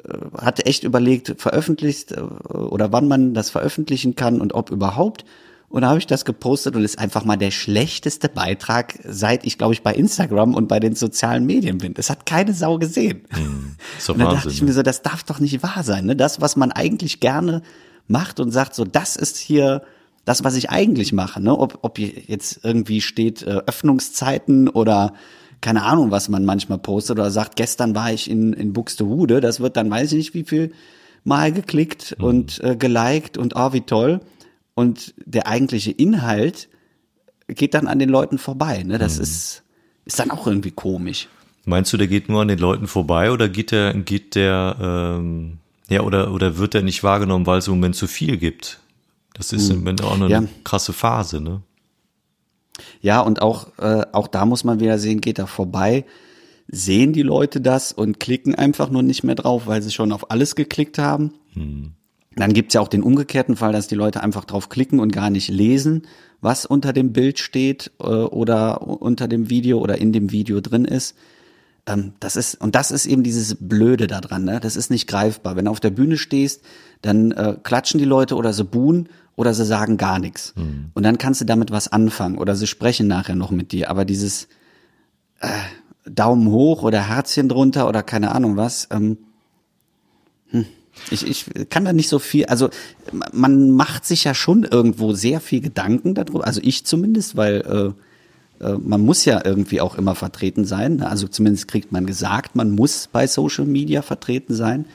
äh, 0.07 0.41
hatte 0.41 0.65
echt 0.65 0.83
überlegt, 0.83 1.35
veröffentlicht 1.37 2.11
äh, 2.11 2.21
oder 2.21 2.91
wann 2.91 3.07
man 3.07 3.33
das 3.33 3.49
veröffentlichen 3.49 4.15
kann 4.15 4.41
und 4.41 4.53
ob 4.53 4.71
überhaupt. 4.71 5.25
Und 5.67 5.81
da 5.81 5.89
habe 5.89 5.99
ich 5.99 6.07
das 6.07 6.25
gepostet 6.25 6.75
und 6.75 6.83
ist 6.83 6.99
einfach 6.99 7.25
mal 7.25 7.37
der 7.37 7.51
schlechteste 7.51 8.29
Beitrag, 8.29 8.99
seit 9.03 9.45
ich, 9.45 9.57
glaube 9.57 9.73
ich, 9.73 9.81
bei 9.81 9.93
Instagram 9.93 10.53
und 10.53 10.67
bei 10.67 10.79
den 10.79 10.95
sozialen 10.95 11.45
Medien 11.45 11.79
bin. 11.79 11.93
Das 11.93 12.09
hat 12.09 12.25
keine 12.25 12.53
Sau 12.53 12.77
gesehen. 12.77 13.23
Ist 13.97 14.07
doch 14.07 14.13
Und 14.13 14.19
dann 14.19 14.27
Wahnsinn, 14.27 14.43
dachte 14.43 14.49
ich 14.51 14.61
ne? 14.61 14.67
mir 14.67 14.73
so, 14.73 14.83
das 14.83 15.01
darf 15.01 15.23
doch 15.23 15.39
nicht 15.39 15.63
wahr 15.63 15.83
sein. 15.83 16.05
Ne? 16.05 16.15
Das, 16.15 16.39
was 16.39 16.55
man 16.55 16.71
eigentlich 16.71 17.19
gerne 17.19 17.61
macht 18.07 18.39
und 18.39 18.51
sagt, 18.51 18.75
so, 18.75 18.85
das 18.85 19.15
ist 19.15 19.37
hier 19.37 19.81
das, 20.23 20.43
was 20.43 20.55
ich 20.55 20.69
eigentlich 20.69 21.13
mache. 21.13 21.41
Ne? 21.41 21.57
Ob, 21.57 21.79
ob 21.81 21.99
jetzt 21.99 22.59
irgendwie 22.63 23.01
steht 23.01 23.43
äh, 23.43 23.61
Öffnungszeiten 23.65 24.69
oder 24.69 25.13
keine 25.65 25.81
Ahnung, 25.83 26.11
was 26.11 26.29
man 26.29 26.45
manchmal 26.45 26.77
postet 26.77 27.17
oder 27.17 27.31
sagt, 27.31 27.55
gestern 27.55 27.95
war 27.95 28.13
ich 28.13 28.29
in, 28.29 28.53
in 28.53 28.71
Buxtehude, 28.71 29.41
das 29.41 29.59
wird 29.59 29.75
dann 29.77 29.89
weiß 29.89 30.11
ich 30.11 30.17
nicht 30.19 30.33
wie 30.35 30.43
viel 30.43 30.71
Mal 31.23 31.51
geklickt 31.51 32.15
Mhm. 32.19 32.23
und 32.23 32.63
äh, 32.63 32.75
geliked 32.75 33.37
und 33.39 33.55
oh, 33.55 33.73
wie 33.73 33.81
toll. 33.81 34.19
Und 34.75 35.15
der 35.25 35.47
eigentliche 35.47 35.89
Inhalt 35.89 36.69
geht 37.47 37.73
dann 37.73 37.87
an 37.87 37.97
den 37.97 38.09
Leuten 38.09 38.37
vorbei. 38.37 38.83
Ne? 38.83 38.95
Mhm. 38.95 38.99
Das 38.99 39.17
ist, 39.17 39.63
ist 40.05 40.19
dann 40.19 40.29
auch 40.29 40.45
irgendwie 40.45 40.69
komisch. 40.71 41.27
Meinst 41.65 41.91
du, 41.91 41.97
der 41.97 42.05
geht 42.07 42.29
nur 42.29 42.41
an 42.43 42.47
den 42.47 42.59
Leuten 42.59 42.85
vorbei 42.85 43.31
oder 43.31 43.49
geht 43.49 43.71
der, 43.71 43.95
geht 43.95 44.35
der, 44.35 44.75
ähm, 44.79 45.57
ja, 45.89 46.01
oder, 46.01 46.31
oder 46.31 46.57
wird 46.59 46.75
der 46.75 46.83
nicht 46.83 47.03
wahrgenommen, 47.03 47.47
weil 47.47 47.57
es 47.57 47.67
im 47.67 47.73
Moment 47.73 47.95
zu 47.95 48.05
viel 48.05 48.37
gibt? 48.37 48.79
Das 49.33 49.51
ist 49.51 49.69
im 49.71 49.77
Moment 49.79 50.03
auch 50.03 50.13
eine 50.13 50.29
Ja. 50.29 50.43
krasse 50.63 50.93
Phase, 50.93 51.41
ne? 51.41 51.61
Ja, 53.01 53.21
und 53.21 53.41
auch, 53.41 53.67
äh, 53.79 54.05
auch 54.11 54.27
da 54.27 54.45
muss 54.45 54.63
man 54.63 54.79
wieder 54.79 54.97
sehen, 54.97 55.21
geht 55.21 55.39
er 55.39 55.47
vorbei, 55.47 56.05
sehen 56.67 57.13
die 57.13 57.21
Leute 57.21 57.61
das 57.61 57.91
und 57.91 58.19
klicken 58.19 58.55
einfach 58.55 58.89
nur 58.89 59.03
nicht 59.03 59.23
mehr 59.23 59.35
drauf, 59.35 59.67
weil 59.67 59.81
sie 59.81 59.91
schon 59.91 60.11
auf 60.11 60.31
alles 60.31 60.55
geklickt 60.55 60.97
haben. 60.97 61.33
Dann 62.35 62.53
gibt's 62.53 62.73
ja 62.73 62.81
auch 62.81 62.89
den 62.89 63.03
umgekehrten 63.03 63.55
Fall, 63.55 63.71
dass 63.71 63.87
die 63.87 63.95
Leute 63.95 64.21
einfach 64.21 64.43
drauf 64.45 64.67
klicken 64.69 64.99
und 64.99 65.13
gar 65.13 65.29
nicht 65.29 65.47
lesen, 65.49 66.03
was 66.41 66.65
unter 66.65 66.91
dem 66.91 67.13
Bild 67.13 67.39
steht 67.39 67.91
äh, 67.99 68.03
oder 68.05 68.81
unter 68.81 69.27
dem 69.27 69.49
Video 69.49 69.79
oder 69.79 69.97
in 69.99 70.11
dem 70.11 70.31
Video 70.31 70.59
drin 70.59 70.85
ist. 70.85 71.15
Ähm, 71.87 72.13
das 72.19 72.35
ist, 72.35 72.55
und 72.61 72.75
das 72.75 72.91
ist 72.91 73.05
eben 73.05 73.23
dieses 73.23 73.55
Blöde 73.59 74.07
daran, 74.07 74.43
ne? 74.43 74.59
Das 74.59 74.75
ist 74.75 74.89
nicht 74.89 75.07
greifbar. 75.07 75.55
Wenn 75.55 75.65
du 75.65 75.71
auf 75.71 75.79
der 75.79 75.91
Bühne 75.91 76.17
stehst, 76.17 76.61
dann 77.01 77.31
äh, 77.31 77.55
klatschen 77.61 77.99
die 77.99 78.05
Leute 78.05 78.35
oder 78.35 78.53
sie 78.53 78.63
buhen 78.63 79.09
oder 79.35 79.53
sie 79.53 79.65
sagen 79.65 79.97
gar 79.97 80.19
nichts. 80.19 80.53
Und 80.93 81.03
dann 81.03 81.17
kannst 81.17 81.41
du 81.41 81.45
damit 81.45 81.71
was 81.71 81.87
anfangen 81.87 82.37
oder 82.37 82.55
sie 82.55 82.67
sprechen 82.67 83.07
nachher 83.07 83.35
noch 83.35 83.51
mit 83.51 83.71
dir. 83.71 83.89
Aber 83.89 84.05
dieses 84.05 84.47
äh, 85.39 85.49
Daumen 86.09 86.49
hoch 86.49 86.83
oder 86.83 87.07
Herzchen 87.07 87.49
drunter 87.49 87.87
oder 87.87 88.03
keine 88.03 88.33
Ahnung 88.33 88.57
was, 88.57 88.87
ähm, 88.91 89.17
hm, 90.49 90.65
ich, 91.11 91.27
ich 91.27 91.69
kann 91.69 91.83
da 91.83 91.93
nicht 91.93 92.09
so 92.09 92.19
viel, 92.19 92.45
also 92.45 92.69
man 93.33 93.71
macht 93.71 94.05
sich 94.05 94.23
ja 94.23 94.33
schon 94.33 94.63
irgendwo 94.63 95.13
sehr 95.13 95.41
viel 95.41 95.59
Gedanken 95.59 96.13
darüber, 96.15 96.45
also 96.45 96.61
ich 96.63 96.85
zumindest, 96.85 97.35
weil 97.35 97.61
äh, 97.61 98.01
man 98.59 99.01
muss 99.01 99.25
ja 99.25 99.41
irgendwie 99.43 99.81
auch 99.81 99.95
immer 99.95 100.15
vertreten 100.15 100.65
sein. 100.65 100.97
ne? 100.97 101.09
Also 101.09 101.27
zumindest 101.27 101.67
kriegt 101.67 101.91
man 101.91 102.05
gesagt, 102.05 102.55
man 102.55 102.71
muss 102.71 103.09
bei 103.11 103.27
Social 103.27 103.65
Media 103.65 104.01
vertreten 104.01 104.53
sein. 104.53 104.85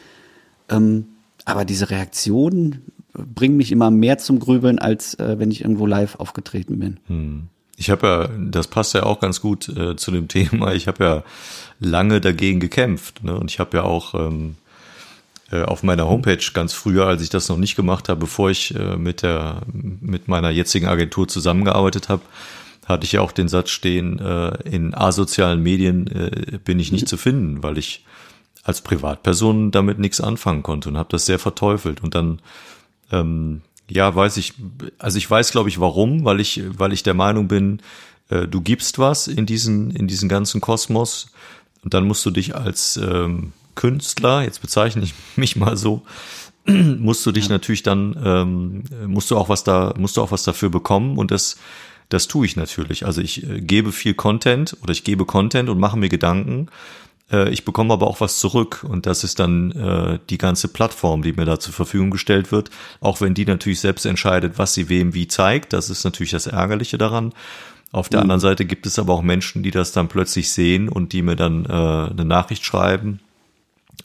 Ähm, 0.68 1.06
aber 1.44 1.64
diese 1.64 1.90
Reaktionen 1.90 2.82
bringen 3.12 3.56
mich 3.56 3.72
immer 3.72 3.90
mehr 3.90 4.18
zum 4.18 4.38
Grübeln, 4.38 4.78
als 4.78 5.14
äh, 5.14 5.38
wenn 5.38 5.50
ich 5.50 5.62
irgendwo 5.62 5.86
live 5.86 6.16
aufgetreten 6.16 6.78
bin. 6.78 7.48
Ich 7.76 7.90
habe 7.90 8.06
ja, 8.06 8.28
das 8.38 8.68
passt 8.68 8.94
ja 8.94 9.04
auch 9.04 9.20
ganz 9.20 9.40
gut 9.40 9.68
äh, 9.68 9.96
zu 9.96 10.10
dem 10.10 10.28
Thema. 10.28 10.72
Ich 10.74 10.86
habe 10.86 11.04
ja 11.04 11.24
lange 11.80 12.20
dagegen 12.20 12.60
gekämpft, 12.60 13.24
ne? 13.24 13.38
Und 13.38 13.50
ich 13.50 13.58
habe 13.58 13.78
ja 13.78 13.84
auch 13.84 14.14
ähm, 14.14 14.56
äh, 15.50 15.62
auf 15.62 15.82
meiner 15.82 16.06
Homepage 16.06 16.44
ganz 16.52 16.72
früher, 16.72 17.06
als 17.06 17.22
ich 17.22 17.30
das 17.30 17.48
noch 17.48 17.56
nicht 17.56 17.74
gemacht 17.74 18.08
habe, 18.08 18.20
bevor 18.20 18.50
ich 18.50 18.74
äh, 18.74 18.96
mit 18.96 19.22
der 19.22 19.62
mit 19.72 20.28
meiner 20.28 20.50
jetzigen 20.50 20.86
Agentur 20.86 21.26
zusammengearbeitet 21.26 22.08
habe, 22.08 22.22
hatte 22.90 23.04
ich 23.04 23.12
ja 23.12 23.20
auch 23.20 23.32
den 23.32 23.48
Satz 23.48 23.70
stehen: 23.70 24.18
äh, 24.18 24.68
In 24.68 24.94
asozialen 24.94 25.62
Medien 25.62 26.06
äh, 26.08 26.58
bin 26.64 26.78
ich 26.78 26.92
nicht 26.92 27.08
zu 27.08 27.16
finden, 27.16 27.62
weil 27.62 27.78
ich 27.78 28.04
als 28.62 28.82
Privatperson 28.82 29.70
damit 29.70 29.98
nichts 29.98 30.20
anfangen 30.20 30.62
konnte 30.62 30.90
und 30.90 30.98
habe 30.98 31.08
das 31.10 31.26
sehr 31.26 31.38
verteufelt. 31.38 32.02
Und 32.02 32.14
dann 32.14 32.40
ähm, 33.10 33.62
ja, 33.90 34.14
weiß 34.14 34.36
ich, 34.36 34.54
also 34.98 35.18
ich 35.18 35.28
weiß, 35.28 35.50
glaube 35.50 35.68
ich, 35.68 35.80
warum, 35.80 36.24
weil 36.24 36.40
ich, 36.40 36.62
weil 36.78 36.92
ich 36.92 37.02
der 37.02 37.14
Meinung 37.14 37.48
bin, 37.48 37.80
äh, 38.28 38.46
du 38.46 38.60
gibst 38.60 38.98
was 38.98 39.26
in 39.26 39.46
diesen, 39.46 39.90
in 39.90 40.06
diesen 40.06 40.28
ganzen 40.28 40.60
Kosmos 40.60 41.30
und 41.82 41.92
dann 41.92 42.06
musst 42.06 42.24
du 42.24 42.30
dich 42.30 42.54
als 42.54 42.96
ähm, 42.96 43.52
Künstler, 43.74 44.42
jetzt 44.42 44.60
bezeichne 44.60 45.02
ich 45.02 45.14
mich 45.36 45.56
mal 45.56 45.76
so, 45.76 46.02
musst 46.66 47.26
du 47.26 47.32
dich 47.32 47.48
natürlich 47.48 47.82
dann, 47.82 48.16
ähm, 48.24 48.84
musst 49.06 49.30
du 49.30 49.36
auch 49.36 49.48
was 49.48 49.64
da, 49.64 49.94
musst 49.98 50.16
du 50.16 50.22
auch 50.22 50.30
was 50.30 50.44
dafür 50.44 50.70
bekommen 50.70 51.18
und 51.18 51.30
das, 51.30 51.56
das 52.10 52.28
tue 52.28 52.44
ich 52.44 52.56
natürlich. 52.56 53.06
Also 53.06 53.22
ich 53.22 53.48
äh, 53.48 53.60
gebe 53.60 53.92
viel 53.92 54.14
Content 54.14 54.76
oder 54.82 54.92
ich 54.92 55.04
gebe 55.04 55.24
Content 55.24 55.70
und 55.70 55.78
mache 55.78 55.98
mir 55.98 56.10
Gedanken. 56.10 56.68
Äh, 57.32 57.50
ich 57.50 57.64
bekomme 57.64 57.94
aber 57.94 58.06
auch 58.06 58.20
was 58.20 58.38
zurück 58.38 58.84
und 58.86 59.06
das 59.06 59.24
ist 59.24 59.38
dann 59.38 59.72
äh, 59.72 60.18
die 60.28 60.38
ganze 60.38 60.68
Plattform, 60.68 61.22
die 61.22 61.32
mir 61.32 61.46
da 61.46 61.58
zur 61.58 61.72
Verfügung 61.72 62.10
gestellt 62.10 62.52
wird. 62.52 62.70
Auch 63.00 63.20
wenn 63.20 63.34
die 63.34 63.46
natürlich 63.46 63.80
selbst 63.80 64.04
entscheidet, 64.04 64.58
was 64.58 64.74
sie 64.74 64.88
wem 64.88 65.14
wie 65.14 65.28
zeigt. 65.28 65.72
Das 65.72 65.88
ist 65.88 66.04
natürlich 66.04 66.32
das 66.32 66.46
Ärgerliche 66.46 66.98
daran. 66.98 67.32
Auf 67.92 68.08
der 68.08 68.20
anderen 68.20 68.40
Seite 68.40 68.66
gibt 68.66 68.86
es 68.86 69.00
aber 69.00 69.14
auch 69.14 69.22
Menschen, 69.22 69.64
die 69.64 69.72
das 69.72 69.90
dann 69.90 70.06
plötzlich 70.06 70.52
sehen 70.52 70.88
und 70.88 71.12
die 71.12 71.22
mir 71.22 71.34
dann 71.34 71.64
äh, 71.64 71.68
eine 71.68 72.24
Nachricht 72.24 72.64
schreiben 72.64 73.18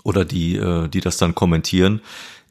oder 0.03 0.25
die, 0.25 0.55
äh, 0.55 0.87
die 0.87 1.01
das 1.01 1.17
dann 1.17 1.35
kommentieren, 1.35 2.01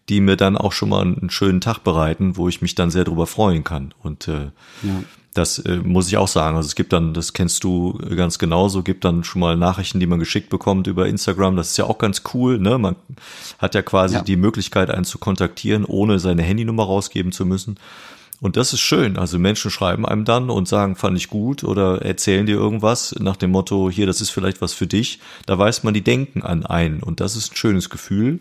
die 0.08 0.20
mir 0.20 0.36
dann 0.36 0.56
auch 0.56 0.72
schon 0.72 0.90
mal 0.90 1.02
einen 1.02 1.30
schönen 1.30 1.60
Tag 1.60 1.80
bereiten, 1.80 2.36
wo 2.36 2.48
ich 2.48 2.62
mich 2.62 2.76
dann 2.76 2.90
sehr 2.92 3.04
drüber 3.04 3.26
freuen 3.26 3.64
kann. 3.64 3.94
Und 4.00 4.28
äh, 4.28 4.50
das 5.34 5.58
äh, 5.58 5.76
muss 5.76 6.08
ich 6.08 6.16
auch 6.16 6.28
sagen. 6.28 6.56
Also 6.56 6.68
es 6.68 6.76
gibt 6.76 6.92
dann, 6.92 7.12
das 7.12 7.32
kennst 7.32 7.64
du 7.64 7.98
ganz 8.16 8.38
genauso, 8.38 8.82
gibt 8.82 9.04
dann 9.04 9.24
schon 9.24 9.40
mal 9.40 9.56
Nachrichten, 9.56 10.00
die 10.00 10.06
man 10.06 10.20
geschickt 10.20 10.48
bekommt 10.48 10.86
über 10.86 11.06
Instagram. 11.06 11.56
Das 11.56 11.70
ist 11.70 11.76
ja 11.76 11.84
auch 11.84 11.98
ganz 11.98 12.22
cool. 12.32 12.58
Ne? 12.58 12.78
Man 12.78 12.96
hat 13.58 13.74
ja 13.74 13.82
quasi 13.82 14.14
Ja. 14.14 14.22
die 14.22 14.36
Möglichkeit, 14.36 14.90
einen 14.90 15.04
zu 15.04 15.18
kontaktieren, 15.18 15.84
ohne 15.84 16.20
seine 16.20 16.42
Handynummer 16.42 16.84
rausgeben 16.84 17.32
zu 17.32 17.44
müssen. 17.44 17.76
Und 18.40 18.56
das 18.56 18.72
ist 18.72 18.80
schön. 18.80 19.16
Also 19.16 19.38
Menschen 19.38 19.70
schreiben 19.70 20.06
einem 20.06 20.24
dann 20.24 20.50
und 20.50 20.68
sagen, 20.68 20.96
fand 20.96 21.16
ich 21.16 21.28
gut 21.28 21.64
oder 21.64 22.02
erzählen 22.02 22.46
dir 22.46 22.56
irgendwas 22.56 23.14
nach 23.18 23.36
dem 23.36 23.50
Motto, 23.50 23.90
hier, 23.90 24.06
das 24.06 24.20
ist 24.20 24.30
vielleicht 24.30 24.60
was 24.60 24.72
für 24.72 24.86
dich. 24.86 25.18
Da 25.46 25.58
weiß 25.58 25.82
man, 25.82 25.94
die 25.94 26.02
denken 26.02 26.42
an 26.42 26.64
einen. 26.64 27.02
Und 27.02 27.20
das 27.20 27.36
ist 27.36 27.52
ein 27.52 27.56
schönes 27.56 27.90
Gefühl. 27.90 28.40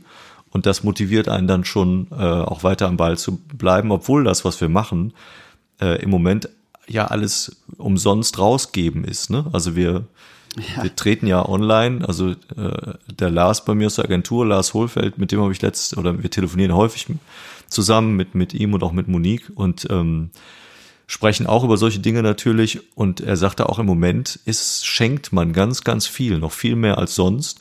Und 0.51 0.67
das 0.67 0.83
motiviert 0.83 1.27
einen 1.29 1.47
dann 1.47 1.65
schon, 1.65 2.07
äh, 2.11 2.15
auch 2.23 2.63
weiter 2.63 2.87
am 2.87 2.97
Ball 2.97 3.17
zu 3.17 3.37
bleiben, 3.57 3.91
obwohl 3.91 4.23
das, 4.23 4.45
was 4.45 4.61
wir 4.61 4.69
machen, 4.69 5.13
äh, 5.81 5.99
im 6.03 6.11
Moment 6.11 6.49
ja 6.87 7.05
alles 7.05 7.63
umsonst 7.77 8.39
rausgeben 8.39 9.03
ist. 9.03 9.29
Ne? 9.29 9.45
Also 9.53 9.75
wir, 9.75 10.05
wir 10.81 10.95
treten 10.95 11.27
ja 11.27 11.47
online. 11.47 12.07
Also 12.07 12.31
äh, 12.31 12.93
der 13.07 13.29
Lars 13.29 13.65
bei 13.65 13.75
mir 13.75 13.87
aus 13.87 13.95
der 13.95 14.05
Agentur, 14.05 14.45
Lars 14.45 14.73
Hohlfeld, 14.73 15.17
mit 15.17 15.31
dem 15.31 15.41
habe 15.41 15.51
ich 15.51 15.61
letzt, 15.61 15.97
oder 15.97 16.21
wir 16.21 16.29
telefonieren 16.29 16.75
häufig 16.75 17.07
zusammen 17.67 18.15
mit, 18.15 18.35
mit 18.35 18.53
ihm 18.53 18.73
und 18.73 18.83
auch 18.83 18.91
mit 18.91 19.07
Monique 19.07 19.51
und 19.55 19.87
ähm, 19.89 20.29
sprechen 21.07 21.47
auch 21.47 21.63
über 21.63 21.77
solche 21.77 21.99
Dinge 21.99 22.21
natürlich. 22.21 22.95
Und 22.95 23.21
er 23.21 23.37
sagte 23.37 23.69
auch 23.69 23.79
im 23.79 23.85
Moment, 23.85 24.39
ist, 24.45 24.85
schenkt 24.85 25.33
man 25.33 25.53
ganz, 25.53 25.83
ganz 25.83 26.07
viel, 26.07 26.39
noch 26.39 26.51
viel 26.51 26.75
mehr 26.75 26.97
als 26.97 27.15
sonst. 27.15 27.59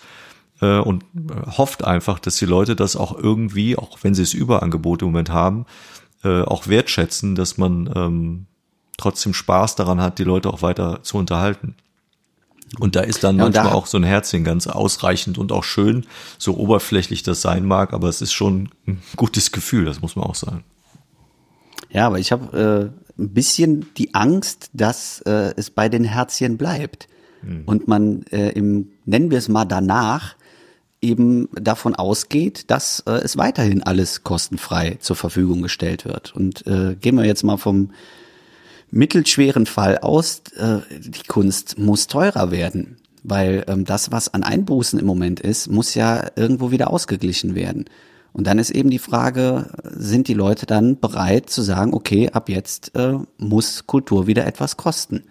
Äh, 0.61 0.79
und 0.79 1.05
äh, 1.15 1.51
hofft 1.59 1.85
einfach, 1.85 2.19
dass 2.19 2.37
die 2.37 2.47
Leute 2.47 2.77
das 2.77 2.97
auch 2.97 3.17
irgendwie, 3.19 3.77
auch 3.77 3.99
wenn 4.03 4.15
sie 4.15 4.23
es 4.23 4.35
Überangebot 4.35 5.03
im 5.03 5.09
Moment 5.09 5.31
haben, 5.31 5.67
äh, 6.25 6.43
auch 6.43 6.69
wertschätzen, 6.69 7.35
dass 7.35 7.59
man 7.59 7.93
ähm, 7.95 8.47
trotzdem 9.03 9.35
Spaß 9.35 9.77
daran 9.77 10.01
hat, 10.01 10.19
die 10.19 10.25
Leute 10.25 10.51
auch 10.53 10.63
weiter 10.63 11.01
zu 11.03 11.17
unterhalten. 11.19 11.75
Und 12.79 12.97
da 12.97 13.01
ist 13.01 13.23
dann 13.23 13.37
Ja, 13.37 13.45
und 13.45 13.55
da- 13.55 13.63
manchmal 13.65 13.79
auch 13.79 13.87
so 13.87 13.99
ein 13.99 14.05
Herzchen 14.05 14.45
ganz 14.45 14.67
ausreichend 14.67 15.37
und 15.37 15.53
auch 15.53 15.65
schön, 15.65 16.07
so 16.39 16.57
oberflächlich 16.57 17.23
das 17.23 17.43
sein 17.43 17.67
mag, 17.67 17.93
aber 17.93 18.09
es 18.09 18.23
ist 18.23 18.33
schon 18.33 18.71
ein 18.87 19.03
gutes 19.17 19.53
Gefühl, 19.53 19.85
das 19.85 20.01
muss 20.01 20.17
man 20.17 20.25
auch 20.25 20.35
sagen. 20.35 20.65
Ja, 21.91 22.07
aber 22.07 22.19
ich 22.19 22.33
habe 22.33 22.93
äh, 23.19 23.21
ein 23.23 23.35
bisschen 23.35 23.93
die 23.99 24.15
Angst, 24.15 24.71
dass 24.73 25.21
äh, 25.27 25.53
es 25.57 25.69
bei 25.71 25.91
den 25.91 26.05
Herzchen 26.05 26.57
bleibt. 26.57 27.09
Und 27.67 27.89
man 27.89 28.23
äh, 28.31 28.51
im, 28.51 28.93
nennen 29.05 29.33
wir 29.33 29.39
es 29.39 29.49
mal 29.49 29.65
danach, 29.65 30.37
eben 31.01 31.49
davon 31.61 31.97
ausgeht, 31.97 32.71
dass 32.71 33.01
äh, 33.01 33.11
es 33.15 33.37
weiterhin 33.37 33.83
alles 33.83 34.23
kostenfrei 34.23 34.97
zur 35.01 35.17
Verfügung 35.17 35.61
gestellt 35.61 36.05
wird. 36.05 36.37
Und 36.37 36.65
äh, 36.69 36.95
gehen 36.95 37.17
wir 37.17 37.25
jetzt 37.25 37.43
mal 37.43 37.57
vom 37.57 37.91
mittelschweren 38.93 39.67
Fall 39.67 39.99
aus, 39.99 40.43
äh, 40.57 40.79
die 41.01 41.27
Kunst 41.27 41.79
muss 41.79 42.07
teurer 42.07 42.53
werden, 42.53 42.99
weil 43.25 43.65
ähm, 43.67 43.85
das, 43.85 44.13
was 44.13 44.33
an 44.33 44.45
Einbußen 44.45 45.01
im 45.01 45.07
Moment 45.07 45.41
ist, 45.41 45.69
muss 45.69 45.95
ja 45.95 46.31
irgendwo 46.37 46.71
wieder 46.71 46.93
ausgeglichen 46.93 47.55
werden. 47.55 47.87
Und 48.35 48.47
dann 48.47 48.59
ist 48.59 48.71
eben 48.71 48.91
die 48.91 48.99
Frage, 48.99 49.67
sind 49.85 50.29
die 50.29 50.35
Leute 50.35 50.67
dann 50.67 51.01
bereit 51.01 51.51
zu 51.51 51.63
sagen, 51.63 51.93
okay, 51.93 52.31
ab 52.31 52.49
jetzt 52.49 52.95
äh, 52.95 53.19
muss 53.39 53.87
Kultur 53.87 54.27
wieder 54.27 54.47
etwas 54.47 54.77
kosten? 54.77 55.25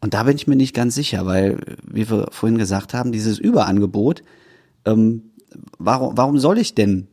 Und 0.00 0.14
da 0.14 0.24
bin 0.24 0.36
ich 0.36 0.46
mir 0.46 0.56
nicht 0.56 0.74
ganz 0.74 0.94
sicher, 0.94 1.24
weil, 1.24 1.58
wie 1.82 2.08
wir 2.10 2.28
vorhin 2.30 2.58
gesagt 2.58 2.92
haben, 2.92 3.12
dieses 3.12 3.38
Überangebot, 3.38 4.22
ähm, 4.84 5.30
warum, 5.78 6.16
warum 6.16 6.38
soll 6.38 6.58
ich 6.58 6.74
denn 6.74 7.08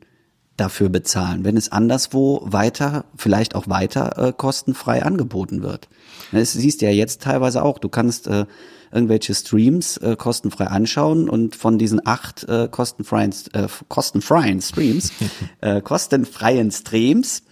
dafür 0.58 0.90
bezahlen, 0.90 1.44
wenn 1.44 1.58
es 1.58 1.72
anderswo 1.72 2.42
weiter, 2.46 3.06
vielleicht 3.16 3.56
auch 3.56 3.68
weiter 3.68 4.18
äh, 4.18 4.34
kostenfrei 4.34 5.04
angeboten 5.04 5.64
wird. 5.64 5.88
Das 6.32 6.54
siehst 6.54 6.82
du 6.82 6.86
ja 6.86 6.92
jetzt 6.92 7.22
teilweise 7.22 7.64
auch. 7.64 7.80
Du 7.80 7.90
kannst 7.90 8.28
äh, 8.28 8.46
irgendwelche 8.92 9.34
Streams 9.34 9.98
äh, 9.98 10.16
kostenfrei 10.16 10.68
anschauen 10.68 11.30
und 11.30 11.56
von 11.56 11.78
diesen 11.78 12.06
acht 12.06 12.44
äh, 12.48 12.68
kostenfreien, 12.70 13.34
äh, 13.54 13.68
kostenfreien 13.88 14.62
Streams, 14.62 15.12
äh, 15.62 15.82
kostenfreien 15.82 16.72
Streams 16.72 17.44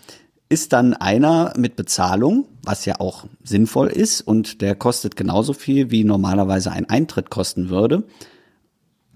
ist 0.50 0.74
dann 0.74 0.94
einer 0.94 1.54
mit 1.58 1.76
Bezahlung, 1.76 2.48
was 2.64 2.86
ja 2.86 3.00
auch 3.00 3.26
sinnvoll 3.44 3.88
ist 3.88 4.22
und 4.22 4.62
der 4.62 4.76
kostet 4.76 5.16
genauso 5.16 5.54
viel, 5.54 5.92
wie 5.92 6.04
normalerweise 6.04 6.72
ein 6.72 6.90
Eintritt 6.90 7.30
kosten 7.30 7.70
würde. 7.70 8.04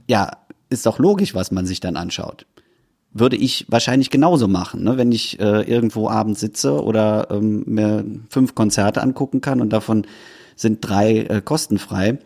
Ja, 0.07 0.37
ist 0.69 0.85
doch 0.85 0.99
logisch, 0.99 1.33
was 1.33 1.51
man 1.51 1.65
sich 1.65 1.79
dann 1.79 1.97
anschaut 1.97 2.45
würde 3.13 3.35
ich 3.35 3.65
wahrscheinlich 3.69 4.09
genauso 4.09 4.47
machen, 4.47 4.83
ne? 4.83 4.97
wenn 4.97 5.11
ich 5.11 5.39
äh, 5.39 5.61
irgendwo 5.61 6.09
abends 6.09 6.39
sitze 6.39 6.83
oder 6.83 7.27
ähm, 7.29 7.63
mir 7.67 8.03
fünf 8.29 8.55
Konzerte 8.55 9.01
angucken 9.01 9.39
kann 9.39 9.61
und 9.61 9.71
davon 9.71 10.05
sind 10.55 10.79
drei 10.81 11.19
äh, 11.19 11.41
kostenfrei. 11.41 12.17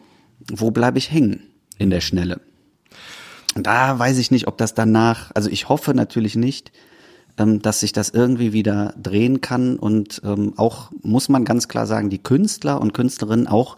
Wo 0.51 0.71
bleibe 0.71 0.97
ich 0.97 1.11
hängen 1.11 1.43
in 1.77 1.89
der 1.89 2.01
Schnelle? 2.01 2.39
Und 3.55 3.67
da 3.67 3.99
weiß 3.99 4.17
ich 4.17 4.31
nicht, 4.31 4.47
ob 4.47 4.57
das 4.57 4.75
danach, 4.75 5.31
also 5.33 5.49
ich 5.49 5.67
hoffe 5.67 5.93
natürlich 5.93 6.35
nicht, 6.35 6.71
ähm, 7.37 7.61
dass 7.61 7.81
sich 7.81 7.91
das 7.91 8.09
irgendwie 8.09 8.53
wieder 8.53 8.93
drehen 9.01 9.41
kann 9.41 9.77
und 9.77 10.21
ähm, 10.23 10.53
auch 10.57 10.91
muss 11.01 11.27
man 11.27 11.43
ganz 11.43 11.67
klar 11.67 11.85
sagen, 11.85 12.09
die 12.09 12.21
Künstler 12.21 12.79
und 12.79 12.93
Künstlerinnen 12.93 13.47
auch 13.47 13.77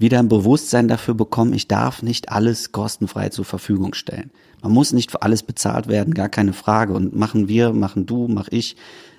wieder 0.00 0.18
ein 0.18 0.28
Bewusstsein 0.28 0.88
dafür 0.88 1.14
bekommen, 1.14 1.52
ich 1.52 1.68
darf 1.68 2.02
nicht 2.02 2.30
alles 2.30 2.72
kostenfrei 2.72 3.28
zur 3.28 3.44
Verfügung 3.44 3.92
stellen. 3.92 4.30
Man 4.62 4.72
muss 4.72 4.92
nicht 4.92 5.10
für 5.10 5.22
alles 5.22 5.42
bezahlt 5.42 5.88
werden, 5.88 6.14
gar 6.14 6.30
keine 6.30 6.54
Frage. 6.54 6.94
Und 6.94 7.14
machen 7.14 7.48
wir, 7.48 7.72
machen 7.72 8.06
du, 8.06 8.26
mach 8.26 8.48
ich 8.50 8.76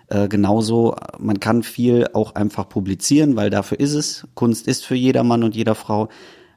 äh, 0.08 0.28
genauso. 0.28 0.96
Man 1.20 1.40
kann 1.40 1.62
viel 1.62 2.08
auch 2.14 2.34
einfach 2.34 2.68
publizieren, 2.68 3.36
weil 3.36 3.52
dafür 3.52 3.80
ist 3.80 3.94
es. 3.94 4.28
Kunst 4.34 4.68
ist 4.68 4.84
für 4.84 4.96
jeder 4.96 5.24
Mann 5.24 5.44
und 5.44 5.56
jeder 5.56 5.76
Frau. 5.76 6.10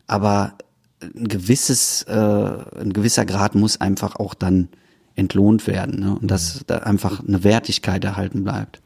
Aber 0.07 0.55
ein 1.03 1.29
gewisses, 1.29 2.03
äh, 2.05 2.13
ein 2.15 2.95
gewisser 2.95 3.27
Grad 3.27 3.55
muss 3.55 3.81
einfach 3.81 4.17
auch 4.17 4.33
dann 4.33 4.69
entlohnt 5.17 5.67
werden. 5.67 6.01
Ne? 6.01 6.19
Und 6.19 6.31
dass 6.31 6.65
da 6.67 6.79
einfach 6.79 7.21
eine 7.27 7.45
Wertigkeit 7.45 8.03
erhalten 8.05 8.43
bleibt. 8.43 8.81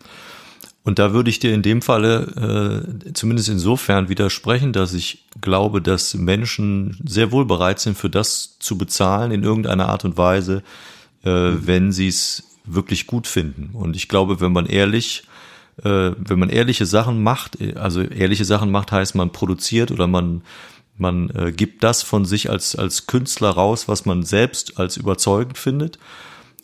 Und 0.85 0.99
da 0.99 1.13
würde 1.13 1.29
ich 1.29 1.39
dir 1.39 1.53
in 1.53 1.63
dem 1.63 1.83
Falle 1.83 2.87
äh, 3.05 3.13
zumindest 3.13 3.49
insofern 3.49 4.09
widersprechen, 4.09 4.73
dass 4.73 4.95
ich 4.95 5.25
glaube, 5.41 5.83
dass 5.83 6.15
Menschen 6.15 6.99
sehr 7.05 7.31
wohl 7.31 7.45
bereit 7.45 7.79
sind, 7.79 7.97
für 7.99 8.09
das 8.09 8.59
zu 8.59 8.79
bezahlen 8.79 9.31
in 9.31 9.43
irgendeiner 9.43 9.89
Art 9.89 10.05
und 10.05 10.17
Weise, 10.17 10.63
äh, 11.25 11.31
wenn 11.31 11.93
sie 11.93 12.09
es 12.09 12.45
wirklich 12.65 13.07
gut 13.07 13.27
finden. 13.27 13.71
Und 13.75 13.97
ich 13.97 14.09
glaube, 14.09 14.41
wenn 14.41 14.53
man 14.53 14.67
ehrlich, 14.67 15.25
äh, 15.83 16.13
wenn 16.17 16.39
man 16.39 16.49
ehrliche 16.49 16.87
Sachen 16.87 17.23
macht, 17.23 17.59
also 17.77 18.01
ehrliche 18.03 18.45
Sachen 18.45 18.71
macht, 18.71 18.93
heißt 18.93 19.15
man 19.15 19.31
produziert 19.33 19.91
oder 19.91 20.07
man 20.07 20.43
man 21.01 21.31
äh, 21.31 21.53
gibt 21.53 21.85
das 21.85 22.03
von 22.03 22.25
sich 22.25 22.51
als 22.51 22.75
als 22.75 23.07
Künstler 23.07 23.51
raus, 23.51 23.89
was 23.89 24.05
man 24.05 24.25
selbst 24.25 24.79
als 24.79 24.97
überzeugend 24.97 25.57
findet. 25.57 25.99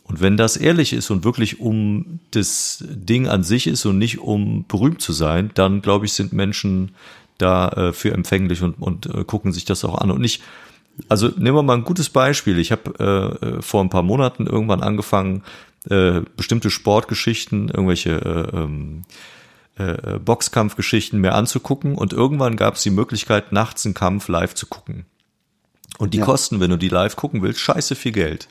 Und 0.04 0.20
wenn 0.20 0.36
das 0.36 0.56
ehrlich 0.56 0.92
ist 0.92 1.10
und 1.10 1.24
wirklich 1.24 1.60
um 1.60 2.20
das 2.30 2.84
Ding 2.86 3.26
an 3.26 3.42
sich 3.42 3.66
ist 3.66 3.86
und 3.86 3.98
nicht 3.98 4.18
um 4.18 4.64
berühmt 4.68 5.00
zu 5.00 5.12
sein, 5.12 5.50
dann 5.54 5.80
glaube 5.80 6.04
ich, 6.04 6.12
sind 6.12 6.32
Menschen 6.32 6.94
da 7.38 7.68
äh, 7.70 7.92
für 7.92 8.12
empfänglich 8.12 8.62
und, 8.62 8.74
und 8.74 9.06
äh, 9.06 9.24
gucken 9.24 9.52
sich 9.52 9.64
das 9.64 9.84
auch 9.84 9.98
an. 9.98 10.10
Und 10.10 10.20
nicht, 10.20 10.42
also 11.08 11.28
nehmen 11.28 11.56
wir 11.56 11.62
mal 11.62 11.78
ein 11.78 11.84
gutes 11.84 12.10
Beispiel. 12.10 12.58
Ich 12.58 12.70
habe 12.70 13.38
äh, 13.40 13.62
vor 13.62 13.82
ein 13.82 13.90
paar 13.90 14.02
Monaten 14.02 14.46
irgendwann 14.46 14.82
angefangen, 14.82 15.42
äh, 15.88 16.20
bestimmte 16.36 16.70
Sportgeschichten, 16.70 17.68
irgendwelche 17.68 18.10
äh, 18.10 18.56
ähm, 18.56 19.02
äh, 19.76 20.18
Boxkampfgeschichten 20.18 21.20
mehr 21.20 21.34
anzugucken. 21.34 21.94
Und 21.94 22.12
irgendwann 22.12 22.56
gab 22.56 22.74
es 22.74 22.82
die 22.82 22.90
Möglichkeit, 22.90 23.52
nachts 23.52 23.84
einen 23.86 23.94
Kampf 23.94 24.28
live 24.28 24.54
zu 24.54 24.66
gucken. 24.66 25.06
Und 25.98 26.14
die 26.14 26.18
ja. 26.18 26.24
kosten, 26.24 26.60
wenn 26.60 26.70
du 26.70 26.76
die 26.76 26.88
live 26.88 27.16
gucken 27.16 27.42
willst, 27.42 27.60
scheiße 27.60 27.94
viel 27.94 28.12
Geld. 28.12 28.48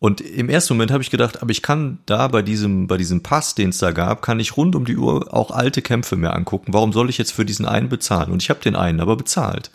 Und 0.00 0.20
im 0.20 0.48
ersten 0.48 0.74
Moment 0.74 0.92
habe 0.92 1.02
ich 1.02 1.10
gedacht, 1.10 1.42
aber 1.42 1.50
ich 1.50 1.60
kann 1.60 1.98
da 2.06 2.28
bei 2.28 2.42
diesem, 2.42 2.86
bei 2.86 2.96
diesem 2.96 3.22
Pass, 3.22 3.56
den 3.56 3.70
es 3.70 3.78
da 3.78 3.90
gab, 3.90 4.22
kann 4.22 4.38
ich 4.38 4.56
rund 4.56 4.76
um 4.76 4.84
die 4.84 4.96
Uhr 4.96 5.34
auch 5.34 5.50
alte 5.50 5.82
Kämpfe 5.82 6.14
mir 6.14 6.34
angucken. 6.34 6.72
Warum 6.72 6.92
soll 6.92 7.10
ich 7.10 7.18
jetzt 7.18 7.32
für 7.32 7.44
diesen 7.44 7.66
einen 7.66 7.88
bezahlen? 7.88 8.30
Und 8.30 8.40
ich 8.40 8.48
habe 8.48 8.60
den 8.60 8.76
einen 8.76 9.00
aber 9.00 9.16
bezahlt 9.16 9.72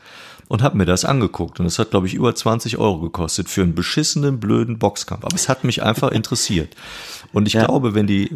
und 0.47 0.61
habe 0.61 0.77
mir 0.77 0.85
das 0.85 1.03
angeguckt. 1.03 1.59
Und 1.59 1.65
es 1.65 1.77
hat, 1.77 1.91
glaube 1.91 2.07
ich, 2.07 2.13
über 2.13 2.33
20 2.33 2.77
Euro 2.77 2.99
gekostet 2.99 3.49
für 3.49 3.63
einen 3.63 3.75
beschissenen, 3.75 4.39
blöden 4.39 4.79
Boxkampf. 4.79 5.25
Aber 5.25 5.35
es 5.35 5.49
hat 5.49 5.65
mich 5.65 5.83
einfach 5.83 6.11
interessiert. 6.13 6.73
Und 7.33 7.47
ich 7.47 7.53
ja. 7.53 7.65
glaube, 7.65 7.93
wenn 7.93 8.07
die, 8.07 8.29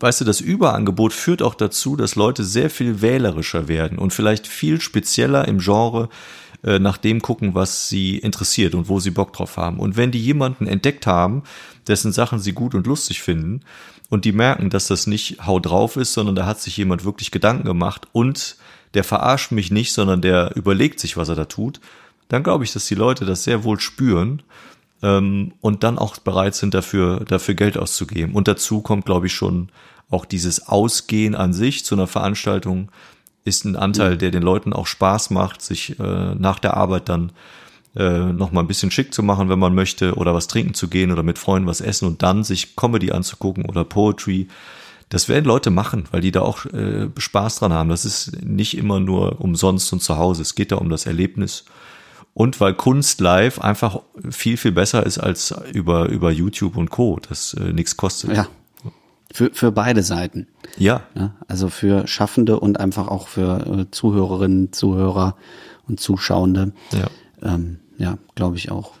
weißt 0.00 0.22
du, 0.22 0.24
das 0.24 0.40
Überangebot 0.40 1.12
führt 1.12 1.42
auch 1.42 1.54
dazu, 1.54 1.94
dass 1.94 2.16
Leute 2.16 2.44
sehr 2.44 2.70
viel 2.70 3.02
wählerischer 3.02 3.68
werden 3.68 3.98
und 3.98 4.12
vielleicht 4.12 4.48
viel 4.48 4.80
spezieller 4.80 5.46
im 5.46 5.58
Genre 5.58 6.08
äh, 6.62 6.78
nach 6.78 6.96
dem 6.98 7.22
gucken, 7.22 7.54
was 7.54 7.88
sie 7.88 8.18
interessiert 8.18 8.74
und 8.74 8.88
wo 8.88 9.00
sie 9.00 9.10
Bock 9.10 9.32
drauf 9.32 9.56
haben. 9.56 9.78
Und 9.78 9.96
wenn 9.96 10.10
die 10.10 10.22
jemanden 10.22 10.66
entdeckt 10.66 11.06
haben, 11.06 11.42
dessen 11.86 12.12
Sachen 12.12 12.38
sie 12.38 12.52
gut 12.52 12.74
und 12.74 12.86
lustig 12.86 13.22
finden 13.22 13.60
und 14.10 14.24
die 14.24 14.32
merken, 14.32 14.70
dass 14.70 14.86
das 14.86 15.06
nicht 15.06 15.46
Hau 15.46 15.60
drauf 15.60 15.96
ist, 15.96 16.12
sondern 16.12 16.34
da 16.34 16.46
hat 16.46 16.60
sich 16.60 16.76
jemand 16.76 17.04
wirklich 17.04 17.30
Gedanken 17.30 17.64
gemacht 17.64 18.08
und 18.12 18.56
der 18.94 19.04
verarscht 19.04 19.52
mich 19.52 19.70
nicht, 19.70 19.92
sondern 19.92 20.20
der 20.20 20.56
überlegt 20.56 21.00
sich, 21.00 21.16
was 21.16 21.28
er 21.28 21.36
da 21.36 21.44
tut, 21.44 21.80
dann 22.28 22.42
glaube 22.42 22.64
ich, 22.64 22.72
dass 22.72 22.86
die 22.86 22.94
Leute 22.94 23.24
das 23.24 23.44
sehr 23.44 23.64
wohl 23.64 23.80
spüren 23.80 24.42
ähm, 25.02 25.52
und 25.60 25.82
dann 25.84 25.98
auch 25.98 26.18
bereit 26.18 26.54
sind, 26.54 26.74
dafür, 26.74 27.20
dafür 27.20 27.54
Geld 27.54 27.78
auszugeben. 27.78 28.34
Und 28.34 28.48
dazu 28.48 28.82
kommt, 28.82 29.06
glaube 29.06 29.26
ich, 29.26 29.32
schon 29.32 29.70
auch 30.10 30.24
dieses 30.24 30.66
Ausgehen 30.66 31.34
an 31.34 31.52
sich 31.52 31.84
zu 31.84 31.94
einer 31.94 32.06
Veranstaltung, 32.06 32.90
ist 33.44 33.64
ein 33.64 33.76
Anteil, 33.76 34.16
der 34.16 34.30
den 34.30 34.42
Leuten 34.42 34.72
auch 34.72 34.86
Spaß 34.86 35.30
macht, 35.30 35.62
sich 35.62 35.98
äh, 35.98 36.34
nach 36.34 36.58
der 36.58 36.76
Arbeit 36.76 37.08
dann 37.08 37.32
äh, 37.96 38.32
noch 38.32 38.52
mal 38.52 38.60
ein 38.60 38.68
bisschen 38.68 38.90
schick 38.90 39.12
zu 39.12 39.22
machen, 39.22 39.48
wenn 39.48 39.58
man 39.58 39.74
möchte, 39.74 40.14
oder 40.14 40.34
was 40.34 40.46
trinken 40.46 40.74
zu 40.74 40.88
gehen 40.88 41.10
oder 41.10 41.22
mit 41.22 41.38
Freunden 41.38 41.68
was 41.68 41.80
essen 41.80 42.06
und 42.06 42.22
dann 42.22 42.44
sich 42.44 42.76
Comedy 42.76 43.10
anzugucken 43.10 43.64
oder 43.64 43.84
Poetry. 43.84 44.48
Das 45.08 45.28
werden 45.28 45.44
Leute 45.44 45.70
machen, 45.70 46.04
weil 46.12 46.20
die 46.20 46.30
da 46.30 46.42
auch 46.42 46.66
äh, 46.66 47.08
Spaß 47.16 47.56
dran 47.56 47.72
haben. 47.72 47.88
Das 47.88 48.04
ist 48.04 48.44
nicht 48.44 48.76
immer 48.76 49.00
nur 49.00 49.40
umsonst 49.40 49.92
und 49.92 50.00
zu 50.00 50.18
Hause. 50.18 50.42
Es 50.42 50.54
geht 50.54 50.70
da 50.70 50.76
um 50.76 50.88
das 50.88 51.06
Erlebnis. 51.06 51.64
Und 52.32 52.60
weil 52.60 52.74
Kunst 52.74 53.20
live 53.20 53.58
einfach 53.58 54.00
viel, 54.30 54.56
viel 54.56 54.70
besser 54.70 55.04
ist 55.04 55.18
als 55.18 55.52
über, 55.72 56.08
über 56.08 56.30
YouTube 56.30 56.76
und 56.76 56.90
Co., 56.90 57.18
das 57.28 57.54
äh, 57.54 57.72
nichts 57.72 57.96
kostet. 57.96 58.36
Ja, 58.36 58.46
für, 59.32 59.50
für 59.52 59.72
beide 59.72 60.02
Seiten. 60.02 60.46
Ja. 60.76 61.02
ja. 61.14 61.34
Also 61.48 61.68
für 61.68 62.06
Schaffende 62.06 62.58
und 62.58 62.80
einfach 62.80 63.08
auch 63.08 63.28
für 63.28 63.80
äh, 63.80 63.90
Zuhörerinnen, 63.90 64.72
Zuhörer 64.72 65.36
und 65.88 66.00
Zuschauende. 66.00 66.72
Ja, 66.92 67.08
ähm, 67.42 67.78
ja 67.98 68.18
glaube 68.34 68.56
ich 68.56 68.70
auch. 68.70 68.92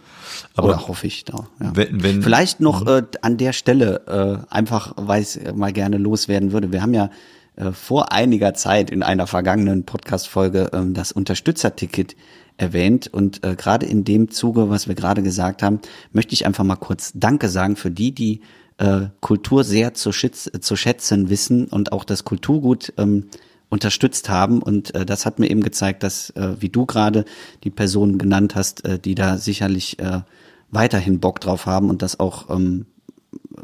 Aber 0.54 0.68
Oder 0.68 0.88
hoffe 0.88 1.06
ich 1.06 1.24
da. 1.24 1.48
Ja. 1.60 1.72
Wenn, 1.74 2.02
wenn, 2.02 2.22
Vielleicht 2.22 2.60
noch 2.60 2.82
mhm. 2.82 2.88
äh, 2.88 3.02
an 3.22 3.36
der 3.36 3.52
Stelle 3.52 4.46
äh, 4.50 4.54
einfach, 4.54 4.94
weil 4.96 5.22
ich 5.22 5.38
mal 5.54 5.72
gerne 5.72 5.98
loswerden 5.98 6.52
würde. 6.52 6.72
Wir 6.72 6.82
haben 6.82 6.94
ja 6.94 7.10
äh, 7.56 7.72
vor 7.72 8.12
einiger 8.12 8.54
Zeit 8.54 8.90
in 8.90 9.02
einer 9.02 9.26
vergangenen 9.26 9.84
Podcast-Folge 9.84 10.70
äh, 10.72 10.92
das 10.92 11.12
Unterstützerticket 11.12 12.16
erwähnt 12.56 13.08
und 13.08 13.42
äh, 13.44 13.56
gerade 13.56 13.86
in 13.86 14.04
dem 14.04 14.30
Zuge, 14.30 14.68
was 14.68 14.86
wir 14.86 14.94
gerade 14.94 15.22
gesagt 15.22 15.62
haben, 15.62 15.80
möchte 16.12 16.34
ich 16.34 16.46
einfach 16.46 16.64
mal 16.64 16.76
kurz 16.76 17.12
Danke 17.14 17.48
sagen 17.48 17.74
für 17.76 17.90
die, 17.90 18.12
die 18.12 18.40
äh, 18.80 19.08
Kultur 19.20 19.62
sehr 19.62 19.94
zu, 19.94 20.10
schütz, 20.10 20.50
zu 20.60 20.74
schätzen 20.74 21.28
wissen 21.28 21.66
und 21.66 21.92
auch 21.92 22.04
das 22.04 22.24
Kulturgut 22.24 22.94
ähm, 22.96 23.26
unterstützt 23.68 24.30
haben. 24.30 24.62
Und 24.62 24.94
äh, 24.94 25.04
das 25.04 25.26
hat 25.26 25.38
mir 25.38 25.50
eben 25.50 25.62
gezeigt, 25.62 26.02
dass, 26.02 26.30
äh, 26.30 26.56
wie 26.60 26.70
du 26.70 26.86
gerade 26.86 27.26
die 27.62 27.70
Personen 27.70 28.16
genannt 28.16 28.54
hast, 28.54 28.84
äh, 28.86 28.98
die 28.98 29.14
da 29.14 29.36
sicherlich 29.36 29.98
äh, 29.98 30.22
weiterhin 30.70 31.20
Bock 31.20 31.40
drauf 31.40 31.66
haben 31.66 31.90
und 31.90 32.00
das 32.00 32.18
auch 32.18 32.48
ähm, 32.48 32.86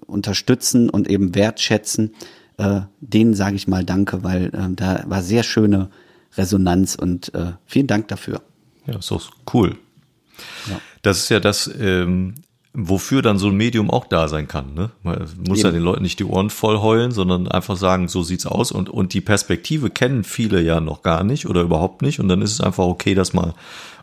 unterstützen 0.07 0.91
und 0.91 1.09
eben 1.09 1.35
wertschätzen. 1.35 2.15
Äh, 2.59 2.83
denen 3.01 3.35
sage 3.35 3.57
ich 3.57 3.69
mal 3.69 3.85
Danke, 3.85 4.23
weil 4.23 4.47
äh, 4.47 4.69
da 4.75 5.03
war 5.07 5.23
sehr 5.23 5.45
schöne 5.45 5.89
Resonanz 6.37 6.95
und 6.95 7.35
äh, 7.35 7.53
vielen 7.65 7.87
Dank 7.87 8.09
dafür. 8.09 8.43
Ja, 8.87 8.97
ist 8.97 9.13
cool. 9.55 9.79
Ja. 10.69 10.79
Das 11.01 11.19
ist 11.19 11.29
ja 11.31 11.41
das, 11.41 11.71
ähm, 11.79 12.35
wofür 12.79 13.23
dann 13.23 13.39
so 13.39 13.49
ein 13.49 13.57
Medium 13.57 13.91
auch 13.91 14.05
da 14.05 14.29
sein 14.29 14.49
kann. 14.49 14.75
Ne? 14.75 14.91
Man 15.03 15.27
muss 15.49 15.59
Eben. 15.59 15.67
ja 15.67 15.73
den 15.73 15.83
Leuten 15.83 16.03
nicht 16.03 16.19
die 16.19 16.25
Ohren 16.25 16.51
voll 16.51 16.79
heulen, 16.79 17.11
sondern 17.11 17.49
einfach 17.49 17.77
sagen, 17.77 18.07
so 18.07 18.23
sieht's 18.23 18.45
aus. 18.45 18.71
Und, 18.71 18.91
und 18.91 19.15
die 19.15 19.23
Perspektive 19.23 19.89
kennen 19.89 20.25
viele 20.25 20.61
ja 20.61 20.81
noch 20.81 21.03
gar 21.03 21.25
nicht 21.25 21.47
oder 21.47 21.63
überhaupt 21.63 22.03
nicht. 22.03 22.21
Und 22.21 22.29
dann 22.29 22.43
ist 22.43 22.53
es 22.53 22.61
einfach 22.61 22.85
okay, 22.85 23.15
das 23.15 23.33
mal 23.33 23.55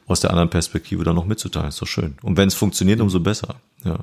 aus 0.07 0.21
der 0.21 0.31
anderen 0.31 0.49
Perspektive 0.49 1.03
dann 1.03 1.15
noch 1.15 1.27
mitzuteilen. 1.27 1.69
Ist 1.69 1.81
doch 1.83 1.87
schön. 1.87 2.15
Und 2.23 2.35
wenn 2.35 2.47
es 2.47 2.55
funktioniert, 2.55 2.99
umso 2.99 3.19
besser. 3.19 3.55
Ja. 3.85 3.99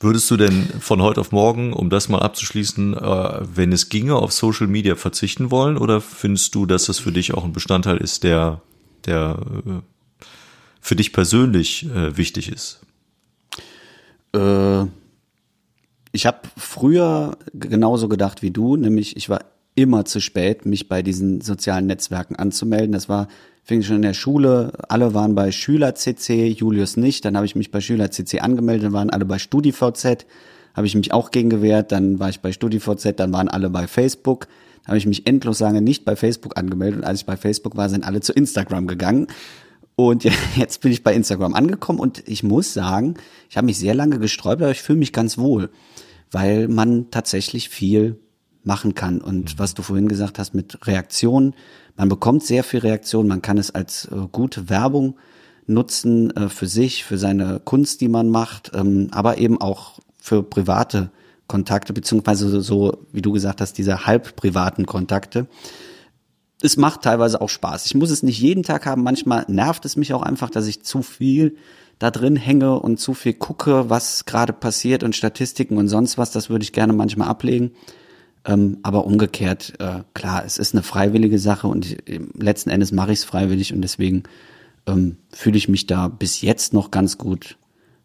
Würdest 0.00 0.28
du 0.30 0.36
denn 0.36 0.68
von 0.80 1.00
heute 1.00 1.20
auf 1.20 1.30
morgen, 1.30 1.72
um 1.72 1.88
das 1.88 2.08
mal 2.08 2.18
abzuschließen, 2.18 2.94
äh, 2.94 3.40
wenn 3.54 3.70
es 3.70 3.88
ginge, 3.88 4.16
auf 4.16 4.32
Social 4.32 4.66
Media 4.66 4.96
verzichten 4.96 5.52
wollen? 5.52 5.78
Oder 5.78 6.00
findest 6.00 6.56
du, 6.56 6.66
dass 6.66 6.86
das 6.86 6.98
für 6.98 7.12
dich 7.12 7.32
auch 7.32 7.44
ein 7.44 7.52
Bestandteil 7.52 7.98
ist, 7.98 8.24
der, 8.24 8.60
der 9.06 9.38
äh, 9.66 10.24
für 10.80 10.96
dich 10.96 11.12
persönlich 11.12 11.86
äh, 11.86 12.16
wichtig 12.16 12.50
ist? 12.50 12.80
Äh, 14.34 14.84
ich 16.12 16.26
habe 16.26 16.40
früher 16.56 17.36
genauso 17.54 18.08
gedacht 18.08 18.42
wie 18.42 18.50
du, 18.50 18.76
nämlich 18.76 19.16
ich 19.16 19.28
war 19.28 19.40
immer 19.74 20.04
zu 20.04 20.20
spät, 20.20 20.66
mich 20.66 20.88
bei 20.88 21.02
diesen 21.02 21.40
sozialen 21.40 21.86
Netzwerken 21.86 22.36
anzumelden. 22.36 22.92
Das 22.92 23.08
war, 23.08 23.28
fing 23.64 23.82
schon 23.82 23.96
in 23.96 24.02
der 24.02 24.14
Schule, 24.14 24.72
alle 24.88 25.14
waren 25.14 25.34
bei 25.34 25.50
Schüler-CC, 25.50 26.48
Julius 26.48 26.96
nicht, 26.96 27.24
dann 27.24 27.36
habe 27.36 27.46
ich 27.46 27.54
mich 27.54 27.70
bei 27.70 27.80
Schüler-CC 27.80 28.40
angemeldet, 28.40 28.86
dann 28.86 28.92
waren 28.92 29.10
alle 29.10 29.24
bei 29.24 29.38
StudiVZ, 29.38 30.26
habe 30.74 30.86
ich 30.86 30.94
mich 30.94 31.12
auch 31.12 31.30
gegen 31.30 31.48
gewehrt, 31.48 31.92
dann 31.92 32.18
war 32.18 32.28
ich 32.28 32.40
bei 32.40 32.52
StudiVZ, 32.52 33.14
dann 33.16 33.32
waren 33.32 33.48
alle 33.48 33.70
bei 33.70 33.86
Facebook, 33.86 34.48
habe 34.86 34.98
ich 34.98 35.06
mich 35.06 35.26
endlos 35.26 35.60
lange 35.60 35.80
nicht 35.80 36.04
bei 36.04 36.16
Facebook 36.16 36.58
angemeldet 36.58 37.00
und 37.00 37.04
als 37.06 37.20
ich 37.20 37.26
bei 37.26 37.36
Facebook 37.36 37.76
war, 37.76 37.88
sind 37.88 38.04
alle 38.04 38.20
zu 38.20 38.32
Instagram 38.32 38.86
gegangen. 38.86 39.28
Und 39.96 40.24
jetzt 40.56 40.80
bin 40.80 40.92
ich 40.92 41.02
bei 41.02 41.14
Instagram 41.14 41.54
angekommen 41.54 41.98
und 41.98 42.26
ich 42.26 42.42
muss 42.42 42.72
sagen, 42.72 43.14
ich 43.50 43.56
habe 43.56 43.66
mich 43.66 43.78
sehr 43.78 43.94
lange 43.94 44.18
gesträubt, 44.18 44.62
aber 44.62 44.70
ich 44.70 44.82
fühle 44.82 44.98
mich 44.98 45.12
ganz 45.12 45.38
wohl, 45.38 45.70
weil 46.30 46.68
man 46.68 47.10
tatsächlich 47.10 47.68
viel 47.68 48.18
machen 48.64 48.94
kann. 48.94 49.20
Und 49.20 49.54
mhm. 49.54 49.58
was 49.58 49.74
du 49.74 49.82
vorhin 49.82 50.08
gesagt 50.08 50.38
hast 50.38 50.54
mit 50.54 50.86
Reaktionen, 50.86 51.54
man 51.96 52.08
bekommt 52.08 52.44
sehr 52.44 52.64
viel 52.64 52.80
Reaktion, 52.80 53.28
man 53.28 53.42
kann 53.42 53.58
es 53.58 53.70
als 53.70 54.06
äh, 54.06 54.16
gute 54.30 54.68
Werbung 54.68 55.16
nutzen 55.66 56.34
äh, 56.36 56.48
für 56.48 56.66
sich, 56.66 57.04
für 57.04 57.18
seine 57.18 57.60
Kunst, 57.60 58.00
die 58.00 58.08
man 58.08 58.30
macht, 58.30 58.72
ähm, 58.74 59.08
aber 59.10 59.38
eben 59.38 59.60
auch 59.60 59.98
für 60.18 60.42
private 60.42 61.10
Kontakte, 61.48 61.92
beziehungsweise 61.92 62.62
so, 62.62 63.04
wie 63.12 63.20
du 63.20 63.32
gesagt 63.32 63.60
hast, 63.60 63.76
diese 63.76 64.06
halb 64.06 64.36
privaten 64.36 64.86
Kontakte 64.86 65.46
es 66.62 66.76
macht 66.76 67.02
teilweise 67.02 67.40
auch 67.40 67.48
Spaß. 67.48 67.86
Ich 67.86 67.94
muss 67.94 68.10
es 68.10 68.22
nicht 68.22 68.40
jeden 68.40 68.62
Tag 68.62 68.86
haben. 68.86 69.02
Manchmal 69.02 69.44
nervt 69.48 69.84
es 69.84 69.96
mich 69.96 70.14
auch 70.14 70.22
einfach, 70.22 70.48
dass 70.48 70.66
ich 70.66 70.82
zu 70.82 71.02
viel 71.02 71.56
da 71.98 72.10
drin 72.10 72.36
hänge 72.36 72.78
und 72.78 72.98
zu 72.98 73.14
viel 73.14 73.34
gucke, 73.34 73.90
was 73.90 74.24
gerade 74.24 74.52
passiert 74.52 75.02
und 75.02 75.16
Statistiken 75.16 75.76
und 75.76 75.88
sonst 75.88 76.18
was. 76.18 76.30
Das 76.30 76.50
würde 76.50 76.62
ich 76.62 76.72
gerne 76.72 76.92
manchmal 76.92 77.28
ablegen. 77.28 77.72
Ähm, 78.44 78.78
aber 78.82 79.04
umgekehrt, 79.04 79.74
äh, 79.78 80.00
klar, 80.14 80.44
es 80.44 80.58
ist 80.58 80.74
eine 80.74 80.82
freiwillige 80.82 81.38
Sache 81.38 81.68
und 81.68 81.86
ich, 81.86 82.20
letzten 82.36 82.70
Endes 82.70 82.90
mache 82.90 83.12
ich 83.12 83.20
es 83.20 83.24
freiwillig 83.24 83.72
und 83.72 83.82
deswegen 83.82 84.24
ähm, 84.86 85.16
fühle 85.30 85.56
ich 85.56 85.68
mich 85.68 85.86
da 85.86 86.08
bis 86.08 86.40
jetzt 86.40 86.72
noch 86.72 86.90
ganz 86.90 87.18
gut 87.18 87.56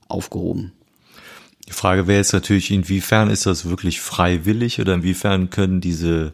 aufgehoben. 0.07 0.73
Die 1.67 1.73
Frage 1.73 2.05
wäre 2.05 2.19
jetzt 2.19 2.33
natürlich, 2.33 2.69
inwiefern 2.69 3.31
ist 3.31 3.47
das 3.47 3.67
wirklich 3.67 3.99
freiwillig 3.99 4.79
oder 4.79 4.93
inwiefern 4.93 5.49
können 5.49 5.81
diese 5.81 6.33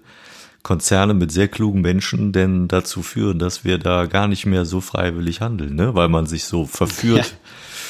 Konzerne 0.64 1.14
mit 1.14 1.30
sehr 1.32 1.49
klugen 1.49 1.82
Menschen 1.82 2.32
denn 2.32 2.70
dazu 2.70 3.03
führen, 3.03 3.38
dass 3.38 3.66
wir 3.66 3.78
da 3.78 4.05
gar 4.05 4.30
nicht 4.30 4.45
mehr 4.45 4.64
so 4.64 4.80
freiwillig 4.80 5.41
handeln, 5.41 5.76
ne? 5.76 5.93
weil 5.93 6.07
man 6.07 6.26
sich 6.26 6.45
so 6.45 6.66
verführt 6.66 7.26
ja. 7.26 7.49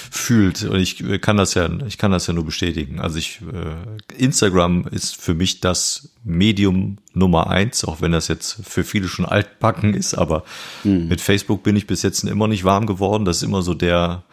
fühlt. 0.10 0.64
Und 0.64 0.80
ich 0.80 1.04
kann 1.22 1.38
das 1.38 1.54
ja, 1.54 1.70
ich 1.88 2.00
kann 2.00 2.12
das 2.12 2.26
ja 2.26 2.34
nur 2.34 2.46
bestätigen. 2.46 3.00
Also 3.00 3.20
ich, 3.20 3.42
äh, 3.42 4.16
Instagram 4.18 4.88
ist 4.90 5.16
für 5.22 5.36
mich 5.36 5.60
das 5.60 6.10
Medium 6.24 6.98
Nummer 7.14 7.48
eins, 7.52 7.86
auch 7.86 8.02
wenn 8.02 8.12
das 8.12 8.28
jetzt 8.28 8.62
für 8.68 8.84
viele 8.84 9.08
schon 9.08 9.26
altbacken 9.26 9.94
ist, 9.94 10.16
aber 10.16 10.44
mhm. 10.84 11.08
mit 11.08 11.22
Facebook 11.22 11.62
bin 11.62 11.76
ich 11.76 11.86
bis 11.86 12.02
jetzt 12.02 12.24
immer 12.24 12.48
nicht 12.48 12.64
warm 12.64 12.88
geworden. 12.88 13.24
Das 13.24 13.38
ist 13.38 13.44
immer 13.44 13.62
so 13.62 13.76
der, 13.76 14.24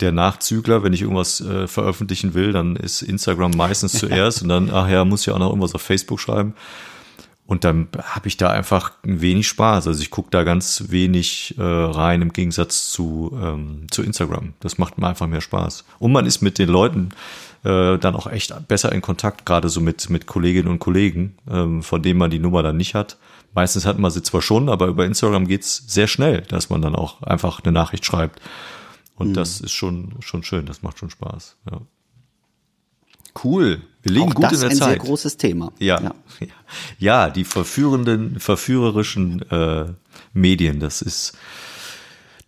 der 0.00 0.10
Nachzügler, 0.10 0.82
wenn 0.82 0.92
ich 0.92 1.02
irgendwas 1.02 1.40
äh, 1.40 1.68
veröffentlichen 1.68 2.34
will, 2.34 2.50
dann 2.50 2.74
ist 2.74 3.02
Instagram 3.02 3.52
meistens 3.52 3.92
zuerst 3.98 4.42
und 4.42 4.48
dann, 4.48 4.68
ach 4.68 4.88
ja, 4.88 5.04
muss 5.04 5.26
ja 5.26 5.34
auch 5.34 5.38
noch 5.38 5.50
irgendwas 5.50 5.76
auf 5.76 5.82
Facebook 5.82 6.18
schreiben. 6.18 6.54
Und 7.48 7.64
dann 7.64 7.88
habe 8.02 8.28
ich 8.28 8.36
da 8.36 8.50
einfach 8.50 8.92
wenig 9.02 9.48
Spaß. 9.48 9.86
Also 9.86 10.02
ich 10.02 10.10
gucke 10.10 10.28
da 10.30 10.44
ganz 10.44 10.84
wenig 10.88 11.54
äh, 11.56 11.62
rein 11.62 12.20
im 12.20 12.34
Gegensatz 12.34 12.90
zu, 12.90 13.34
ähm, 13.42 13.86
zu 13.90 14.02
Instagram. 14.02 14.52
Das 14.60 14.76
macht 14.76 14.98
mir 14.98 15.08
einfach 15.08 15.26
mehr 15.26 15.40
Spaß. 15.40 15.86
Und 15.98 16.12
man 16.12 16.26
ist 16.26 16.42
mit 16.42 16.58
den 16.58 16.68
Leuten 16.68 17.08
äh, 17.64 17.96
dann 17.96 18.14
auch 18.14 18.26
echt 18.26 18.52
besser 18.68 18.92
in 18.92 19.00
Kontakt, 19.00 19.46
gerade 19.46 19.70
so 19.70 19.80
mit, 19.80 20.10
mit 20.10 20.26
Kolleginnen 20.26 20.68
und 20.68 20.78
Kollegen, 20.78 21.38
ähm, 21.50 21.82
von 21.82 22.02
denen 22.02 22.18
man 22.18 22.30
die 22.30 22.38
Nummer 22.38 22.62
dann 22.62 22.76
nicht 22.76 22.94
hat. 22.94 23.16
Meistens 23.54 23.86
hat 23.86 23.98
man 23.98 24.10
sie 24.10 24.22
zwar 24.22 24.42
schon, 24.42 24.68
aber 24.68 24.86
über 24.86 25.06
Instagram 25.06 25.48
geht's 25.48 25.84
sehr 25.86 26.06
schnell, 26.06 26.42
dass 26.42 26.68
man 26.68 26.82
dann 26.82 26.94
auch 26.94 27.22
einfach 27.22 27.64
eine 27.64 27.72
Nachricht 27.72 28.04
schreibt. 28.04 28.42
Und 29.14 29.28
mhm. 29.28 29.34
das 29.34 29.62
ist 29.62 29.72
schon, 29.72 30.16
schon 30.20 30.42
schön, 30.42 30.66
das 30.66 30.82
macht 30.82 30.98
schon 30.98 31.08
Spaß. 31.08 31.56
Ja. 31.70 31.80
Cool. 33.42 33.82
Wir 34.02 34.12
liegen 34.12 34.32
Auch 34.32 34.34
gut 34.34 34.52
in 34.52 34.60
der 34.60 34.70
ein 34.70 34.76
Zeit. 34.76 34.88
sehr 34.88 34.98
großes 34.98 35.36
Thema. 35.36 35.72
Ja, 35.78 36.00
ja, 36.00 36.14
ja 36.98 37.30
die 37.30 37.44
verführenden, 37.44 38.40
verführerischen 38.40 39.42
äh, 39.50 39.86
Medien, 40.32 40.80
das 40.80 41.02
ist 41.02 41.36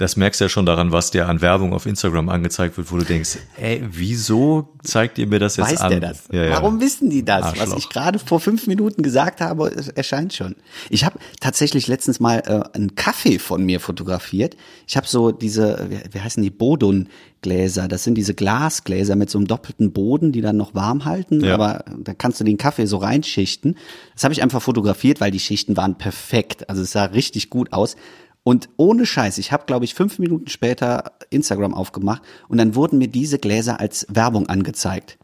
das 0.01 0.17
merkst 0.17 0.41
du 0.41 0.47
ja 0.47 0.49
schon 0.49 0.65
daran, 0.65 0.93
was 0.93 1.11
dir 1.11 1.29
an 1.29 1.43
Werbung 1.43 1.75
auf 1.75 1.85
Instagram 1.85 2.31
angezeigt 2.31 2.79
wird, 2.79 2.91
wo 2.91 2.97
du 2.97 3.05
denkst, 3.05 3.37
ey, 3.59 3.85
wieso 3.87 4.69
zeigt 4.83 5.19
ihr 5.19 5.27
mir 5.27 5.39
das 5.39 5.57
jetzt 5.57 5.73
Weiß 5.73 5.81
an? 5.83 5.91
Der 5.91 6.01
das? 6.01 6.23
Ja, 6.33 6.45
ja. 6.45 6.51
Warum 6.53 6.81
wissen 6.81 7.11
die 7.11 7.23
das? 7.23 7.43
Arschloch. 7.45 7.67
Was 7.67 7.77
ich 7.77 7.91
gerade 7.91 8.19
vor 8.19 8.41
fünf 8.41 8.67
Minuten 8.67 9.03
gesagt 9.03 9.43
habe, 9.43 9.71
erscheint 9.95 10.33
schon. 10.33 10.57
Ich 10.89 11.05
habe 11.05 11.19
tatsächlich 11.41 11.87
letztens 11.87 12.19
mal 12.19 12.43
äh, 12.47 12.75
einen 12.75 12.95
Kaffee 12.95 13.39
von 13.39 13.63
mir 13.63 13.79
fotografiert. 13.79 14.57
Ich 14.89 14.97
habe 14.97 15.07
so 15.07 15.33
diese, 15.33 15.87
wie, 15.91 16.01
wie 16.15 16.21
heißen 16.21 16.43
die, 16.43 16.51
Bodun-Gläser. 16.51 17.87
Das 17.87 18.03
sind 18.03 18.15
diese 18.15 18.33
Glasgläser 18.33 19.17
mit 19.17 19.29
so 19.29 19.37
einem 19.37 19.49
doppelten 19.49 19.93
Boden, 19.93 20.33
die 20.33 20.41
dann 20.41 20.57
noch 20.57 20.75
warm 20.75 21.05
halten. 21.05 21.45
Ja. 21.45 21.53
Aber 21.53 21.85
da 21.99 22.15
kannst 22.15 22.41
du 22.41 22.45
den 22.45 22.57
Kaffee 22.57 22.87
so 22.87 22.97
reinschichten. 22.97 23.77
Das 24.15 24.25
habe 24.25 24.33
ich 24.33 24.43
einfach 24.43 24.63
fotografiert, 24.63 25.21
weil 25.21 25.31
die 25.31 25.41
Schichten 25.41 25.77
waren 25.77 25.99
perfekt. 25.99 26.71
Also 26.71 26.81
es 26.81 26.93
sah 26.93 27.05
richtig 27.05 27.51
gut 27.51 27.75
aus. 27.75 27.97
Und 28.43 28.69
ohne 28.77 29.05
Scheiß, 29.07 29.39
ich 29.39 29.53
habe, 29.53 29.65
glaube 29.67 29.85
ich, 29.85 29.95
fünf 29.95 30.19
Minuten 30.19 30.49
später 30.49 31.13
Instagram 31.29 31.75
aufgemacht 31.75 32.23
und 32.49 32.59
dann 32.59 32.75
wurden 32.75 32.99
mir 32.99 33.09
diese 33.09 33.39
Gläser 33.39 33.81
als 33.81 34.07
Werbung 34.09 34.49
angezeigt. 34.49 35.19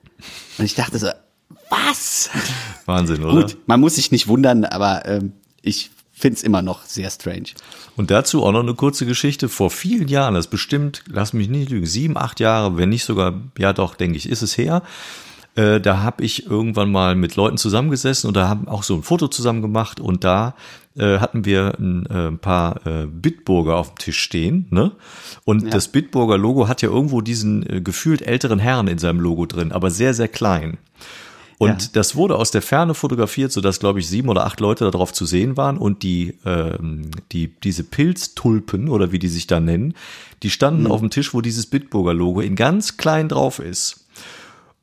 Und 0.59 0.65
ich 0.65 0.75
dachte 0.75 0.99
so, 0.99 1.09
was? 1.71 2.31
Wahnsinn, 2.85 3.25
oder? 3.25 3.43
Gut, 3.43 3.57
man 3.67 3.81
muss 3.81 3.97
sich 3.97 4.13
nicht 4.13 4.29
wundern, 4.29 4.65
aber 4.65 5.07
ähm, 5.07 5.33
ich 5.63 5.91
finde 6.13 6.37
es 6.37 6.43
immer 6.43 6.63
noch 6.63 6.85
sehr 6.85 7.11
strange. 7.11 7.49
Und 7.97 8.11
dazu 8.11 8.45
auch 8.45 8.53
noch 8.53 8.63
eine 8.63 8.75
kurze 8.75 9.07
Geschichte. 9.07 9.49
Vor 9.49 9.71
vielen 9.71 10.09
Jahren, 10.09 10.35
das 10.35 10.47
bestimmt, 10.47 11.05
lass 11.09 11.33
mich 11.33 11.49
nicht 11.49 11.71
lügen, 11.71 11.87
sieben, 11.87 12.17
acht 12.17 12.41
Jahre, 12.41 12.77
wenn 12.77 12.89
nicht 12.89 13.05
sogar, 13.05 13.41
ja 13.59 13.73
doch, 13.73 13.95
denke 13.95 14.17
ich, 14.17 14.29
ist 14.29 14.43
es 14.43 14.57
her. 14.57 14.83
Äh, 15.57 15.81
da 15.81 16.03
habe 16.03 16.25
ich 16.25 16.47
irgendwann 16.47 16.91
mal 16.91 17.17
mit 17.17 17.37
Leuten 17.37 17.59
zusammengesessen 17.59 18.29
und 18.29 18.35
da 18.35 18.49
haben 18.49 18.69
auch 18.69 18.83
so 18.83 18.95
ein 18.95 19.03
Foto 19.03 19.29
zusammen 19.29 19.63
gemacht 19.63 20.01
und 20.01 20.25
da 20.25 20.55
äh, 20.97 21.19
hatten 21.19 21.45
wir 21.45 21.75
ein 21.79 22.07
äh, 22.07 22.33
paar 22.33 22.87
äh, 22.87 23.07
Bitburger 23.07 23.77
auf 23.77 23.95
dem 23.95 23.99
Tisch 23.99 24.19
stehen, 24.19 24.67
ne? 24.71 24.93
Und 25.45 25.65
ja. 25.65 25.71
das 25.71 25.89
Bitburger 25.89 26.39
Logo 26.39 26.69
hat 26.69 26.83
ja 26.83 26.89
irgendwo 26.89 27.21
diesen 27.21 27.69
äh, 27.69 27.81
gefühlt 27.81 28.23
älteren 28.23 28.59
Herrn 28.59 28.89
in 28.89 28.99
seinem 28.99 29.21
Logo 29.21 29.47
drin, 29.47 29.73
aber 29.73 29.91
sehr, 29.91 30.15
sehr 30.15 30.29
klein. 30.29 30.79
Und 31.59 31.83
ja. 31.83 31.89
das 31.95 32.17
wurde 32.17 32.37
aus 32.37 32.51
der 32.51 32.63
Ferne 32.63 32.95
fotografiert, 32.95 33.51
sodass, 33.51 33.81
glaube 33.81 34.01
ich, 34.01 34.09
sieben 34.09 34.29
oder 34.29 34.45
acht 34.45 34.61
Leute 34.61 34.91
darauf 34.91 35.13
zu 35.13 35.25
sehen 35.25 35.57
waren. 35.57 35.79
Und 35.79 36.03
die, 36.03 36.35
ähm, 36.45 37.11
die, 37.33 37.55
diese 37.63 37.85
Pilztulpen 37.85 38.89
oder 38.89 39.11
wie 39.13 39.19
die 39.19 39.29
sich 39.29 39.47
da 39.47 39.59
nennen, 39.59 39.95
die 40.43 40.51
standen 40.51 40.85
mhm. 40.85 40.91
auf 40.93 41.01
dem 41.01 41.11
Tisch, 41.11 41.33
wo 41.33 41.41
dieses 41.41 41.67
Bitburger 41.67 42.13
Logo 42.13 42.41
in 42.41 42.57
ganz 42.57 42.99
klein 42.99 43.29
drauf 43.29 43.59
ist. 43.59 44.06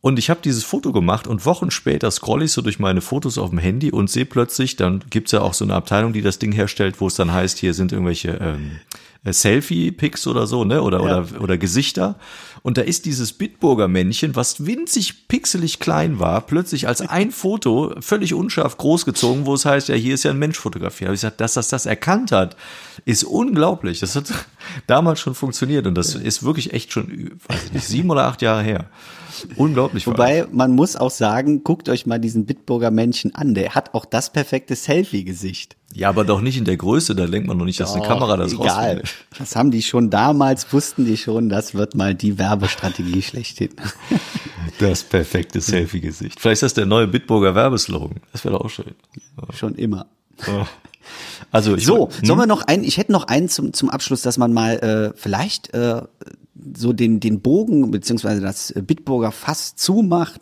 Und 0.04 0.20
ich 0.20 0.30
habe 0.30 0.42
dieses 0.44 0.66
Foto 0.66 0.92
gemacht 0.92 1.28
und 1.28 1.46
Wochen 1.46 1.72
später 1.72 2.12
scroll 2.12 2.44
ich 2.44 2.52
so 2.52 2.62
durch 2.62 2.78
meine 2.78 3.00
Fotos 3.00 3.38
auf 3.38 3.52
dem 3.52 3.58
Handy 3.58 3.90
und 3.90 4.10
sehe 4.10 4.26
plötzlich, 4.26 4.76
dann 4.76 5.02
gibt's 5.10 5.32
ja 5.32 5.40
auch 5.40 5.54
so 5.54 5.64
eine 5.64 5.76
Abteilung, 5.76 6.12
die 6.12 6.22
das 6.22 6.40
Ding 6.40 6.52
herstellt, 6.52 7.00
wo 7.00 7.08
es 7.08 7.16
dann 7.16 7.32
heißt, 7.32 7.58
hier 7.58 7.74
sind 7.74 7.94
irgendwelche 7.94 8.32
ähm, 8.32 8.72
äh, 9.24 9.32
Selfie-Pics 9.32 10.28
oder 10.28 10.46
so, 10.46 10.66
ne? 10.66 10.82
Oder, 10.82 10.98
ja. 10.98 11.04
oder, 11.22 11.42
oder 11.42 11.58
Gesichter. 11.58 12.18
Und 12.64 12.78
da 12.78 12.82
ist 12.82 13.06
dieses 13.06 13.34
Bitburger 13.34 13.90
Männchen, 13.90 14.38
was 14.38 14.66
winzig 14.66 15.28
pixelig 15.28 15.80
klein 15.80 16.20
war, 16.20 16.42
plötzlich 16.42 16.88
als 16.88 17.02
ein 17.02 17.32
Foto 17.44 17.94
völlig 18.00 18.34
unscharf 18.34 18.78
großgezogen, 18.78 19.46
wo 19.46 19.54
es 19.54 19.66
heißt, 19.66 19.90
ja, 19.90 19.96
hier 19.96 20.14
ist 20.14 20.24
ja 20.24 20.32
ein 20.32 20.40
Mensch 20.40 20.58
fotografiert. 20.58 21.10
Habe 21.10 21.16
ich 21.16 21.22
gesagt, 21.22 21.42
dass 21.42 21.54
das 21.54 21.68
das 21.68 21.86
erkannt 21.86 22.32
hat, 22.32 22.56
ist 23.04 23.26
unglaublich. 23.26 24.00
Das 24.00 24.16
hat 24.16 24.32
damals 24.88 25.20
schon 25.20 25.36
funktioniert 25.36 25.86
und 25.86 25.96
das 25.96 26.16
ist 26.16 26.44
wirklich 26.44 26.74
echt 26.74 26.94
schon, 26.94 27.32
weiß 27.48 27.66
ich 27.66 27.74
nicht, 27.74 27.86
sieben 27.86 28.10
oder 28.10 28.24
acht 28.24 28.42
Jahre 28.42 28.64
her. 28.64 28.86
Unglaublich 29.58 30.08
Wobei, 30.08 30.48
man 30.52 30.72
muss 30.72 30.96
auch 30.96 31.12
sagen, 31.12 31.64
guckt 31.64 31.90
euch 31.90 32.06
mal 32.06 32.20
diesen 32.20 32.46
Bitburger 32.46 32.92
Männchen 32.92 33.36
an. 33.36 33.56
Der 33.56 33.76
hat 33.76 33.94
auch 33.94 34.06
das 34.06 34.32
perfekte 34.32 34.76
Selfie-Gesicht. 34.76 35.76
Ja, 35.96 36.10
aber 36.10 36.26
doch 36.26 36.42
nicht 36.42 36.58
in 36.58 36.66
der 36.66 36.78
Größe, 36.78 37.16
da 37.16 37.28
denkt 37.28 37.48
man 37.48 37.58
noch 37.58 37.66
nicht, 37.66 37.80
dass 37.80 37.94
eine 37.94 38.06
Kamera 38.06 38.36
das 38.36 38.54
Egal. 38.54 38.68
rausfindet. 38.68 39.10
Das 39.38 39.56
haben 39.56 39.70
die 39.70 39.84
schon 39.84 40.10
damals, 40.10 40.74
wussten 40.74 41.06
die 41.06 41.18
schon, 41.18 41.50
das 41.50 41.76
wird 41.76 41.96
mal 41.96 42.16
die 42.16 42.38
Werbestrategie 42.40 43.22
schlechthin. 43.22 43.70
Das 44.80 45.04
perfekte 45.04 45.62
Selfie-Gesicht. 45.62 46.40
Vielleicht 46.40 46.56
ist 46.56 46.64
das 46.64 46.74
der 46.74 46.88
neue 46.88 47.08
Bitburger 47.08 47.54
Werbeslogan. 47.54 48.22
Das 48.32 48.44
wäre 48.44 48.56
doch 48.56 48.66
auch 48.66 48.70
schön. 48.70 48.96
schon 49.54 49.76
immer. 49.76 50.08
Also 51.52 51.76
ich 51.76 51.86
So, 51.86 52.10
hm? 52.10 52.26
sollen 52.26 52.40
wir 52.40 52.48
noch 52.48 52.64
einen, 52.64 52.84
ich 52.84 52.98
hätte 52.98 53.12
noch 53.12 53.26
einen 53.26 53.50
zum, 53.50 53.74
zum 53.74 53.90
Abschluss, 53.90 54.24
dass 54.24 54.38
man 54.38 54.52
mal 54.52 54.78
äh, 54.80 55.18
vielleicht 55.18 55.74
äh, 55.76 56.02
so 56.76 56.94
den, 56.94 57.20
den 57.20 57.42
Bogen 57.42 57.92
beziehungsweise 57.92 58.42
das 58.42 58.74
Bitburger 58.76 59.32
Fass 59.32 59.76
zumacht, 59.76 60.42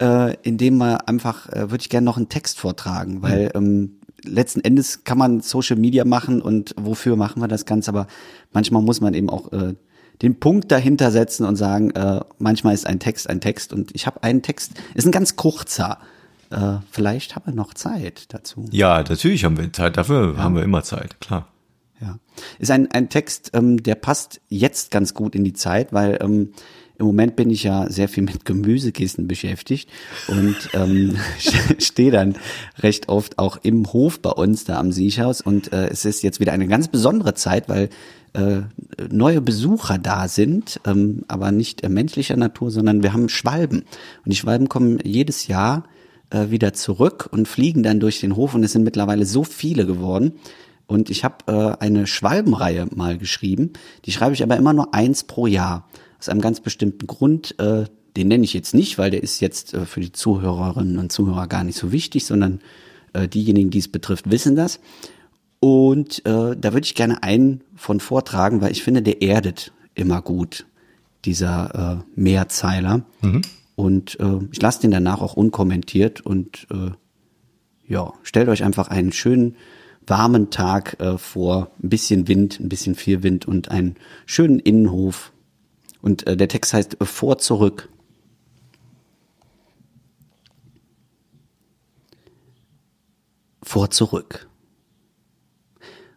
äh, 0.00 0.34
indem 0.42 0.78
man 0.78 0.96
einfach, 0.96 1.48
äh, 1.48 1.70
würde 1.70 1.82
ich 1.82 1.88
gerne 1.88 2.04
noch 2.04 2.16
einen 2.16 2.28
Text 2.28 2.58
vortragen, 2.58 3.22
weil 3.22 3.50
ähm, 3.54 3.99
letzten 4.24 4.60
Endes 4.60 5.04
kann 5.04 5.18
man 5.18 5.40
Social 5.40 5.76
Media 5.76 6.04
machen 6.04 6.42
und 6.42 6.74
wofür 6.76 7.16
machen 7.16 7.42
wir 7.42 7.48
das 7.48 7.64
Ganze, 7.64 7.90
aber 7.90 8.06
manchmal 8.52 8.82
muss 8.82 9.00
man 9.00 9.14
eben 9.14 9.30
auch 9.30 9.52
äh, 9.52 9.74
den 10.22 10.38
Punkt 10.38 10.70
dahinter 10.70 11.10
setzen 11.10 11.46
und 11.46 11.56
sagen, 11.56 11.90
äh, 11.90 12.20
manchmal 12.38 12.74
ist 12.74 12.86
ein 12.86 13.00
Text 13.00 13.28
ein 13.28 13.40
Text 13.40 13.72
und 13.72 13.94
ich 13.94 14.06
habe 14.06 14.22
einen 14.22 14.42
Text, 14.42 14.72
ist 14.94 15.06
ein 15.06 15.12
ganz 15.12 15.36
kurzer. 15.36 15.98
Äh, 16.50 16.78
vielleicht 16.90 17.36
haben 17.36 17.46
wir 17.46 17.54
noch 17.54 17.74
Zeit 17.74 18.32
dazu. 18.34 18.66
Ja, 18.70 18.98
natürlich 18.98 19.44
haben 19.44 19.56
wir 19.56 19.72
Zeit. 19.72 19.96
Dafür 19.96 20.36
haben 20.36 20.56
wir 20.56 20.62
immer 20.62 20.82
Zeit, 20.82 21.20
klar. 21.20 21.48
Ja. 22.00 22.18
Ist 22.58 22.70
ein, 22.70 22.90
ein 22.90 23.08
Text, 23.08 23.50
ähm, 23.54 23.82
der 23.82 23.94
passt 23.94 24.40
jetzt 24.48 24.90
ganz 24.90 25.14
gut 25.14 25.34
in 25.34 25.44
die 25.44 25.52
Zeit, 25.52 25.92
weil 25.92 26.18
ähm, 26.20 26.52
im 27.00 27.06
Moment 27.06 27.34
bin 27.34 27.50
ich 27.50 27.64
ja 27.64 27.90
sehr 27.90 28.08
viel 28.08 28.22
mit 28.22 28.44
Gemüsekissen 28.44 29.26
beschäftigt 29.26 29.88
und 30.28 30.56
ähm, 30.74 31.16
stehe 31.78 32.10
dann 32.10 32.36
recht 32.78 33.08
oft 33.08 33.38
auch 33.38 33.58
im 33.62 33.92
Hof 33.92 34.20
bei 34.20 34.30
uns 34.30 34.64
da 34.64 34.78
am 34.78 34.92
Siechhaus 34.92 35.40
und 35.40 35.72
äh, 35.72 35.88
es 35.88 36.04
ist 36.04 36.22
jetzt 36.22 36.40
wieder 36.40 36.52
eine 36.52 36.68
ganz 36.68 36.88
besondere 36.88 37.34
Zeit, 37.34 37.68
weil 37.68 37.88
äh, 38.34 38.60
neue 39.10 39.40
Besucher 39.40 39.98
da 39.98 40.28
sind, 40.28 40.80
ähm, 40.86 41.24
aber 41.26 41.50
nicht 41.50 41.82
äh, 41.82 41.88
menschlicher 41.88 42.36
Natur, 42.36 42.70
sondern 42.70 43.02
wir 43.02 43.12
haben 43.12 43.28
Schwalben 43.28 43.80
und 44.24 44.32
die 44.32 44.36
Schwalben 44.36 44.68
kommen 44.68 44.98
jedes 45.02 45.46
Jahr 45.46 45.84
äh, 46.28 46.50
wieder 46.50 46.74
zurück 46.74 47.28
und 47.32 47.48
fliegen 47.48 47.82
dann 47.82 47.98
durch 47.98 48.20
den 48.20 48.36
Hof 48.36 48.54
und 48.54 48.62
es 48.62 48.72
sind 48.72 48.84
mittlerweile 48.84 49.24
so 49.24 49.42
viele 49.42 49.86
geworden. 49.86 50.32
Und 50.86 51.08
ich 51.08 51.24
habe 51.24 51.36
äh, 51.46 51.82
eine 51.82 52.08
Schwalbenreihe 52.08 52.86
mal 52.92 53.16
geschrieben. 53.16 53.72
Die 54.06 54.12
schreibe 54.12 54.34
ich 54.34 54.42
aber 54.42 54.56
immer 54.56 54.72
nur 54.72 54.92
eins 54.92 55.22
pro 55.22 55.46
Jahr. 55.46 55.88
Aus 56.20 56.28
einem 56.28 56.40
ganz 56.40 56.60
bestimmten 56.60 57.06
Grund. 57.06 57.58
Äh, 57.58 57.86
den 58.16 58.28
nenne 58.28 58.44
ich 58.44 58.54
jetzt 58.54 58.74
nicht, 58.74 58.98
weil 58.98 59.10
der 59.10 59.22
ist 59.22 59.40
jetzt 59.40 59.74
äh, 59.74 59.86
für 59.86 60.00
die 60.00 60.12
Zuhörerinnen 60.12 60.98
und 60.98 61.10
Zuhörer 61.10 61.48
gar 61.48 61.64
nicht 61.64 61.78
so 61.78 61.90
wichtig, 61.90 62.26
sondern 62.26 62.60
äh, 63.12 63.26
diejenigen, 63.26 63.70
die 63.70 63.78
es 63.78 63.88
betrifft, 63.88 64.30
wissen 64.30 64.54
das. 64.54 64.80
Und 65.60 66.24
äh, 66.26 66.56
da 66.56 66.72
würde 66.72 66.84
ich 66.84 66.94
gerne 66.94 67.22
einen 67.22 67.62
von 67.76 68.00
vortragen, 68.00 68.60
weil 68.60 68.72
ich 68.72 68.82
finde, 68.82 69.02
der 69.02 69.22
erdet 69.22 69.72
immer 69.94 70.22
gut, 70.22 70.66
dieser 71.24 72.02
äh, 72.04 72.20
Mehrzeiler. 72.20 73.02
Und 73.76 74.18
äh, 74.20 74.38
ich 74.52 74.60
lasse 74.60 74.82
den 74.82 74.90
danach 74.90 75.20
auch 75.20 75.34
unkommentiert 75.34 76.20
und 76.20 76.66
äh, 76.70 76.90
ja, 77.86 78.12
stellt 78.22 78.48
euch 78.48 78.62
einfach 78.62 78.88
einen 78.88 79.12
schönen 79.12 79.56
warmen 80.06 80.50
Tag 80.50 80.98
äh, 81.00 81.18
vor, 81.18 81.70
ein 81.82 81.88
bisschen 81.88 82.28
Wind, 82.28 82.60
ein 82.60 82.68
bisschen 82.68 82.94
viel 82.94 83.22
Wind 83.22 83.46
und 83.46 83.70
einen 83.70 83.96
schönen 84.26 84.58
Innenhof. 84.58 85.32
Und 86.02 86.26
äh, 86.26 86.36
der 86.36 86.48
Text 86.48 86.72
heißt 86.72 86.96
Vor 87.02 87.38
zurück. 87.38 87.88
Vor 93.62 93.90
zurück. 93.90 94.48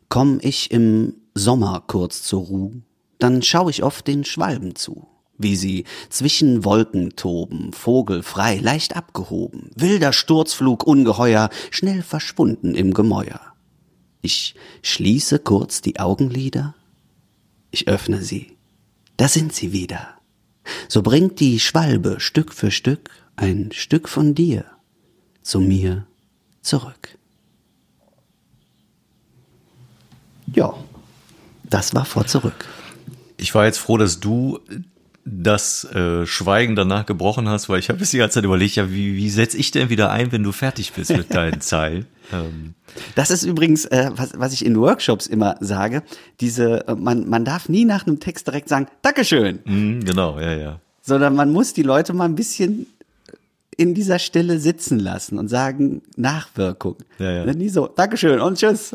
Komm 0.09 0.39
ich 0.41 0.71
im 0.71 1.15
Sommer 1.33 1.83
kurz 1.87 2.23
zur 2.23 2.41
Ruh, 2.43 2.71
dann 3.19 3.41
schau 3.41 3.69
ich 3.69 3.83
oft 3.83 4.07
den 4.07 4.23
Schwalben 4.23 4.75
zu 4.75 5.07
wie 5.37 5.55
sie 5.55 5.85
zwischen 6.09 6.63
Wolken 6.63 7.15
toben, 7.15 7.73
vogelfrei, 7.73 8.57
leicht 8.57 8.95
abgehoben, 8.95 9.71
wilder 9.75 10.13
Sturzflug 10.13 10.85
ungeheuer, 10.85 11.49
schnell 11.71 12.01
verschwunden 12.01 12.75
im 12.75 12.93
Gemäuer. 12.93 13.41
Ich 14.21 14.55
schließe 14.81 15.39
kurz 15.39 15.81
die 15.81 15.99
Augenlider, 15.99 16.75
ich 17.71 17.87
öffne 17.87 18.21
sie, 18.21 18.57
da 19.17 19.27
sind 19.27 19.53
sie 19.53 19.71
wieder. 19.71 20.17
So 20.87 21.01
bringt 21.01 21.39
die 21.39 21.59
Schwalbe 21.59 22.19
Stück 22.19 22.53
für 22.53 22.71
Stück 22.71 23.09
ein 23.35 23.71
Stück 23.71 24.09
von 24.09 24.35
dir 24.35 24.65
zu 25.41 25.59
mir 25.59 26.05
zurück. 26.61 27.17
Ja, 30.53 30.73
das 31.63 31.93
war 31.93 32.05
vor 32.05 32.25
zurück. 32.27 32.65
Ich 33.37 33.53
war 33.55 33.65
jetzt 33.65 33.79
froh, 33.79 33.97
dass 33.97 34.19
du 34.19 34.59
das 35.25 35.85
äh, 35.85 36.25
Schweigen 36.25 36.75
danach 36.75 37.05
gebrochen 37.05 37.47
hast, 37.47 37.69
weil 37.69 37.79
ich 37.79 37.89
habe 37.89 37.99
bis 37.99 38.11
die 38.11 38.17
ganze 38.17 38.35
Zeit 38.35 38.43
überlegt, 38.43 38.75
ja, 38.75 38.91
wie, 38.91 39.15
wie 39.15 39.29
setze 39.29 39.57
ich 39.57 39.71
denn 39.71 39.89
wieder 39.89 40.11
ein, 40.11 40.31
wenn 40.31 40.43
du 40.43 40.51
fertig 40.51 40.93
bist 40.93 41.11
mit 41.11 41.33
deinen 41.33 41.61
Zeilen? 41.61 42.05
Ähm. 42.31 42.73
Das 43.15 43.31
ist 43.31 43.43
übrigens, 43.43 43.85
äh, 43.85 44.11
was, 44.15 44.31
was 44.37 44.53
ich 44.53 44.65
in 44.65 44.79
Workshops 44.79 45.27
immer 45.27 45.55
sage, 45.59 46.03
diese, 46.39 46.87
äh, 46.87 46.95
man, 46.95 47.27
man 47.29 47.43
darf 47.45 47.69
nie 47.69 47.85
nach 47.85 48.07
einem 48.07 48.19
Text 48.19 48.47
direkt 48.47 48.69
sagen, 48.69 48.87
Dankeschön, 49.01 49.59
Mhm, 49.65 50.05
genau, 50.05 50.39
ja, 50.39 50.53
ja. 50.53 50.79
sondern 51.01 51.35
man 51.35 51.51
muss 51.51 51.73
die 51.73 51.83
Leute 51.83 52.13
mal 52.13 52.25
ein 52.25 52.35
bisschen 52.35 52.87
in 53.75 53.93
dieser 53.93 54.19
Stille 54.19 54.59
sitzen 54.59 54.99
lassen 54.99 55.37
und 55.39 55.47
sagen, 55.47 56.03
Nachwirkung. 56.15 56.97
Ja, 57.17 57.31
ja. 57.45 57.53
Nie 57.53 57.69
so, 57.69 57.87
Dankeschön 57.87 58.39
und 58.39 58.57
tschüss. 58.57 58.93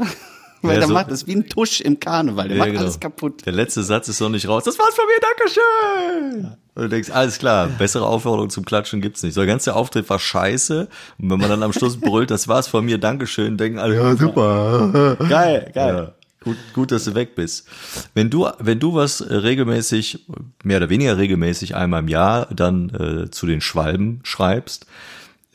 Weil 0.63 0.73
Ja, 0.75 0.79
der 0.81 0.89
so- 0.89 0.95
macht 0.95 1.11
das 1.11 1.27
wie 1.27 1.37
ein 1.37 1.47
Tusch 1.49 1.81
im 1.81 2.01
Karneval, 2.01 2.49
der 2.49 2.57
Ja, 2.57 2.63
macht 2.63 2.71
genau. 2.73 2.83
alles 2.83 2.99
kaputt. 3.01 3.47
Der 3.47 3.53
letzte 3.53 3.83
Satz 3.83 4.09
ist 4.09 4.21
noch 4.21 4.29
nicht 4.29 4.49
raus. 4.49 4.65
Das 4.65 4.79
war's 4.79 4.95
von 4.95 5.05
mir, 5.07 5.21
Dankeschön. 5.21 6.57
Und 6.75 6.83
du 6.83 6.89
denkst, 6.89 7.11
alles 7.11 7.39
klar, 7.39 7.69
bessere 7.79 8.07
Aufforderung 8.07 8.51
zum 8.51 8.65
Klatschen 8.65 9.01
gibt's 9.01 9.23
nicht. 9.23 9.35
So, 9.35 9.41
der 9.41 9.47
ganze 9.49 9.75
Auftritt 9.75 10.09
war 10.11 10.19
scheiße. 10.19 10.89
Und 11.19 11.31
wenn 11.31 11.39
man 11.39 11.49
dann 11.51 11.63
am 11.63 11.73
Schluss 11.73 11.97
brüllt, 12.01 12.31
das 12.31 12.49
war's 12.49 12.69
von 12.69 12.85
mir, 12.85 12.99
Dankeschön, 12.99 13.57
denken 13.57 13.79
alle, 13.79 13.95
ja, 13.97 14.17
super. 14.17 15.17
Geil, 15.29 15.71
geil. 15.75 16.13
Gut, 16.45 16.57
gut, 16.73 16.93
dass 16.93 17.05
du 17.05 17.15
weg 17.17 17.35
bist. 17.35 17.67
Wenn 18.15 18.31
du, 18.31 18.49
wenn 18.61 18.79
du 18.79 18.95
was 18.95 19.21
äh, 19.21 19.35
regelmäßig, 19.35 20.25
mehr 20.63 20.77
oder 20.79 20.89
weniger 20.89 21.19
regelmäßig 21.19 21.75
einmal 21.75 22.01
im 22.01 22.09
Jahr 22.09 22.47
dann 22.55 22.91
äh, 23.27 23.31
zu 23.31 23.47
den 23.47 23.61
Schwalben 23.61 24.21
schreibst, 24.23 24.87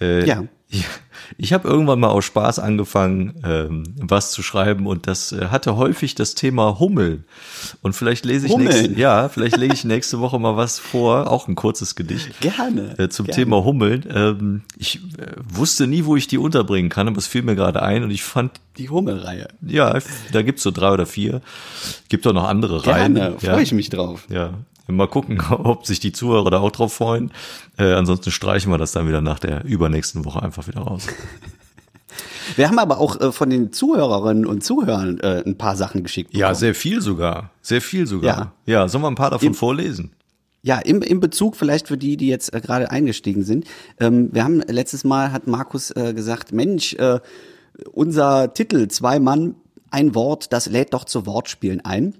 äh, 0.01 0.25
Ja. 0.27 0.43
Ich, 0.73 0.85
ich 1.37 1.53
habe 1.53 1.67
irgendwann 1.67 1.99
mal 1.99 2.09
aus 2.09 2.25
Spaß 2.25 2.59
angefangen, 2.59 3.35
ähm, 3.43 3.83
was 3.97 4.31
zu 4.31 4.41
schreiben 4.41 4.87
und 4.87 5.05
das 5.07 5.31
äh, 5.31 5.47
hatte 5.47 5.77
häufig 5.77 6.15
das 6.15 6.33
Thema 6.33 6.79
Hummeln. 6.79 7.25
Und 7.81 7.93
vielleicht 7.93 8.25
lese 8.25 8.47
ich 8.47 8.53
Hummeln? 8.53 8.69
nächste, 8.69 8.99
ja, 8.99 9.29
vielleicht 9.29 9.57
lege 9.57 9.73
ich 9.73 9.83
nächste 9.83 10.19
Woche 10.19 10.39
mal 10.39 10.57
was 10.57 10.79
vor, 10.79 11.29
auch 11.31 11.47
ein 11.47 11.55
kurzes 11.55 11.95
Gedicht. 11.95 12.39
Gerne. 12.41 12.97
Äh, 12.97 13.09
zum 13.09 13.27
gerne. 13.27 13.35
Thema 13.43 13.63
Hummeln. 13.63 14.03
Ähm, 14.11 14.61
ich 14.75 14.95
äh, 15.17 15.33
wusste 15.47 15.85
nie, 15.85 16.05
wo 16.05 16.15
ich 16.15 16.27
die 16.27 16.39
unterbringen 16.39 16.89
kann, 16.89 17.07
aber 17.07 17.17
es 17.17 17.27
fiel 17.27 17.43
mir 17.43 17.55
gerade 17.55 17.83
ein 17.83 18.03
und 18.03 18.11
ich 18.11 18.23
fand, 18.23 18.59
Die 18.77 18.89
Hummelreihe. 18.89 19.49
ja, 19.61 19.97
da 20.31 20.41
gibt's 20.41 20.63
so 20.63 20.71
drei 20.71 20.91
oder 20.91 21.05
vier. 21.05 21.41
Gibt 22.09 22.25
auch 22.25 22.33
noch 22.33 22.47
andere 22.47 22.85
Reihen. 22.87 23.13
Gerne, 23.13 23.37
ja. 23.41 23.53
freue 23.53 23.63
ich 23.63 23.73
mich 23.73 23.89
drauf. 23.89 24.25
Ja, 24.29 24.53
mal 24.87 25.07
gucken, 25.07 25.41
ob 25.49 25.85
sich 25.85 25.99
die 25.99 26.11
Zuhörer 26.11 26.49
da 26.49 26.59
auch 26.59 26.71
drauf 26.71 26.93
freuen. 26.93 27.31
Äh, 27.77 27.93
ansonsten 27.93 28.31
streichen 28.31 28.71
wir 28.71 28.77
das 28.77 28.91
dann 28.91 29.07
wieder 29.07 29.21
nach 29.21 29.39
der 29.39 29.63
übernächsten 29.65 30.25
Woche 30.25 30.41
einfach 30.41 30.67
wieder 30.67 30.81
raus. 30.81 31.07
Wir 32.57 32.67
haben 32.67 32.77
aber 32.77 32.99
auch 32.99 33.19
äh, 33.21 33.31
von 33.31 33.49
den 33.49 33.71
Zuhörerinnen 33.71 34.45
und 34.45 34.63
Zuhörern 34.63 35.19
äh, 35.21 35.41
ein 35.45 35.57
paar 35.57 35.75
Sachen 35.75 36.03
geschickt. 36.03 36.33
Ja, 36.33 36.47
bekommen. 36.47 36.59
sehr 36.59 36.75
viel 36.75 37.01
sogar. 37.01 37.51
Sehr 37.61 37.81
viel 37.81 38.05
sogar. 38.05 38.53
Ja. 38.65 38.73
Ja, 38.81 38.87
sollen 38.87 39.03
wir 39.03 39.07
ein 39.09 39.15
paar 39.15 39.31
davon 39.31 39.47
Im- 39.47 39.53
vorlesen? 39.55 40.11
Ja, 40.61 40.77
im, 40.79 41.01
im 41.01 41.19
Bezug 41.19 41.55
vielleicht 41.57 41.87
für 41.87 41.97
die, 41.97 42.15
die 42.15 42.27
jetzt 42.27 42.53
äh, 42.53 42.61
gerade 42.61 42.91
eingestiegen 42.91 43.43
sind. 43.43 43.65
Ähm, 43.99 44.29
wir 44.31 44.43
haben 44.43 44.61
letztes 44.67 45.03
Mal 45.03 45.31
hat 45.31 45.47
Markus 45.47 45.91
äh, 45.91 46.13
gesagt, 46.13 46.51
Mensch, 46.53 46.93
äh, 46.93 47.19
unser 47.91 48.53
Titel 48.53 48.87
zwei 48.89 49.19
Mann, 49.19 49.55
ein 49.89 50.13
Wort, 50.15 50.53
das 50.53 50.67
lädt 50.67 50.93
doch 50.93 51.05
zu 51.05 51.25
Wortspielen 51.25 51.83
ein. 51.83 52.15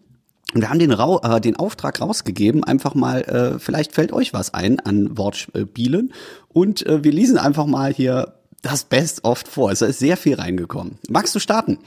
Und 0.54 0.62
wir 0.62 0.70
haben 0.70 0.80
den, 0.80 0.92
Rau 0.92 1.20
äh, 1.22 1.42
den 1.42 1.56
Auftrag 1.56 2.02
rausgegeben, 2.02 2.64
einfach 2.64 2.96
mal, 2.96 3.22
äh, 3.22 3.60
vielleicht 3.60 3.94
fällt 3.94 4.14
euch 4.14 4.34
was 4.34 4.54
ein 4.54 4.80
an 4.80 5.18
Wortspielen. 5.18 6.14
Und 6.50 6.86
äh, 6.86 7.04
wir 7.04 7.12
lesen 7.12 7.38
einfach 7.38 7.66
mal 7.66 7.94
hier 7.94 8.34
das 8.62 8.86
Best 8.86 9.26
oft 9.26 9.48
vor. 9.48 9.72
Es 9.72 9.82
ist 9.82 10.00
sehr 10.00 10.16
viel 10.16 10.36
reingekommen. 10.36 10.98
Magst 11.10 11.36
du 11.36 11.40
starten? 11.40 11.80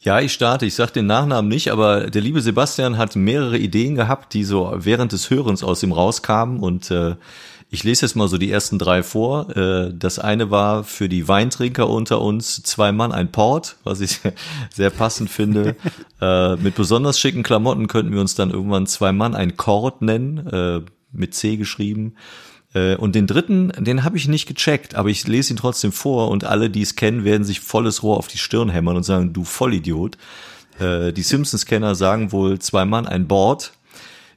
Ja, 0.00 0.20
ich 0.20 0.32
starte. 0.32 0.66
Ich 0.66 0.74
sag 0.74 0.90
den 0.92 1.06
Nachnamen 1.06 1.48
nicht, 1.48 1.70
aber 1.70 2.10
der 2.10 2.20
liebe 2.20 2.42
Sebastian 2.42 2.98
hat 2.98 3.14
mehrere 3.16 3.58
Ideen 3.58 3.94
gehabt, 3.94 4.34
die 4.34 4.44
so 4.44 4.72
während 4.76 5.12
des 5.12 5.30
Hörens 5.30 5.62
aus 5.62 5.82
ihm 5.84 5.92
rauskamen 5.92 6.60
und 6.60 6.90
äh, 6.90 7.14
ich 7.68 7.82
lese 7.82 8.06
jetzt 8.06 8.14
mal 8.14 8.28
so 8.28 8.38
die 8.38 8.50
ersten 8.50 8.78
drei 8.78 9.02
vor. 9.02 9.54
Äh, 9.56 9.92
das 9.92 10.18
eine 10.18 10.50
war 10.50 10.84
für 10.84 11.08
die 11.08 11.26
Weintrinker 11.26 11.88
unter 11.88 12.20
uns 12.20 12.62
zwei 12.62 12.92
Mann 12.92 13.12
ein 13.12 13.32
Port, 13.32 13.76
was 13.82 14.00
ich 14.00 14.20
sehr 14.74 14.90
passend 14.90 15.30
finde. 15.30 15.76
äh, 16.20 16.56
mit 16.56 16.76
besonders 16.76 17.18
schicken 17.18 17.42
Klamotten 17.42 17.88
könnten 17.88 18.12
wir 18.12 18.20
uns 18.20 18.34
dann 18.34 18.50
irgendwann 18.50 18.86
zwei 18.86 19.12
Mann 19.12 19.34
ein 19.34 19.56
Kord 19.56 20.02
nennen, 20.02 20.46
äh, 20.46 20.80
mit 21.12 21.34
C 21.34 21.56
geschrieben. 21.56 22.14
Und 22.98 23.14
den 23.14 23.26
dritten, 23.26 23.72
den 23.78 24.04
habe 24.04 24.18
ich 24.18 24.28
nicht 24.28 24.46
gecheckt, 24.46 24.96
aber 24.96 25.08
ich 25.08 25.26
lese 25.26 25.54
ihn 25.54 25.56
trotzdem 25.56 25.92
vor 25.92 26.28
und 26.28 26.44
alle, 26.44 26.68
die 26.68 26.82
es 26.82 26.94
kennen, 26.94 27.24
werden 27.24 27.42
sich 27.42 27.60
volles 27.60 28.02
Rohr 28.02 28.18
auf 28.18 28.28
die 28.28 28.36
Stirn 28.36 28.68
hämmern 28.68 28.96
und 28.96 29.02
sagen, 29.02 29.32
du 29.32 29.44
Vollidiot. 29.44 30.18
Die 30.78 31.22
Simpsons-Kenner 31.22 31.94
sagen 31.94 32.32
wohl 32.32 32.58
zwei 32.58 32.84
Mann, 32.84 33.06
ein 33.06 33.28
Board. 33.28 33.72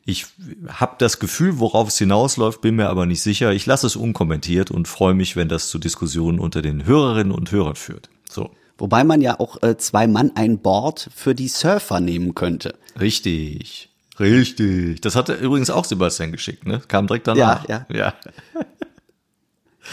Ich 0.10 0.26
habe 0.68 0.96
das 0.98 1.20
Gefühl, 1.20 1.60
worauf 1.60 1.90
es 1.90 2.00
hinausläuft, 2.00 2.62
bin 2.62 2.76
mir 2.76 2.90
aber 2.90 3.06
nicht 3.06 3.22
sicher. 3.22 3.54
Ich 3.54 3.68
lasse 3.68 3.86
es 3.86 3.96
unkommentiert 3.96 4.72
und 4.72 4.88
freue 4.88 5.14
mich, 5.14 5.36
wenn 5.36 5.50
das 5.50 5.70
zu 5.70 5.78
Diskussionen 5.78 6.40
unter 6.40 6.64
den 6.64 6.84
Hörerinnen 6.84 7.32
und 7.32 7.52
Hörern 7.52 7.76
führt. 7.76 8.10
So. 8.28 8.50
Wobei 8.80 9.04
man 9.04 9.22
ja 9.22 9.40
auch 9.40 9.62
äh, 9.62 9.78
zwei 9.78 10.08
Mann 10.08 10.32
ein 10.34 10.58
Board 10.58 11.12
für 11.16 11.36
die 11.36 11.48
Surfer 11.48 12.00
nehmen 12.00 12.34
könnte. 12.34 12.74
Richtig. 13.00 13.90
Richtig. 14.20 15.00
Das 15.02 15.16
hatte 15.16 15.34
übrigens 15.34 15.70
auch 15.70 15.86
Sebastian 15.86 16.32
geschickt, 16.32 16.66
ne? 16.66 16.82
Kam 16.88 17.06
direkt 17.06 17.28
danach. 17.28 17.70
Ja, 17.70 17.86
ja. 17.88 17.96
ja. 17.96 18.14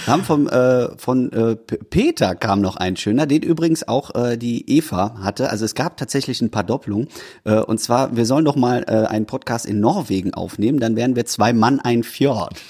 Haben 0.07 0.25
vom, 0.25 0.49
äh, 0.49 0.97
von 0.99 1.33
äh, 1.33 1.57
Peter 1.57 2.35
kam 2.35 2.61
noch 2.61 2.77
ein 2.77 2.97
schöner, 2.97 3.27
den 3.27 3.43
übrigens 3.43 3.87
auch 3.87 4.15
äh, 4.15 4.37
die 4.37 4.77
Eva 4.77 5.19
hatte. 5.23 5.51
Also 5.51 5.65
es 5.65 5.75
gab 5.75 5.97
tatsächlich 5.97 6.41
ein 6.41 6.51
paar 6.51 6.65
Doppelungen. 6.65 7.09
Äh, 7.45 7.61
und 7.61 7.81
zwar, 7.81 8.17
wir 8.17 8.27
sollen 8.27 8.45
doch 8.45 8.57
mal 8.57 8.85
äh, 8.87 9.07
einen 9.07 9.27
Podcast 9.27 9.67
in 9.67 9.81
Norwegen 9.81 10.35
aufnehmen, 10.35 10.79
dann 10.81 10.97
wären 10.97 11.17
wir 11.17 11.27
zwei 11.27 11.53
Mann 11.53 11.81
ein 11.81 12.03
Fjord. 12.03 12.61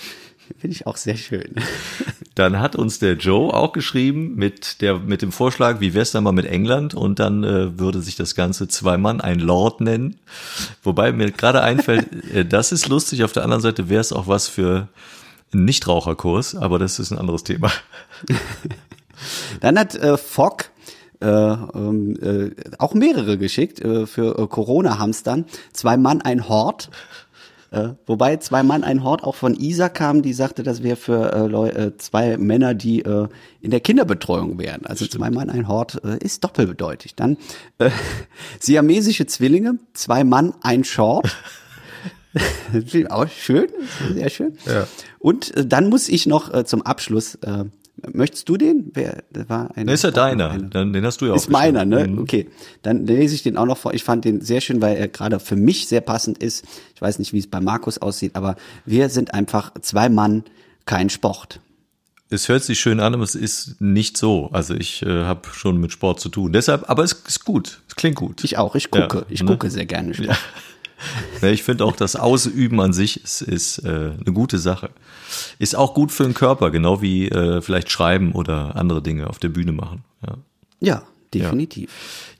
Finde 0.59 0.75
ich 0.77 0.87
auch 0.87 0.97
sehr 0.97 1.17
schön. 1.17 1.55
Dann 2.37 2.61
hat 2.61 2.77
uns 2.77 2.99
der 2.99 3.15
Joe 3.15 3.53
auch 3.53 3.73
geschrieben 3.73 4.35
mit 4.37 4.83
der 4.83 4.99
mit 4.99 5.23
dem 5.23 5.33
Vorschlag, 5.33 5.81
wie 5.81 5.95
wär's 5.95 6.13
dann 6.13 6.23
mal 6.23 6.33
mit 6.33 6.45
England 6.45 6.93
und 6.93 7.19
dann 7.19 7.43
äh, 7.45 7.79
würde 7.79 8.03
sich 8.03 8.15
das 8.15 8.35
Ganze 8.35 8.69
zwei 8.69 8.99
Mann 8.99 9.23
ein 9.23 9.41
Lord 9.41 9.81
nennen. 9.81 10.17
Wobei 10.83 11.13
mir 11.13 11.31
gerade 11.31 11.63
einfällt, 11.63 12.07
äh, 12.35 12.45
das 12.45 12.73
ist 12.73 12.89
lustig. 12.89 13.25
Auf 13.25 13.33
der 13.33 13.43
anderen 13.43 13.63
Seite 13.63 13.89
wäre 13.89 14.03
es 14.03 14.13
auch 14.13 14.29
was 14.29 14.49
für 14.49 14.89
Nichtraucherkurs, 15.53 16.55
aber 16.55 16.79
das 16.79 16.99
ist 16.99 17.13
ein 17.13 17.19
anderes 17.19 17.45
Thema. 17.45 17.71
Dann 19.61 19.79
hat 19.79 19.95
äh, 19.95 20.17
Fogg 20.17 20.71
äh, 21.21 21.27
ähm, 21.27 22.17
äh, 22.21 22.51
auch 22.79 22.95
mehrere 22.95 23.39
geschickt 23.39 23.81
äh, 23.81 24.07
für 24.07 24.39
äh, 24.39 24.47
Corona-Hamstern. 24.47 25.47
Zwei 25.73 25.97
Mann, 25.97 26.21
ein 26.21 26.49
Hort. 26.49 26.91
Äh, 27.71 27.91
wobei 28.07 28.37
zwei 28.37 28.63
Mann, 28.63 28.85
ein 28.85 29.03
Hort 29.03 29.25
auch 29.25 29.35
von 29.35 29.55
Isa 29.55 29.89
kam, 29.89 30.23
die 30.23 30.33
sagte, 30.33 30.63
das 30.63 30.83
wäre 30.83 30.97
für 30.97 31.75
äh, 31.75 31.97
zwei 31.97 32.37
Männer, 32.37 32.75
die 32.75 33.01
äh, 33.03 33.29
in 33.61 33.71
der 33.71 33.81
Kinderbetreuung 33.81 34.59
wären. 34.59 34.87
Also 34.87 35.05
Stimmt. 35.07 35.23
zwei 35.23 35.31
Mann, 35.31 35.51
ein 35.51 35.69
Hort 35.69 35.97
ist 35.97 36.45
doppelbedeutig. 36.45 37.15
Dann 37.15 37.39
äh, 37.79 37.91
siamesische 38.61 39.27
Zwillinge, 39.27 39.79
zwei 39.95 40.23
Mann, 40.23 40.55
ein 40.63 40.85
Short. 40.85 41.35
auch 43.11 43.29
schön, 43.29 43.69
sehr 44.15 44.31
schön. 44.31 44.59
Ja. 44.67 44.87
Und 45.19 45.57
äh, 45.57 45.67
dann 45.67 45.89
muss 45.89 46.09
ich 46.09 46.27
noch 46.27 46.53
äh, 46.53 46.65
zum 46.65 46.83
Abschluss, 46.83 47.37
äh, 47.37 47.65
möchtest 48.13 48.49
du 48.49 48.57
den? 48.57 48.91
Wer 48.95 49.23
war 49.49 49.71
ein? 49.77 49.89
ist 49.89 50.05
ja 50.05 50.11
deiner, 50.11 50.51
eine. 50.51 50.65
dann 50.65 50.93
den 50.93 51.05
hast 51.05 51.21
du 51.21 51.27
ja 51.27 51.33
auch. 51.33 51.37
Ist 51.37 51.51
meiner, 51.51 51.85
ne? 51.85 52.07
Mhm. 52.07 52.19
Okay, 52.19 52.49
dann 52.83 53.07
lese 53.07 53.35
ich 53.35 53.43
den 53.43 53.57
auch 53.57 53.67
noch 53.67 53.79
vor. 53.79 53.95
Ich 53.95 54.05
fand 54.05 54.25
den 54.25 54.41
sehr 54.41 54.61
schön, 54.61 54.83
weil 54.83 54.97
er 54.97 55.09
gerade 55.09 55.41
für 55.41 55.57
mich 55.57 55.89
sehr 55.89 56.01
passend 56.01 56.39
ist. 56.43 56.65
Ich 56.95 57.01
weiß 57.01 57.19
nicht, 57.19 57.33
wie 57.33 57.39
es 57.39 57.47
bei 57.47 57.61
Markus 57.61 57.99
aussieht, 57.99 58.37
aber 58.37 58.57
wir 58.85 59.09
sind 59.09 59.35
einfach 59.35 59.73
zwei 59.81 60.09
Mann, 60.09 60.45
kein 60.85 61.11
Sport. 61.11 61.61
Es 62.29 62.49
hört 62.49 62.65
sich 62.65 62.81
schön 62.81 62.99
an, 62.99 63.15
aber 63.15 63.23
es 63.23 63.37
ist 63.37 63.81
nicht 63.81 64.17
so. 64.17 64.51
Also 64.53 64.75
ich 64.75 65.03
äh, 65.03 65.25
habe 65.25 65.49
schon 65.53 65.79
mit 65.79 65.93
Sport 65.93 66.19
zu 66.19 66.29
tun. 66.29 66.53
Deshalb, 66.53 66.91
aber 66.91 67.05
es 67.05 67.13
ist 67.13 67.45
gut. 67.45 67.83
Es 67.89 67.95
klingt 67.95 68.17
gut. 68.17 68.43
Ich 68.43 68.59
auch. 68.59 68.75
Ich 68.75 68.91
gucke. 68.91 69.19
Ja, 69.19 69.27
ich 69.29 69.43
ne? 69.43 69.51
gucke 69.53 69.71
sehr 69.71 69.87
gerne 69.87 70.13
Sport. 70.13 70.31
Ja. 70.31 70.37
Ich 71.43 71.63
finde 71.63 71.85
auch 71.85 71.97
das 71.97 72.17
Ausüben 72.17 72.81
an 72.81 72.93
sich 72.93 73.23
ist, 73.23 73.43
ist 73.43 73.79
äh, 73.79 73.89
eine 73.89 74.33
gute 74.33 74.59
Sache. 74.59 74.91
Ist 75.59 75.77
auch 75.77 75.95
gut 75.95 76.13
für 76.13 76.25
den 76.25 76.35
Körper, 76.35 76.71
genau 76.71 77.03
wie 77.03 77.29
äh, 77.29 77.61
vielleicht 77.61 77.91
schreiben 77.91 78.33
oder 78.33 78.77
andere 78.77 79.03
Dinge 79.03 79.29
auf 79.29 79.39
der 79.39 79.49
Bühne 79.49 79.73
machen. 79.73 80.05
Ja, 80.23 80.37
ja 80.81 81.03
definitiv. 81.33 81.91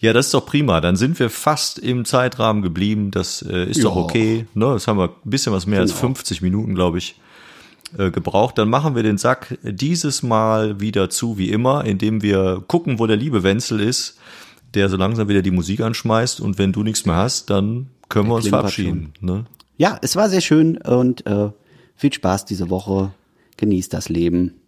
Ja. 0.01 0.09
ja. 0.09 0.13
das 0.13 0.27
ist 0.27 0.35
doch 0.35 0.47
prima. 0.47 0.81
Dann 0.81 0.97
sind 0.97 1.19
wir 1.19 1.31
fast 1.31 1.79
im 1.79 2.05
Zeitrahmen 2.05 2.63
geblieben. 2.63 3.11
Das 3.11 3.43
äh, 3.43 3.65
ist 3.69 3.79
ja. 3.79 3.85
doch 3.85 3.97
okay. 3.97 4.47
Ne? 4.55 4.67
Das 4.67 4.89
haben 4.89 4.99
wir 4.99 5.09
ein 5.09 5.31
bisschen 5.31 5.53
was 5.53 5.67
mehr 5.67 5.81
genau. 5.81 5.93
als 5.93 6.01
50 6.01 6.43
Minuten, 6.43 6.75
glaube 6.75 6.99
ich, 6.99 7.17
äh, 7.99 8.11
gebraucht. 8.11 8.59
Dann 8.59 8.69
machen 8.69 8.95
wir 8.95 9.03
den 9.03 9.19
Sack 9.19 9.59
dieses 9.63 10.23
Mal 10.23 10.81
wieder 10.81 11.11
zu, 11.11 11.39
wie 11.39 11.51
immer, 11.51 11.85
indem 11.85 12.23
wir 12.23 12.63
gucken, 12.67 12.99
wo 12.99 13.07
der 13.07 13.17
liebe 13.17 13.43
Wenzel 13.43 13.81
ist, 13.81 14.19
der 14.75 14.89
so 14.89 14.97
langsam 14.97 15.29
wieder 15.29 15.43
die 15.43 15.51
Musik 15.51 15.81
anschmeißt. 15.81 16.41
Und 16.41 16.59
wenn 16.59 16.73
du 16.73 16.83
nichts 16.83 17.07
mehr 17.07 17.17
hast, 17.17 17.51
dann 17.51 17.89
können 18.09 18.29
wir 18.29 18.35
uns 18.35 18.49
verabschieden. 18.49 19.13
Ne? 19.21 19.45
Ja, 19.77 19.99
es 20.03 20.17
war 20.17 20.29
sehr 20.29 20.41
schön 20.41 20.79
und 20.79 21.27
äh, 21.27 21.51
viel 21.97 22.13
Spaß 22.13 22.45
diese 22.45 22.71
Woche. 22.71 23.13
Genießt 23.57 23.93
das 23.93 24.09
Leben, 24.09 24.61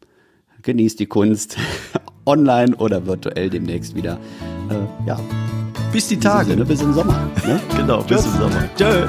genießt 0.63 0.99
die 0.99 1.07
Kunst, 1.07 1.57
online 2.25 2.75
oder 2.77 3.07
virtuell 3.07 3.51
demnächst 3.51 3.95
wieder. 3.95 4.19
Äh, 4.71 5.07
ja. 5.07 5.21
Bis 5.93 6.09
die 6.09 6.19
Tage. 6.19 6.51
Sinne, 6.51 6.65
bis 6.65 6.83
im 6.83 6.93
Sommer. 6.93 7.31
Ne? 7.47 7.61
genau, 7.77 8.03
bis 8.03 8.25
im 8.25 8.33
Sommer. 8.33 8.69
Tschö. 8.77 9.07